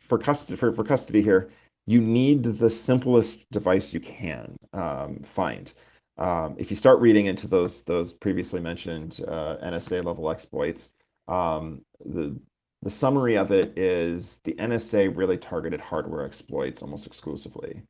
[0.00, 1.50] for custody for, for custody here,
[1.86, 5.72] you need the simplest device you can um, find.
[6.18, 10.90] Um, if you start reading into those those previously mentioned uh, NSA level exploits,
[11.28, 12.34] um, the
[12.82, 17.82] the summary of it is the NSA really targeted hardware exploits almost exclusively.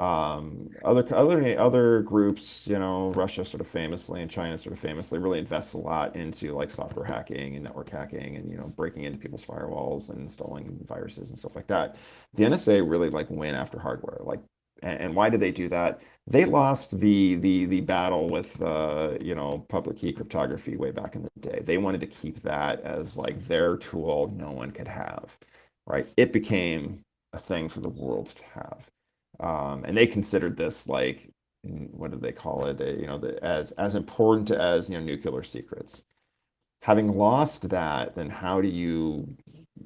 [0.00, 4.80] Um, other other other groups, you know, Russia sort of famously and China sort of
[4.80, 8.66] famously really invests a lot into like software hacking and network hacking and you know
[8.76, 11.94] breaking into people's firewalls and installing viruses and stuff like that.
[12.34, 14.18] The NSA really like went after hardware.
[14.20, 14.40] Like,
[14.82, 16.00] and, and why did they do that?
[16.26, 21.14] They lost the the the battle with uh, you know public key cryptography way back
[21.14, 21.60] in the day.
[21.64, 25.30] They wanted to keep that as like their tool no one could have,
[25.86, 26.08] right?
[26.16, 27.02] It became
[27.32, 28.90] a thing for the world to have
[29.40, 31.30] um, and they considered this like
[31.66, 32.80] mm, what did they call it?
[32.80, 36.02] You know, the, as as important as you know nuclear secrets.
[36.82, 39.26] Having lost that, then how do you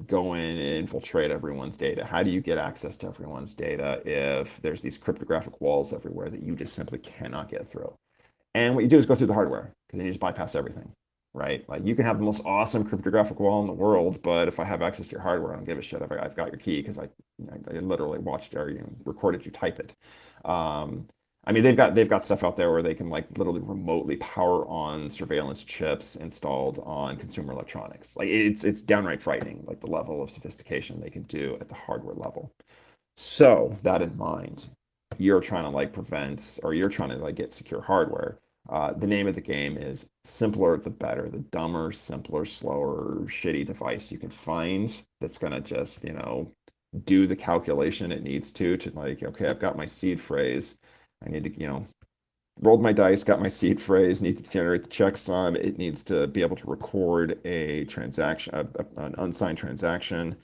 [0.07, 2.05] go in and infiltrate everyone's data?
[2.05, 6.43] How do you get access to everyone's data if there's these cryptographic walls everywhere that
[6.43, 7.93] you just simply cannot get through?
[8.53, 10.91] And what you do is go through the hardware because then you just bypass everything,
[11.33, 11.67] right?
[11.69, 14.63] Like you can have the most awesome cryptographic wall in the world, but if I
[14.65, 16.59] have access to your hardware, I don't give a shit if I, I've got your
[16.59, 17.03] key because I,
[17.51, 19.95] I, I literally watched or you know, recorded you type it.
[20.45, 21.07] Um,
[21.45, 24.17] I mean, they've got they've got stuff out there where they can like literally remotely
[24.17, 28.15] power on surveillance chips installed on consumer electronics.
[28.17, 31.75] Like it's it's downright frightening, like the level of sophistication they can do at the
[31.75, 32.51] hardware level.
[33.17, 34.67] So that in mind,
[35.17, 38.39] you're trying to like prevent or you're trying to like get secure hardware.
[38.69, 41.27] Uh, the name of the game is simpler the better.
[41.27, 46.51] The dumber, simpler, slower, shitty device you can find that's gonna just, you know,
[47.05, 50.75] do the calculation it needs to to like, okay, I've got my seed phrase.
[51.25, 51.87] I need to, you know,
[52.61, 55.55] rolled my dice, got my seed phrase, need to generate the checksum.
[55.55, 60.35] It needs to be able to record a transaction, a, a, an unsigned transaction.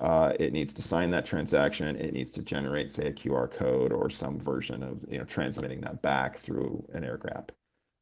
[0.00, 1.96] Uh, it needs to sign that transaction.
[1.96, 5.80] It needs to generate, say, a QR code or some version of, you know, transmitting
[5.82, 7.52] that back through an air gap,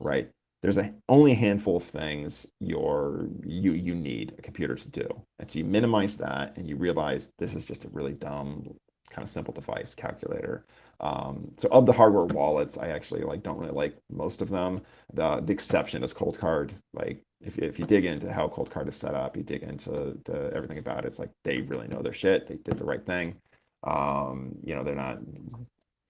[0.01, 0.29] right?
[0.63, 5.09] There's a only a handful of things you're you you need a computer to do,
[5.39, 8.75] and so you minimize that, and you realize this is just a really dumb,
[9.11, 10.67] kind of simple device, calculator.
[11.01, 14.83] Um, so of the hardware wallets, I actually like don't really like most of them.
[15.15, 16.73] The the exception is Coldcard.
[16.93, 20.53] Like if if you dig into how Coldcard is set up, you dig into the,
[20.55, 21.09] everything about it.
[21.09, 22.47] It's like they really know their shit.
[22.47, 23.37] They did the right thing.
[23.85, 25.21] Um, you know, they're not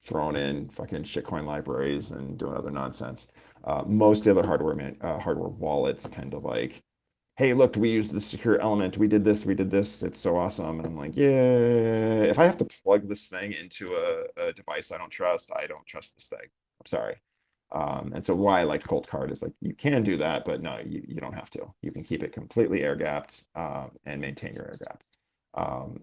[0.05, 3.29] throwing in fucking shitcoin libraries and doing other nonsense.
[3.65, 6.83] Uh, most other hardware man, uh, hardware wallets tend to like
[7.41, 8.99] hey, look, we used the secure element.
[8.99, 10.03] We did this, we did this.
[10.03, 10.79] It's so awesome.
[10.79, 14.93] And I'm like, yeah, if I have to plug this thing into a, a device
[14.93, 16.39] I don't trust, I don't trust this thing.
[16.43, 17.17] I'm sorry.
[17.73, 20.81] Um, and so why I like Coldcard is like you can do that, but no,
[20.85, 21.73] you, you don't have to.
[21.81, 25.03] You can keep it completely air gapped um, and maintain your air gap.
[25.55, 26.03] Um,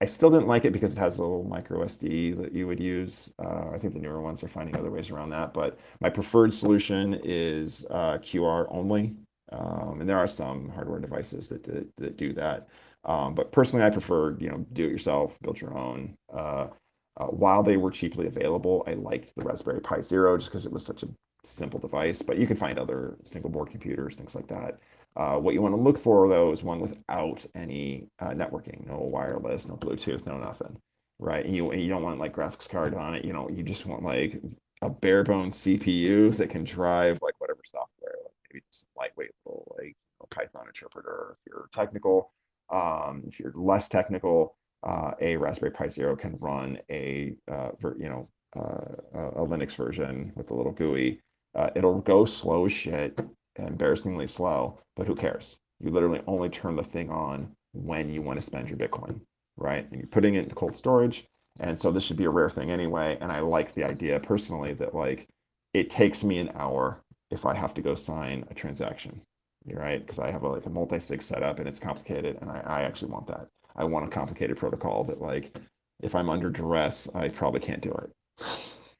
[0.00, 2.80] I still didn't like it because it has a little micro SD that you would
[2.80, 3.30] use.
[3.38, 6.52] Uh, I think the newer ones are finding other ways around that, but my preferred
[6.52, 9.16] solution is uh, QR only.
[9.52, 12.68] Um, and there are some hardware devices that that, that do that.
[13.04, 16.16] Um, but personally, I prefer you know do it yourself, build your own.
[16.32, 16.68] Uh,
[17.16, 20.72] uh, while they were cheaply available, I liked the Raspberry Pi Zero just because it
[20.72, 21.08] was such a
[21.44, 22.20] simple device.
[22.20, 24.80] But you can find other single board computers, things like that.
[25.16, 28.98] Uh, what you want to look for though is one without any uh, networking, no
[28.98, 30.76] wireless, no Bluetooth, no nothing,
[31.18, 31.44] right?
[31.44, 33.24] And you you don't want like graphics card on it.
[33.24, 34.40] You know, you just want like
[34.82, 39.72] a bare bones CPU that can drive like whatever software, like maybe just lightweight little
[39.78, 41.36] like you know, Python interpreter.
[41.38, 42.32] If you're technical,
[42.70, 47.96] um, if you're less technical, uh, a Raspberry Pi Zero can run a uh, ver,
[47.98, 51.20] you know uh, a Linux version with a little GUI.
[51.54, 53.18] Uh, it'll go slow as shit,
[53.58, 55.56] embarrassingly slow, but who cares?
[55.80, 59.20] You literally only turn the thing on when you want to spend your Bitcoin,
[59.56, 59.84] right?
[59.90, 61.26] And you're putting it into cold storage.
[61.60, 63.18] And so this should be a rare thing anyway.
[63.20, 65.28] And I like the idea personally that like
[65.72, 69.20] it takes me an hour if I have to go sign a transaction,
[69.66, 70.00] right?
[70.04, 73.10] Because I have a, like a multi-sig setup and it's complicated, and I, I actually
[73.10, 73.48] want that.
[73.76, 75.56] I want a complicated protocol that like
[76.02, 78.46] if I'm under duress, I probably can't do it,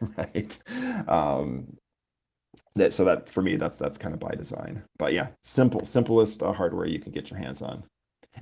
[0.16, 1.08] right?
[1.08, 1.76] Um,
[2.76, 4.82] that so that for me that's that's kind of by design.
[4.98, 7.84] But yeah, simple simplest uh, hardware you can get your hands on.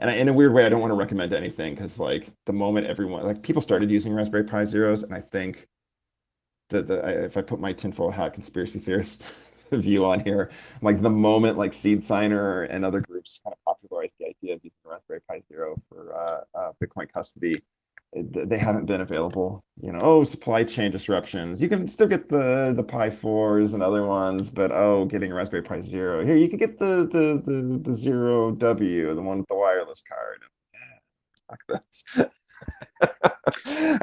[0.00, 2.52] and I, in a weird way, I don't want to recommend anything because like the
[2.52, 5.68] moment everyone like people started using Raspberry Pi Zeros, and I think
[6.70, 9.24] the the if I put my tinfoil hat conspiracy theorist
[9.72, 10.50] view on here,
[10.82, 14.78] like the moment like SeedSigner and other groups kind of popularized the idea of using
[14.84, 17.62] Raspberry Pi Zero for uh, uh, Bitcoin custody,
[18.14, 19.64] they haven't been available.
[19.80, 21.62] You know, oh, supply chain disruptions.
[21.62, 25.34] You can still get the the Pi fours and other ones, but oh, getting a
[25.34, 29.38] Raspberry Pi Zero here, you can get the the the, the Zero W, the one
[29.38, 30.42] with the wireless card.
[31.70, 31.78] Yeah,
[32.18, 32.30] fuck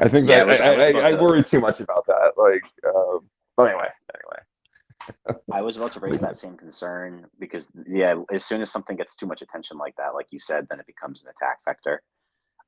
[0.00, 2.32] I think yeah, that I, I, I, I worry too much about that.
[2.36, 3.20] Like, um,
[3.56, 5.36] but anyway, anyway.
[5.52, 9.16] I was about to raise that same concern because, yeah, as soon as something gets
[9.16, 12.02] too much attention like that, like you said, then it becomes an attack vector.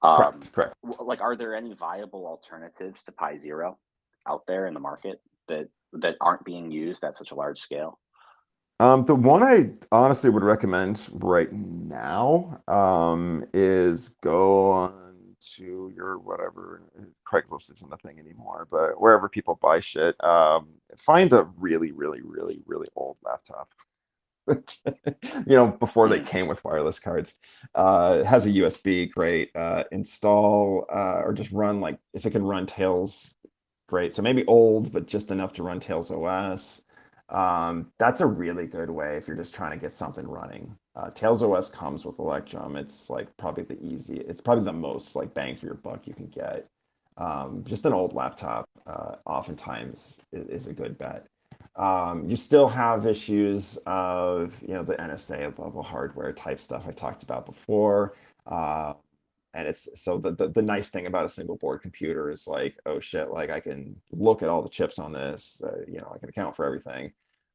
[0.02, 0.74] Um, correct, correct.
[1.00, 3.78] Like, are there any viable alternatives to Pi Zero
[4.26, 7.98] out there in the market that that aren't being used at such a large scale?
[8.80, 15.12] Um, the one I honestly would recommend right now um, is go on
[15.56, 16.82] to your whatever
[17.30, 20.68] Craigslist isn't a thing anymore, but wherever people buy shit, um,
[20.98, 23.68] find a really, really, really, really old laptop.
[25.47, 26.27] you know, before they mm.
[26.27, 27.35] came with wireless cards.
[27.74, 29.51] Uh, has a USB, great.
[29.55, 33.35] Uh, install uh, or just run like if it can run Tails,
[33.89, 34.14] great.
[34.14, 36.82] So maybe old, but just enough to run Tails OS.
[37.28, 40.77] Um, that's a really good way if you're just trying to get something running.
[40.94, 42.77] Uh, Tails OS comes with Electrum.
[42.77, 44.19] It's like probably the easy.
[44.19, 46.69] It's probably the most like bang for your buck you can get.
[47.16, 51.27] Um, just an old laptop, uh, oftentimes is, is, a good bet.
[51.77, 56.93] Um, you still have issues of you know the NSA level hardware type stuff I
[56.93, 58.15] talked about before.
[58.47, 58.94] Uh,
[59.55, 62.77] and it's so the, the, the nice thing about a single board computer is like
[62.86, 66.11] oh shit like I can look at all the chips on this uh, you know
[66.15, 67.12] I can account for everything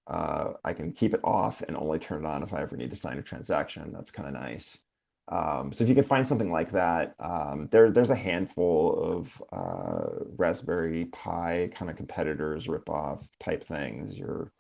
[0.07, 2.89] uh, I can keep it off and only turn it on if I ever need
[2.91, 3.91] to sign a transaction.
[3.93, 4.79] That's kind of nice.
[5.29, 9.43] Um, so if you can find something like that, um, there, there's a handful of
[9.51, 14.15] uh, Raspberry Pi kind of competitors, ripoff type things.
[14.17, 14.51] Your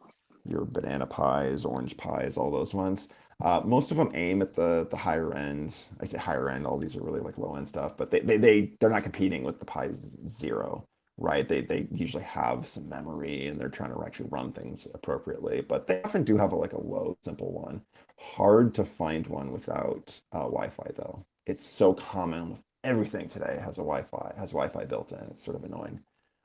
[0.45, 3.09] your Banana Pis, Orange Pis, all those ones.
[3.43, 5.75] Uh, most of them aim at the the higher end.
[6.01, 6.65] I say higher end.
[6.67, 9.43] All these are really like low end stuff, but they they, they they're not competing
[9.43, 9.91] with the Pi
[10.31, 10.85] Zero
[11.17, 11.47] right?
[11.47, 15.87] They they usually have some memory and they're trying to actually run things appropriately, but
[15.87, 17.81] they often do have a, like a low, simple one.
[18.19, 21.25] Hard to find one without uh, Wi-Fi though.
[21.45, 22.39] It's so common.
[22.41, 25.19] Almost everything today has a Wi-Fi has Wi-Fi built in.
[25.31, 25.99] It's sort of annoying.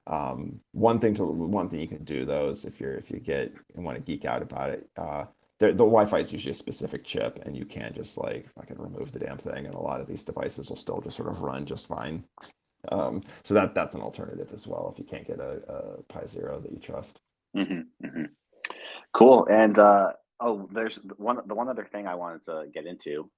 [0.07, 3.21] Um, one thing to one thing you can do though is if you're if you
[3.21, 5.27] get and want to geek out about it, uh,
[5.61, 8.79] the, the Wi-Fi is usually a specific chip, and you can't just like I can
[8.79, 11.41] remove the damn thing, and a lot of these devices will still just sort of
[11.41, 12.25] run just fine.
[12.91, 16.27] Um, so that that's an alternative as well if you can't get a, a Pi
[16.27, 17.21] Zero that you trust.
[17.57, 18.25] Mm-hmm, mm-hmm.
[19.15, 19.47] Cool.
[19.51, 23.31] And uh, oh, there's one the one other thing I wanted to get into.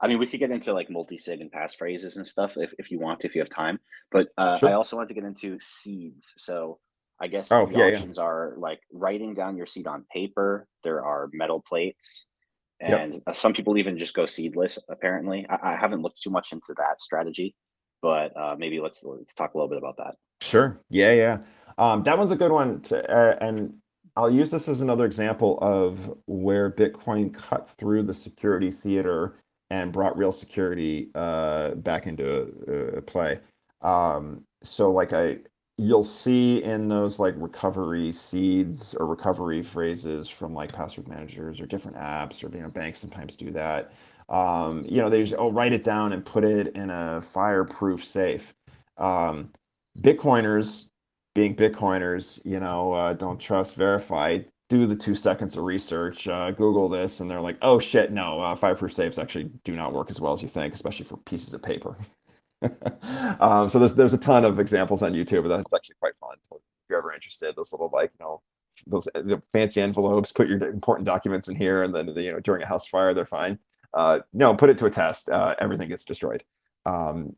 [0.00, 2.98] I mean, we could get into like multi-sig and passphrases and stuff if, if you
[2.98, 3.78] want to, if you have time.
[4.10, 4.68] But uh, sure.
[4.68, 6.32] I also wanted to get into seeds.
[6.36, 6.78] So
[7.20, 8.24] I guess oh, the yeah, options yeah.
[8.24, 10.66] are like writing down your seed on paper.
[10.82, 12.26] There are metal plates,
[12.80, 13.36] and yep.
[13.36, 14.78] some people even just go seedless.
[14.88, 17.54] Apparently, I, I haven't looked too much into that strategy
[18.04, 20.16] but uh, maybe let's let's talk a little bit about that.
[20.42, 20.78] Sure.
[20.90, 21.38] Yeah, yeah.
[21.78, 23.72] Um, that one's a good one, to, uh, and
[24.14, 29.36] I'll use this as another example of where Bitcoin cut through the security theater
[29.70, 33.40] and brought real security uh, back into uh, play.
[33.80, 35.38] Um, so, like I,
[35.78, 41.64] you'll see in those like recovery seeds or recovery phrases from like password managers or
[41.64, 43.92] different apps or you know banks sometimes do that
[44.28, 48.04] um, you know, they just, oh, write it down and put it in a fireproof
[48.04, 48.54] safe.
[48.96, 49.50] Um,
[50.00, 50.88] Bitcoiners,
[51.34, 54.38] being Bitcoiners, you know, uh, don't trust, verify,
[54.70, 58.40] do the two seconds of research, uh, Google this, and they're like, oh shit, no,
[58.40, 61.52] uh, fireproof safes actually do not work as well as you think, especially for pieces
[61.52, 61.96] of paper.
[63.40, 65.46] um, so there's there's a ton of examples on YouTube.
[65.48, 66.36] That's actually quite fun.
[66.50, 68.40] if you're ever interested, those little like you know
[68.86, 69.06] those
[69.52, 72.86] fancy envelopes, put your important documents in here, and then you know during a house
[72.86, 73.58] fire they're fine.
[73.94, 75.30] Uh, no, put it to a test.
[75.30, 76.44] Uh, everything gets destroyed.
[76.86, 77.34] Um,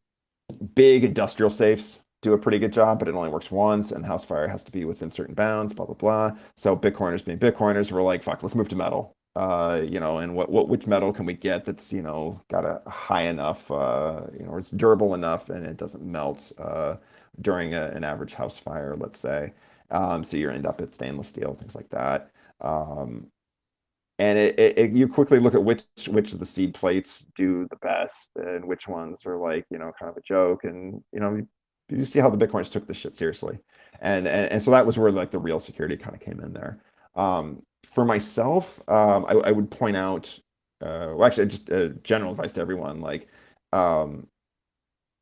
[0.74, 4.24] big industrial safes do a pretty good job, but it only works once, and house
[4.24, 5.74] fire has to be within certain bounds.
[5.74, 6.33] Blah blah blah.
[6.57, 9.15] So Bitcoiners being Bitcoiners, we're like, fuck, let's move to metal.
[9.37, 12.65] Uh, you know, and what, what which metal can we get that's you know got
[12.65, 16.97] a high enough, uh, you know, it's durable enough and it doesn't melt uh,
[17.43, 19.53] during a, an average house fire, let's say.
[19.91, 22.31] Um, so you end up at stainless steel, things like that.
[22.62, 23.31] Um,
[24.18, 27.66] and it, it, it, you quickly look at which which of the seed plates do
[27.70, 31.20] the best and which ones are like you know kind of a joke and you
[31.20, 31.48] know you,
[31.90, 33.59] you see how the bitcoiners took this shit seriously
[34.01, 36.52] and, and and so that was where like the real security kind of came in
[36.52, 36.78] there
[37.14, 37.62] um,
[37.94, 40.38] for myself um, I, I, would point out
[40.82, 43.28] uh, well, actually, just uh, general advice to everyone, like,
[43.72, 44.26] um,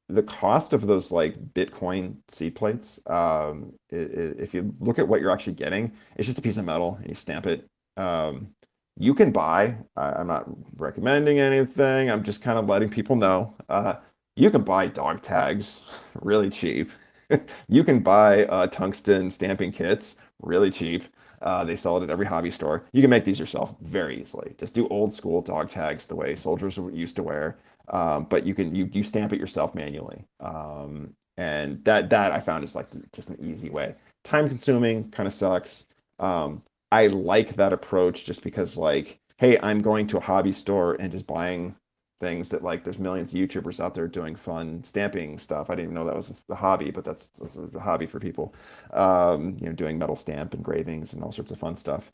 [0.09, 5.09] the cost of those like Bitcoin seed plates, um, i- i- if you look at
[5.09, 7.67] what you're actually getting, it's just a piece of metal and you stamp it.
[7.97, 8.55] Um,
[8.99, 10.45] you can buy, I, I'm not
[10.77, 13.55] recommending anything, I'm just kind of letting people know.
[13.69, 13.95] Uh,
[14.37, 15.81] you can buy dog tags
[16.23, 16.91] really cheap.
[17.69, 21.05] You can buy uh, tungsten stamping kits really cheap.
[21.41, 22.85] Uh, they sell it at every hobby store.
[22.93, 24.55] You can make these yourself very easily.
[24.59, 27.59] Just do old school dog tags the way soldiers used to wear.
[27.89, 30.25] Um, but you can you you stamp it yourself manually.
[30.41, 33.95] Um, and that that I found is like just an easy way.
[34.23, 35.85] Time consuming, kind of sucks.
[36.19, 36.63] Um,
[36.95, 41.11] I like that approach just because like, hey, I'm going to a hobby store and
[41.11, 41.75] just buying
[42.21, 45.71] things that like there's millions of YouTubers out there doing fun stamping stuff.
[45.71, 48.55] I didn't even know that was the hobby, but that's, that's a hobby for people.
[48.93, 52.05] Um, you know, doing metal stamp engravings and all sorts of fun stuff.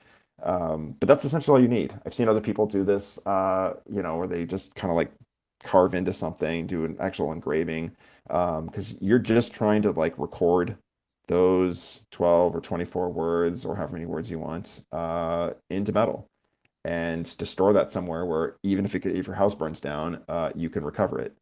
[0.42, 1.94] Um, but that's essentially all you need.
[2.06, 5.12] I've seen other people do this, uh, you know, where they just kind of like
[5.62, 7.94] carve into something, do an actual engraving,
[8.30, 10.78] um, because you're just trying to like record
[11.30, 16.28] those 12 or 24 words or however many words you want uh, into metal
[16.84, 20.50] and to store that somewhere where even if it if your house burns down, uh,
[20.56, 21.36] you can recover it.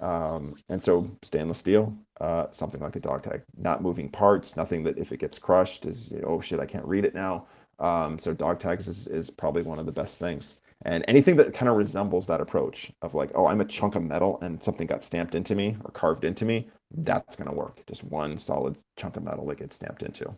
[0.00, 4.82] Um, and so stainless steel, uh, something like a dog tag, not moving parts, nothing
[4.84, 7.46] that if it gets crushed is, oh shit, I can't read it now.
[7.78, 10.56] Um, so dog tags is, is probably one of the best things.
[10.86, 14.02] And anything that kind of resembles that approach of like, oh, I'm a chunk of
[14.02, 16.68] metal and something got stamped into me or carved into me,
[16.98, 17.84] that's going to work.
[17.86, 20.34] Just one solid chunk of metal that gets stamped into.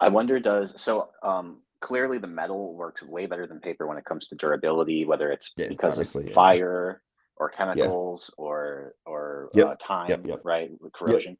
[0.00, 4.04] I wonder does so um clearly the metal works way better than paper when it
[4.04, 6.34] comes to durability, whether it's Yeah, because of obviously, yeah.
[6.34, 7.02] fire
[7.36, 10.40] or chemicals or or Yep, uh, time, yep, yep.
[10.44, 10.70] right?
[10.80, 11.36] With corrosion.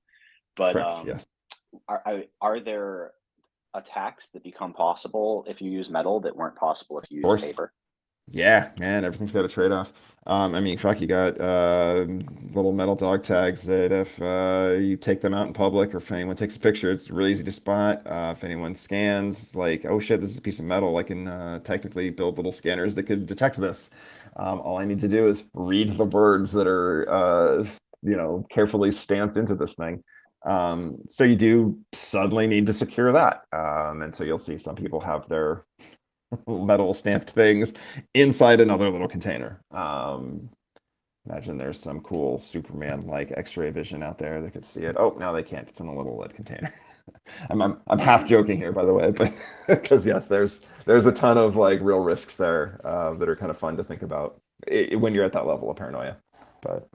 [0.57, 0.89] But Correct.
[0.89, 1.27] um Yes.
[1.89, 3.13] are are there
[3.75, 7.73] attacks that become possible if you use metal that weren't possible if you use paper?
[8.29, 9.93] Yeah, man, everything's got a trade-off.
[10.27, 12.07] Um, I mean, fuck, you got uh,
[12.55, 16.11] little metal dog tags that if uh, you take them out in public or if
[16.11, 18.03] anyone takes a picture, it's really easy to spot.
[18.07, 21.29] Uh, if anyone scans, like, oh shit, this is a piece of metal, I can
[21.29, 23.91] uh, technically build little scanners that could detect this.
[24.37, 27.65] Um, all I need to do is read the words that are, uh,
[28.03, 30.03] you know, carefully stamped into this thing.
[30.49, 33.43] Um, so you do suddenly need to secure that.
[33.53, 35.65] Um, and so you'll see some people have their
[36.49, 37.73] metal stamped things
[38.15, 39.61] inside another little container.
[39.71, 40.51] Um,
[41.27, 44.97] imagine there's some cool Superman like X-ray vision out there that could see it.
[44.99, 45.69] Oh, no, they can't.
[45.69, 46.73] It's in a little lead container.
[47.51, 49.33] I'm, I'm I'm half joking here, by the way, but
[49.69, 53.51] because yes, there's there's a ton of like real risks there uh, that are kind
[53.51, 54.41] of fun to think about
[54.71, 56.17] i when you're at that level of paranoia.
[56.63, 56.89] But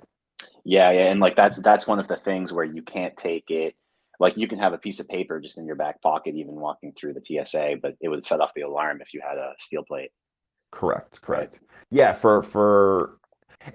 [0.63, 3.75] Yeah, yeah, and like that's that's one of the things where you can't take it.
[4.19, 6.93] Like you can have a piece of paper just in your back pocket, even walking
[6.99, 9.83] through the TSA, but it would set off the alarm if you had a steel
[9.83, 10.11] plate.
[10.71, 11.59] correct, correct.
[11.91, 13.19] Yeah, for for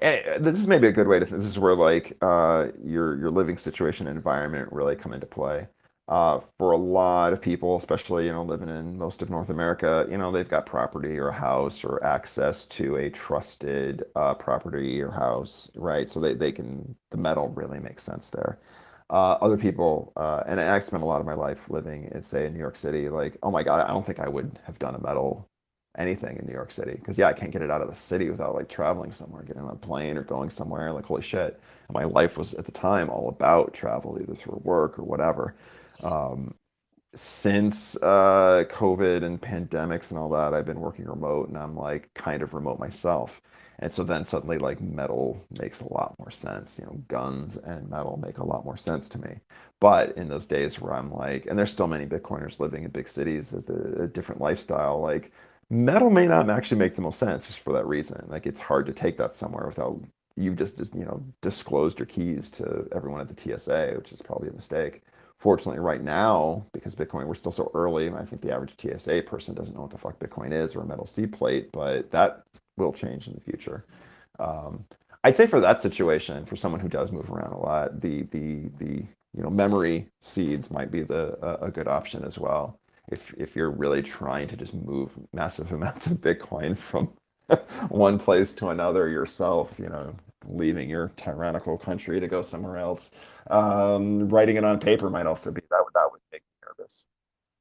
[0.02, 1.24] eh, this is maybe a good way to.
[1.26, 5.68] This is where like uh, your your living situation and environment really come into play.
[6.06, 10.06] Uh, for a lot of people, especially you know living in most of North America,
[10.10, 15.00] you know they've got property or a house or access to a trusted uh, property
[15.00, 16.08] or house, right?
[16.10, 18.58] So they they can the metal really makes sense there.
[19.10, 22.46] Uh, other people, uh, and I spent a lot of my life living in, say,
[22.46, 23.08] in New York City.
[23.08, 25.48] Like, oh my God, I don't think I would have done a metal
[25.96, 28.30] anything in New York City because yeah, I can't get it out of the city
[28.30, 30.92] without like traveling somewhere, getting on a plane or going somewhere.
[30.92, 31.60] Like holy shit,
[31.92, 35.54] my life was at the time all about travel, either through work or whatever.
[36.02, 36.54] Um,
[37.14, 42.12] since uh, COVID and pandemics and all that, I've been working remote, and I'm like
[42.14, 43.40] kind of remote myself.
[43.80, 46.78] And so then suddenly, like metal makes a lot more sense.
[46.78, 49.40] You know, guns and metal make a lot more sense to me.
[49.80, 53.08] But in those days where I'm like, and there's still many Bitcoiners living in big
[53.08, 55.32] cities at a different lifestyle, like
[55.70, 58.24] metal may not actually make the most sense just for that reason.
[58.28, 60.00] Like it's hard to take that somewhere without
[60.36, 64.22] you've just, just you know disclosed your keys to everyone at the TSA, which is
[64.22, 65.02] probably a mistake.
[65.38, 69.54] Fortunately, right now, because Bitcoin, we're still so early, I think the average TSA person
[69.54, 72.44] doesn't know what the fuck Bitcoin is or a metal C plate, but that
[72.78, 73.84] will change in the future.
[74.38, 74.84] Um,
[75.24, 78.70] I'd say for that situation, for someone who does move around a lot, the the
[78.78, 79.04] the
[79.34, 82.78] you know memory seeds might be the a, a good option as well.
[83.10, 87.12] If if you're really trying to just move massive amounts of Bitcoin from
[87.88, 90.14] one place to another yourself, you know,
[90.48, 93.10] leaving your tyrannical country to go somewhere else.
[93.50, 97.06] Um, writing it on paper might also be that would that would make me nervous.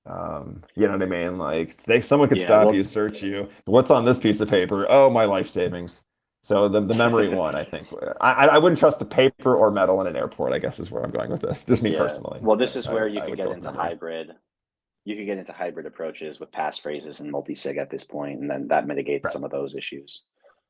[0.05, 1.37] Um, you know what I mean?
[1.37, 3.47] Like they someone could Yeah, stop well- you, search you.
[3.65, 4.85] What's on this piece of paper?
[4.89, 6.03] Oh, my life savings.
[6.43, 7.87] So the the memory one, I think.
[8.19, 10.51] I I I wouldn't trust the paper or metal in an airport.
[10.53, 11.63] I guess is where I'm going with this.
[11.63, 11.99] Just me Yeah.
[11.99, 12.39] personally.
[12.41, 14.31] Well, this is where would- you I could get into hybrid.
[15.05, 18.67] You could get into hybrid approaches with passphrases and multi-sig at this point, and then
[18.69, 19.33] that mitigates Right.
[19.33, 20.23] some of those issues.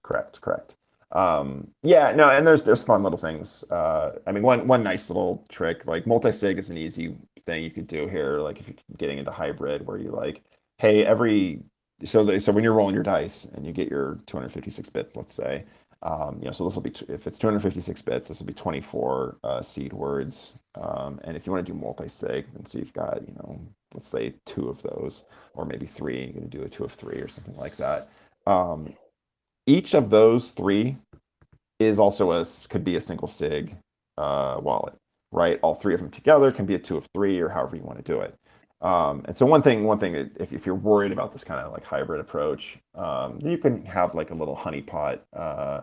[0.04, 0.76] Correct, correct.
[1.14, 3.64] Um, yeah, no, and there's there's fun little things.
[3.70, 7.16] Uh, I mean, one one nice little trick, like multi-sig is an easy
[7.46, 8.40] thing you could do here.
[8.40, 10.44] Like if you're getting into hybrid, where you like,
[10.80, 11.62] hey, every
[12.06, 15.36] so they, so when you're rolling your dice and you get your 256 bits, let's
[15.36, 15.64] say,
[16.02, 19.38] um, you know, so this will be if it's 256 bits, this will be 24
[19.44, 20.54] uh, seed words.
[20.76, 23.62] Um, and if you want to do multi-sig, then so you've got you know,
[23.94, 26.24] let's say two of those, or maybe three.
[26.24, 28.10] You're going to do a two of three or something like that.
[28.48, 28.94] Um,
[29.66, 30.98] each of those three
[31.80, 33.76] is also a could be a single sig
[34.18, 34.96] uh, wallet,
[35.32, 35.60] right?
[35.62, 38.04] All three of them together can be a two of three or however you want
[38.04, 38.36] to do it.
[38.82, 41.72] Um, and so one thing, one thing, if, if you're worried about this kind of
[41.72, 45.82] like hybrid approach, um, you can have like a little honeypot uh,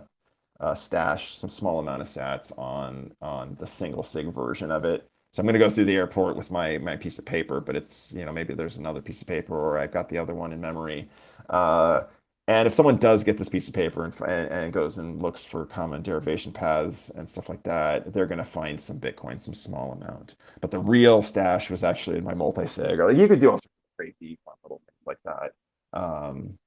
[0.60, 5.06] uh, stash, some small amount of sats on on the single sig version of it.
[5.32, 7.74] So I'm going to go through the airport with my my piece of paper, but
[7.74, 10.52] it's you know maybe there's another piece of paper or I've got the other one
[10.52, 11.08] in memory.
[11.48, 12.02] Uh,
[12.50, 15.66] and if someone does get this piece of paper and, and, goes and looks for
[15.66, 19.92] common derivation paths and stuff like that, they're going to find some Bitcoin, some small
[19.92, 20.34] amount.
[20.60, 22.98] But the real stash was actually in my multi-sig.
[22.98, 25.52] Like you could do all sorts of crazy fun little things like that.
[25.96, 26.58] Um,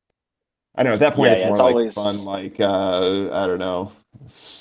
[0.75, 0.93] I don't know.
[0.93, 1.93] At that point, yeah, it's yeah, more it's like always...
[1.93, 3.91] fun, like uh, I don't know,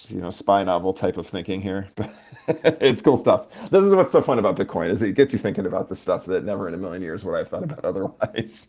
[0.08, 1.88] you know, spy novel type of thinking here.
[2.44, 3.46] But it's cool stuff.
[3.70, 6.26] This is what's so fun about Bitcoin is it gets you thinking about the stuff
[6.26, 8.66] that never in a million years would I have thought about otherwise.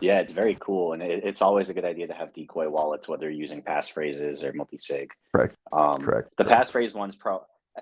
[0.00, 3.08] Yeah, it's very cool, and it, it's always a good idea to have decoy wallets,
[3.08, 5.10] whether you're using passphrases or multi-sig.
[5.34, 5.56] Correct.
[5.72, 6.30] Um, Correct.
[6.36, 7.36] The passphrase one's pro.
[7.36, 7.40] Uh,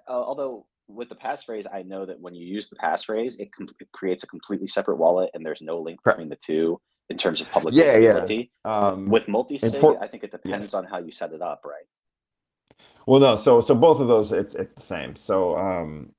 [0.09, 3.91] although with the passphrase, I know that when you use the passphrase, it, com- it
[3.93, 6.19] creates a completely separate wallet, and there's no link Correct.
[6.19, 6.81] between the two
[7.11, 8.51] in terms of public yeah, visibility.
[8.65, 8.89] Yeah.
[8.89, 10.75] Um, with multi-sig, import- I think it depends yes.
[10.75, 11.85] on how you set it up, right?
[13.07, 13.37] Well, no.
[13.37, 15.15] So, so both of those, it's it's the same.
[15.17, 16.11] So, um,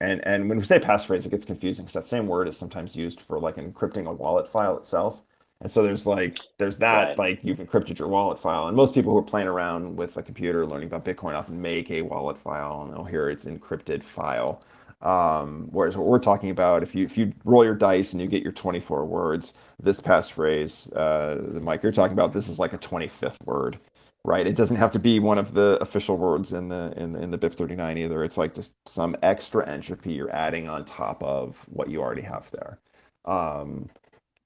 [0.00, 2.96] and and when we say passphrase, it gets confusing because that same word is sometimes
[2.96, 5.20] used for like encrypting a wallet file itself.
[5.62, 7.18] And so there's like there's that right.
[7.18, 10.22] like you've encrypted your wallet file, and most people who are playing around with a
[10.22, 14.62] computer learning about Bitcoin often make a wallet file, and oh here it's encrypted file.
[15.02, 18.28] Um, whereas what we're talking about, if you if you roll your dice and you
[18.28, 22.78] get your 24 words, this passphrase, uh, Mike, you're talking about this is like a
[22.78, 23.78] 25th word,
[24.24, 24.46] right?
[24.46, 27.38] It doesn't have to be one of the official words in the in in the
[27.38, 28.24] BIP39 either.
[28.24, 32.50] It's like just some extra entropy you're adding on top of what you already have
[32.52, 32.78] there.
[33.26, 33.90] Um,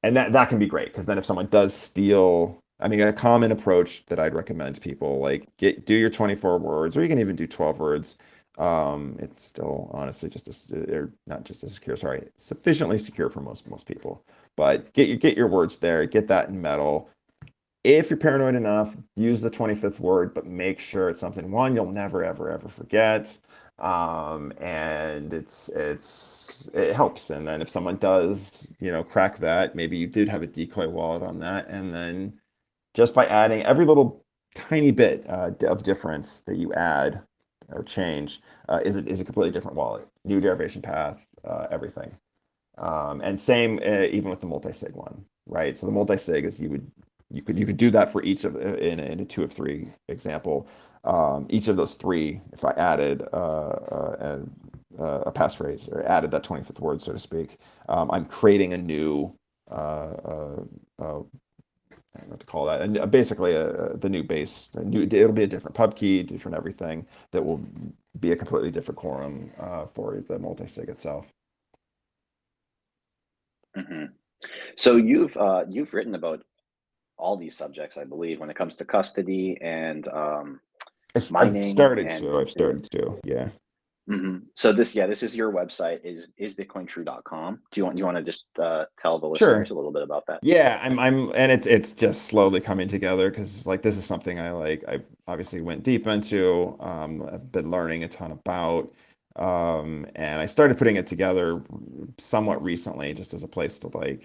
[0.05, 3.13] and that that can be great because then if someone does steal i mean a
[3.13, 7.09] common approach that i'd recommend to people like get do your 24 words or you
[7.09, 8.17] can even do 12 words.
[8.59, 13.41] Um it's still honestly just as or not just as secure sorry sufficiently secure for
[13.41, 14.23] most most people.
[14.57, 17.11] But get your get your words there get that in metal.
[17.83, 21.91] If you're paranoid enough use the 25th word but make sure it's something one you'll
[21.91, 23.37] never ever ever forget
[23.79, 27.31] um, and it's it's it helps.
[27.31, 30.89] And then if someone does, you know, crack that, maybe you did have a decoy
[30.89, 32.41] wallet on that, and then
[32.95, 34.25] just by adding every little
[34.55, 37.21] tiny bit uh, of difference that you add
[37.73, 42.15] or change uh, is a, is a completely different wallet, new derivation path, uh, everything.
[42.79, 45.77] Um, and same uh, even with the multi-sig one, right?
[45.77, 46.91] So the multi-sig is you would
[47.31, 49.89] you could you could do that for each of in, in a two of three
[50.09, 50.69] example
[51.05, 54.39] um, each of those three, if I added uh, uh,
[54.99, 57.59] a, a passphrase or added that 25th word, so to speak,
[57.89, 59.35] um, I'm creating a new,
[59.71, 60.65] uh, uh,
[61.01, 61.23] uh
[62.17, 64.69] I don't know what to call that, and basically a, the new base.
[64.77, 67.61] New, it'll be a different pub key, different everything that will
[68.21, 71.27] be a completely different quorum uh, for the multi-sig itself.
[73.77, 74.05] Mm-hmm.
[74.77, 75.37] So you've
[75.69, 76.45] you've written about
[77.17, 80.61] all these subjects, I believe, when it comes to custody and um,
[81.31, 81.65] mining.
[81.65, 82.39] I've started and, to.
[82.39, 83.21] I've started to.
[83.25, 83.49] Yeah.
[84.09, 84.39] Mm-hmm.
[84.55, 87.61] So this, yeah, this is your website is isbitcointrue.com.
[87.71, 89.75] Do you want you want to just uh, tell the listeners sure.
[89.75, 90.41] a little bit about that?
[90.43, 94.39] Yeah, I'm I'm and it's it's just slowly coming together because like this is something
[94.39, 96.77] I like I obviously went deep into.
[96.81, 98.93] Um, I've been learning a ton about.
[99.37, 101.61] Um, and I started putting it together
[102.19, 104.23] somewhat recently, just as a place to like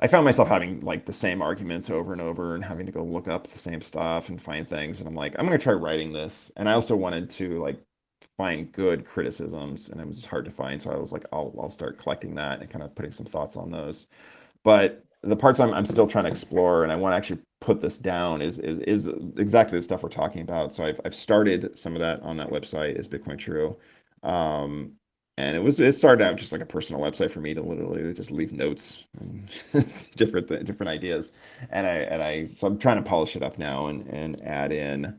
[0.00, 3.02] I found myself having like the same arguments over and over and having to go
[3.04, 5.00] look up the same stuff and find things.
[5.00, 6.52] And I'm like, I'm going to try writing this.
[6.56, 7.80] And I also wanted to like
[8.36, 10.80] find good criticisms and it was hard to find.
[10.80, 13.56] So I was like, I'll, I'll start collecting that and kind of putting some thoughts
[13.56, 14.06] on those.
[14.64, 17.80] But the parts I'm, I'm still trying to explore and I want to actually put
[17.80, 19.06] this down is, is, is
[19.38, 20.74] exactly the stuff we're talking about.
[20.74, 23.76] So I've, I've started some of that on that website is Bitcoin True.
[24.22, 24.92] Um,
[25.38, 28.12] and it was it started out just like a personal website for me to literally
[28.12, 29.48] just leave notes and
[30.16, 31.32] different different ideas
[31.70, 34.72] and i and i so i'm trying to polish it up now and and add
[34.72, 35.16] in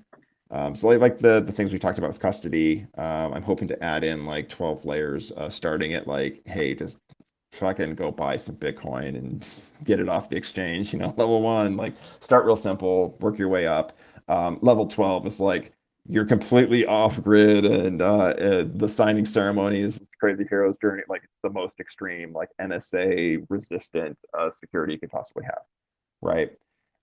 [0.51, 3.67] um, so like, like the the things we talked about with custody um, i'm hoping
[3.67, 6.99] to add in like 12 layers uh, starting at like hey just
[7.53, 9.43] fucking go buy some Bitcoin and
[9.83, 10.93] get it off the exchange.
[10.93, 13.97] You know, level one, like start real simple, work your way up.
[14.27, 15.73] Um, level 12 is like
[16.09, 21.21] you're completely off grid and uh, uh, the signing ceremony is crazy heroes journey like
[21.23, 25.61] it's the most extreme like nsa resistant uh, security you could possibly have
[26.21, 26.51] right?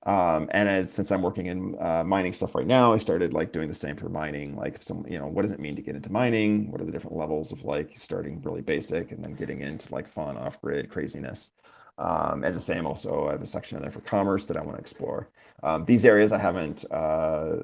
[0.05, 3.53] Um, and as since i'm working in uh, mining stuff right now i started like
[3.53, 5.97] doing the same for mining like some you know what does it mean to get
[5.97, 6.71] into mining?
[6.71, 10.09] What are the different levels of like starting really basic and then getting into like
[10.09, 11.51] fun off grid craziness?
[11.99, 14.63] Um, and the same also, I have a section in there for commerce that I
[14.63, 15.31] want to explore.
[15.63, 17.63] Um, these areas I haven't uh,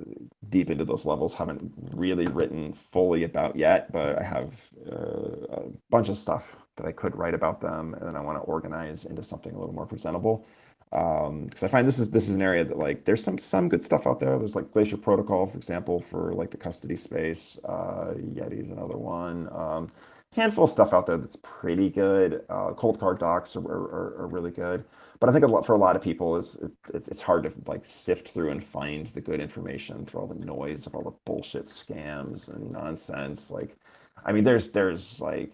[0.49, 4.53] deep into those levels, haven't really written fully about yet, but I have
[4.91, 6.45] uh, a bunch of stuff
[6.77, 9.59] that I could write about them, and then I want to organize into something a
[9.59, 10.47] little more presentable.
[10.91, 13.69] Because um, I find this is this is an area that like there's some some
[13.69, 14.39] good stuff out there.
[14.39, 17.59] There's like Glacier Protocol, for example, for like the custody space.
[17.65, 19.49] Uh, Yeti is another one.
[19.53, 19.91] Um,
[20.35, 22.45] handful of stuff out there that's pretty good.
[22.49, 24.85] Uh, Coldcard docs are, are, are, really good,
[25.23, 26.59] but I think a lot for a lot of people is
[26.93, 30.35] it, it's hard to like sift through and find the good information through all the
[30.35, 33.49] noise of all the bullshit scams and nonsense.
[33.49, 33.77] Like,
[34.25, 35.53] I mean, there's there's like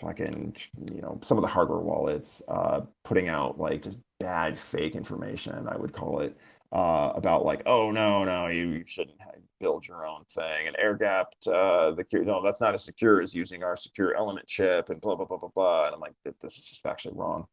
[0.00, 0.56] fucking
[0.90, 5.68] you know some of the hardware wallets uh, putting out like just bad fake information.
[5.68, 6.34] I would call it
[6.72, 9.18] uh, about like, oh no, no, you, you shouldn't
[9.58, 13.34] build your own thing and air gapped uh, the no, that's not as secure as
[13.34, 15.86] using our secure element chip and blah blah blah blah blah.
[15.88, 17.46] And I'm like, this is just actually wrong.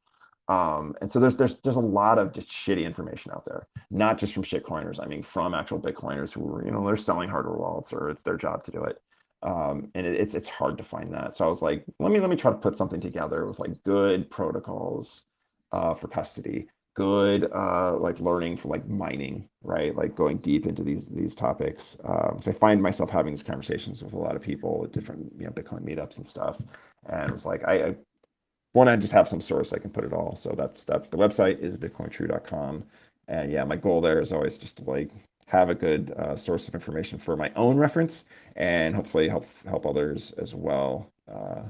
[0.47, 4.17] Um, and so there's there's there's a lot of just shitty information out there, not
[4.17, 4.99] just from shitcoiners.
[5.01, 8.23] I mean, from actual Bitcoiners who are you know they're selling hardware wallets or it's
[8.23, 9.01] their job to do it.
[9.43, 11.35] Um, and it, it's it's hard to find that.
[11.35, 13.83] So I was like, let me let me try to put something together with like
[13.83, 15.23] good protocols
[15.73, 16.67] uh, for custody
[16.97, 19.95] good uh, like learning for like mining, right?
[19.95, 21.95] Like going deep into these these topics.
[22.03, 25.31] Um, so I find myself having these conversations with a lot of people at different
[25.37, 26.57] you know Bitcoin meetups and stuff,
[27.07, 27.95] and it was like I, I
[28.77, 30.37] want to just have some source I can put it all.
[30.37, 32.85] So that's that's the website is bitcointrue.com,
[33.27, 35.11] and yeah, my goal there is always just to like
[35.47, 38.25] have a good uh, source of information for my own reference
[38.55, 41.11] and hopefully help help others as well.
[41.31, 41.63] Uh,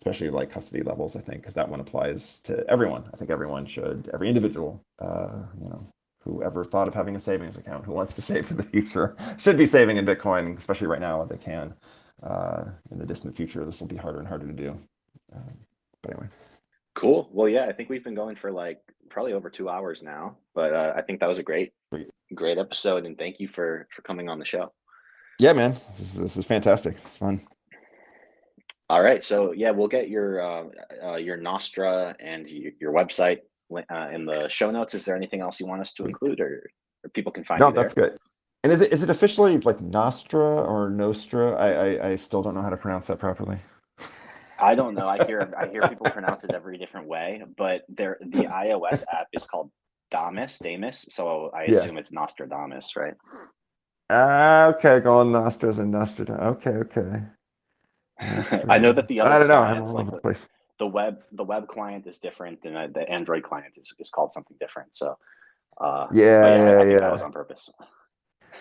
[0.00, 3.04] especially like custody levels, I think, because that one applies to everyone.
[3.12, 5.86] I think everyone should, every individual, uh, you know,
[6.20, 9.56] whoever thought of having a savings account, who wants to save for the future, should
[9.56, 11.74] be saving in Bitcoin, especially right now if they can.
[12.22, 14.78] Uh, in the distant future, this will be harder and harder to do.
[15.34, 15.40] Uh,
[16.06, 16.28] but anyway.
[16.94, 17.28] Cool.
[17.32, 18.80] Well, yeah, I think we've been going for like
[19.10, 21.72] probably over two hours now, but uh, I think that was a great,
[22.34, 24.72] great episode, and thank you for for coming on the show.
[25.38, 26.96] Yeah, man, this is, this is fantastic.
[27.04, 27.46] It's fun.
[28.88, 29.22] All right.
[29.22, 30.64] So yeah, we'll get your uh,
[31.04, 33.40] uh, your Nostr and your, your website
[33.90, 34.94] uh, in the show notes.
[34.94, 36.62] Is there anything else you want us to include, or,
[37.04, 37.60] or people can find?
[37.60, 38.16] No, that's good.
[38.64, 41.54] And is it is it officially like Nostra or Nostra?
[41.56, 43.60] I, I I still don't know how to pronounce that properly.
[44.58, 45.08] I don't know.
[45.08, 49.28] I hear I hear people pronounce it every different way, but there the iOS app
[49.32, 49.70] is called
[50.10, 51.06] Damus, Damus.
[51.10, 52.00] So I assume yeah.
[52.00, 53.14] it's Nostradamus, right?
[54.08, 56.56] Uh, okay, going Nostras and Nostradamus.
[56.56, 57.22] Okay, okay.
[58.68, 59.62] I know that the other I don't know.
[59.62, 60.46] I'm all like the, place.
[60.78, 64.32] the web the web client is different and uh, the Android client is, is called
[64.32, 64.96] something different.
[64.96, 65.16] So
[65.78, 66.98] uh, yeah, yeah, I, I yeah.
[66.98, 67.70] that was on purpose.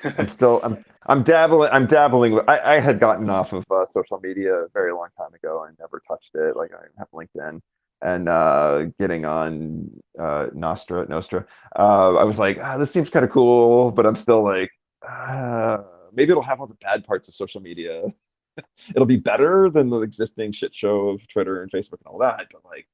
[0.04, 4.20] I'm still I'm I'm dabbling I'm dabbling I, I had gotten off of uh, social
[4.22, 6.56] media a very long time ago and never touched it.
[6.56, 7.62] Like I have LinkedIn
[8.02, 9.90] and uh, getting on
[10.20, 11.46] uh, Nostra Nostra.
[11.78, 14.70] Uh, I was like, ah, this seems kind of cool, but I'm still like,
[15.08, 15.78] uh,
[16.14, 18.04] maybe it'll have all the bad parts of social media
[18.90, 22.48] it'll be better than the existing shit show of Twitter and Facebook and all that.
[22.52, 22.88] But like,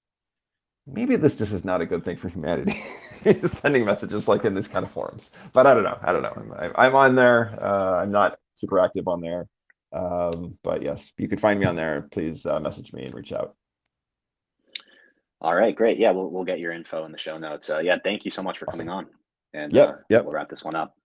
[0.87, 2.83] maybe this just is not a good thing for humanity.
[3.61, 5.31] Sending messages like in this kind of forums.
[5.53, 5.97] But I don't know.
[6.01, 6.55] I don't know.
[6.57, 7.57] I'm, I'm on there.
[7.61, 9.47] Uh, I'm not super active on there.
[9.93, 12.07] Um, but yes, you could find me on there.
[12.11, 13.55] Please uh, message me and reach out.
[15.41, 15.97] All right, great.
[15.97, 17.69] Yeah, we'll we'll get your info in the show notes.
[17.69, 18.87] Uh, yeah, thank you so much for awesome.
[18.87, 19.07] coming on.
[19.53, 20.23] And yeah, uh, yep.
[20.23, 20.95] we'll wrap this one up.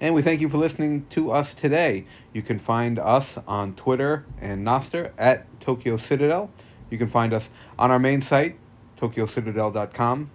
[0.00, 2.06] And we thank you for listening to us today.
[2.32, 6.50] You can find us on Twitter and Nostr at Tokyo Citadel.
[6.90, 8.56] You can find us on our main site,
[9.00, 10.30] tokyocitadel.com.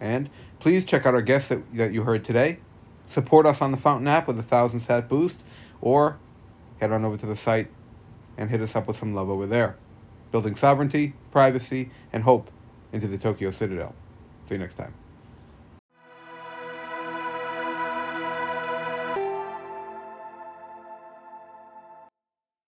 [0.00, 2.58] And please check out our guests that, that you heard today.
[3.10, 5.38] Support us on the Fountain app with a thousand sat boost,
[5.80, 6.18] or
[6.80, 7.68] head on over to the site
[8.38, 9.76] and hit us up with some love over there.
[10.30, 12.50] Building sovereignty, privacy, and hope
[12.92, 13.94] into the Tokyo Citadel.
[14.48, 15.01] See you next time.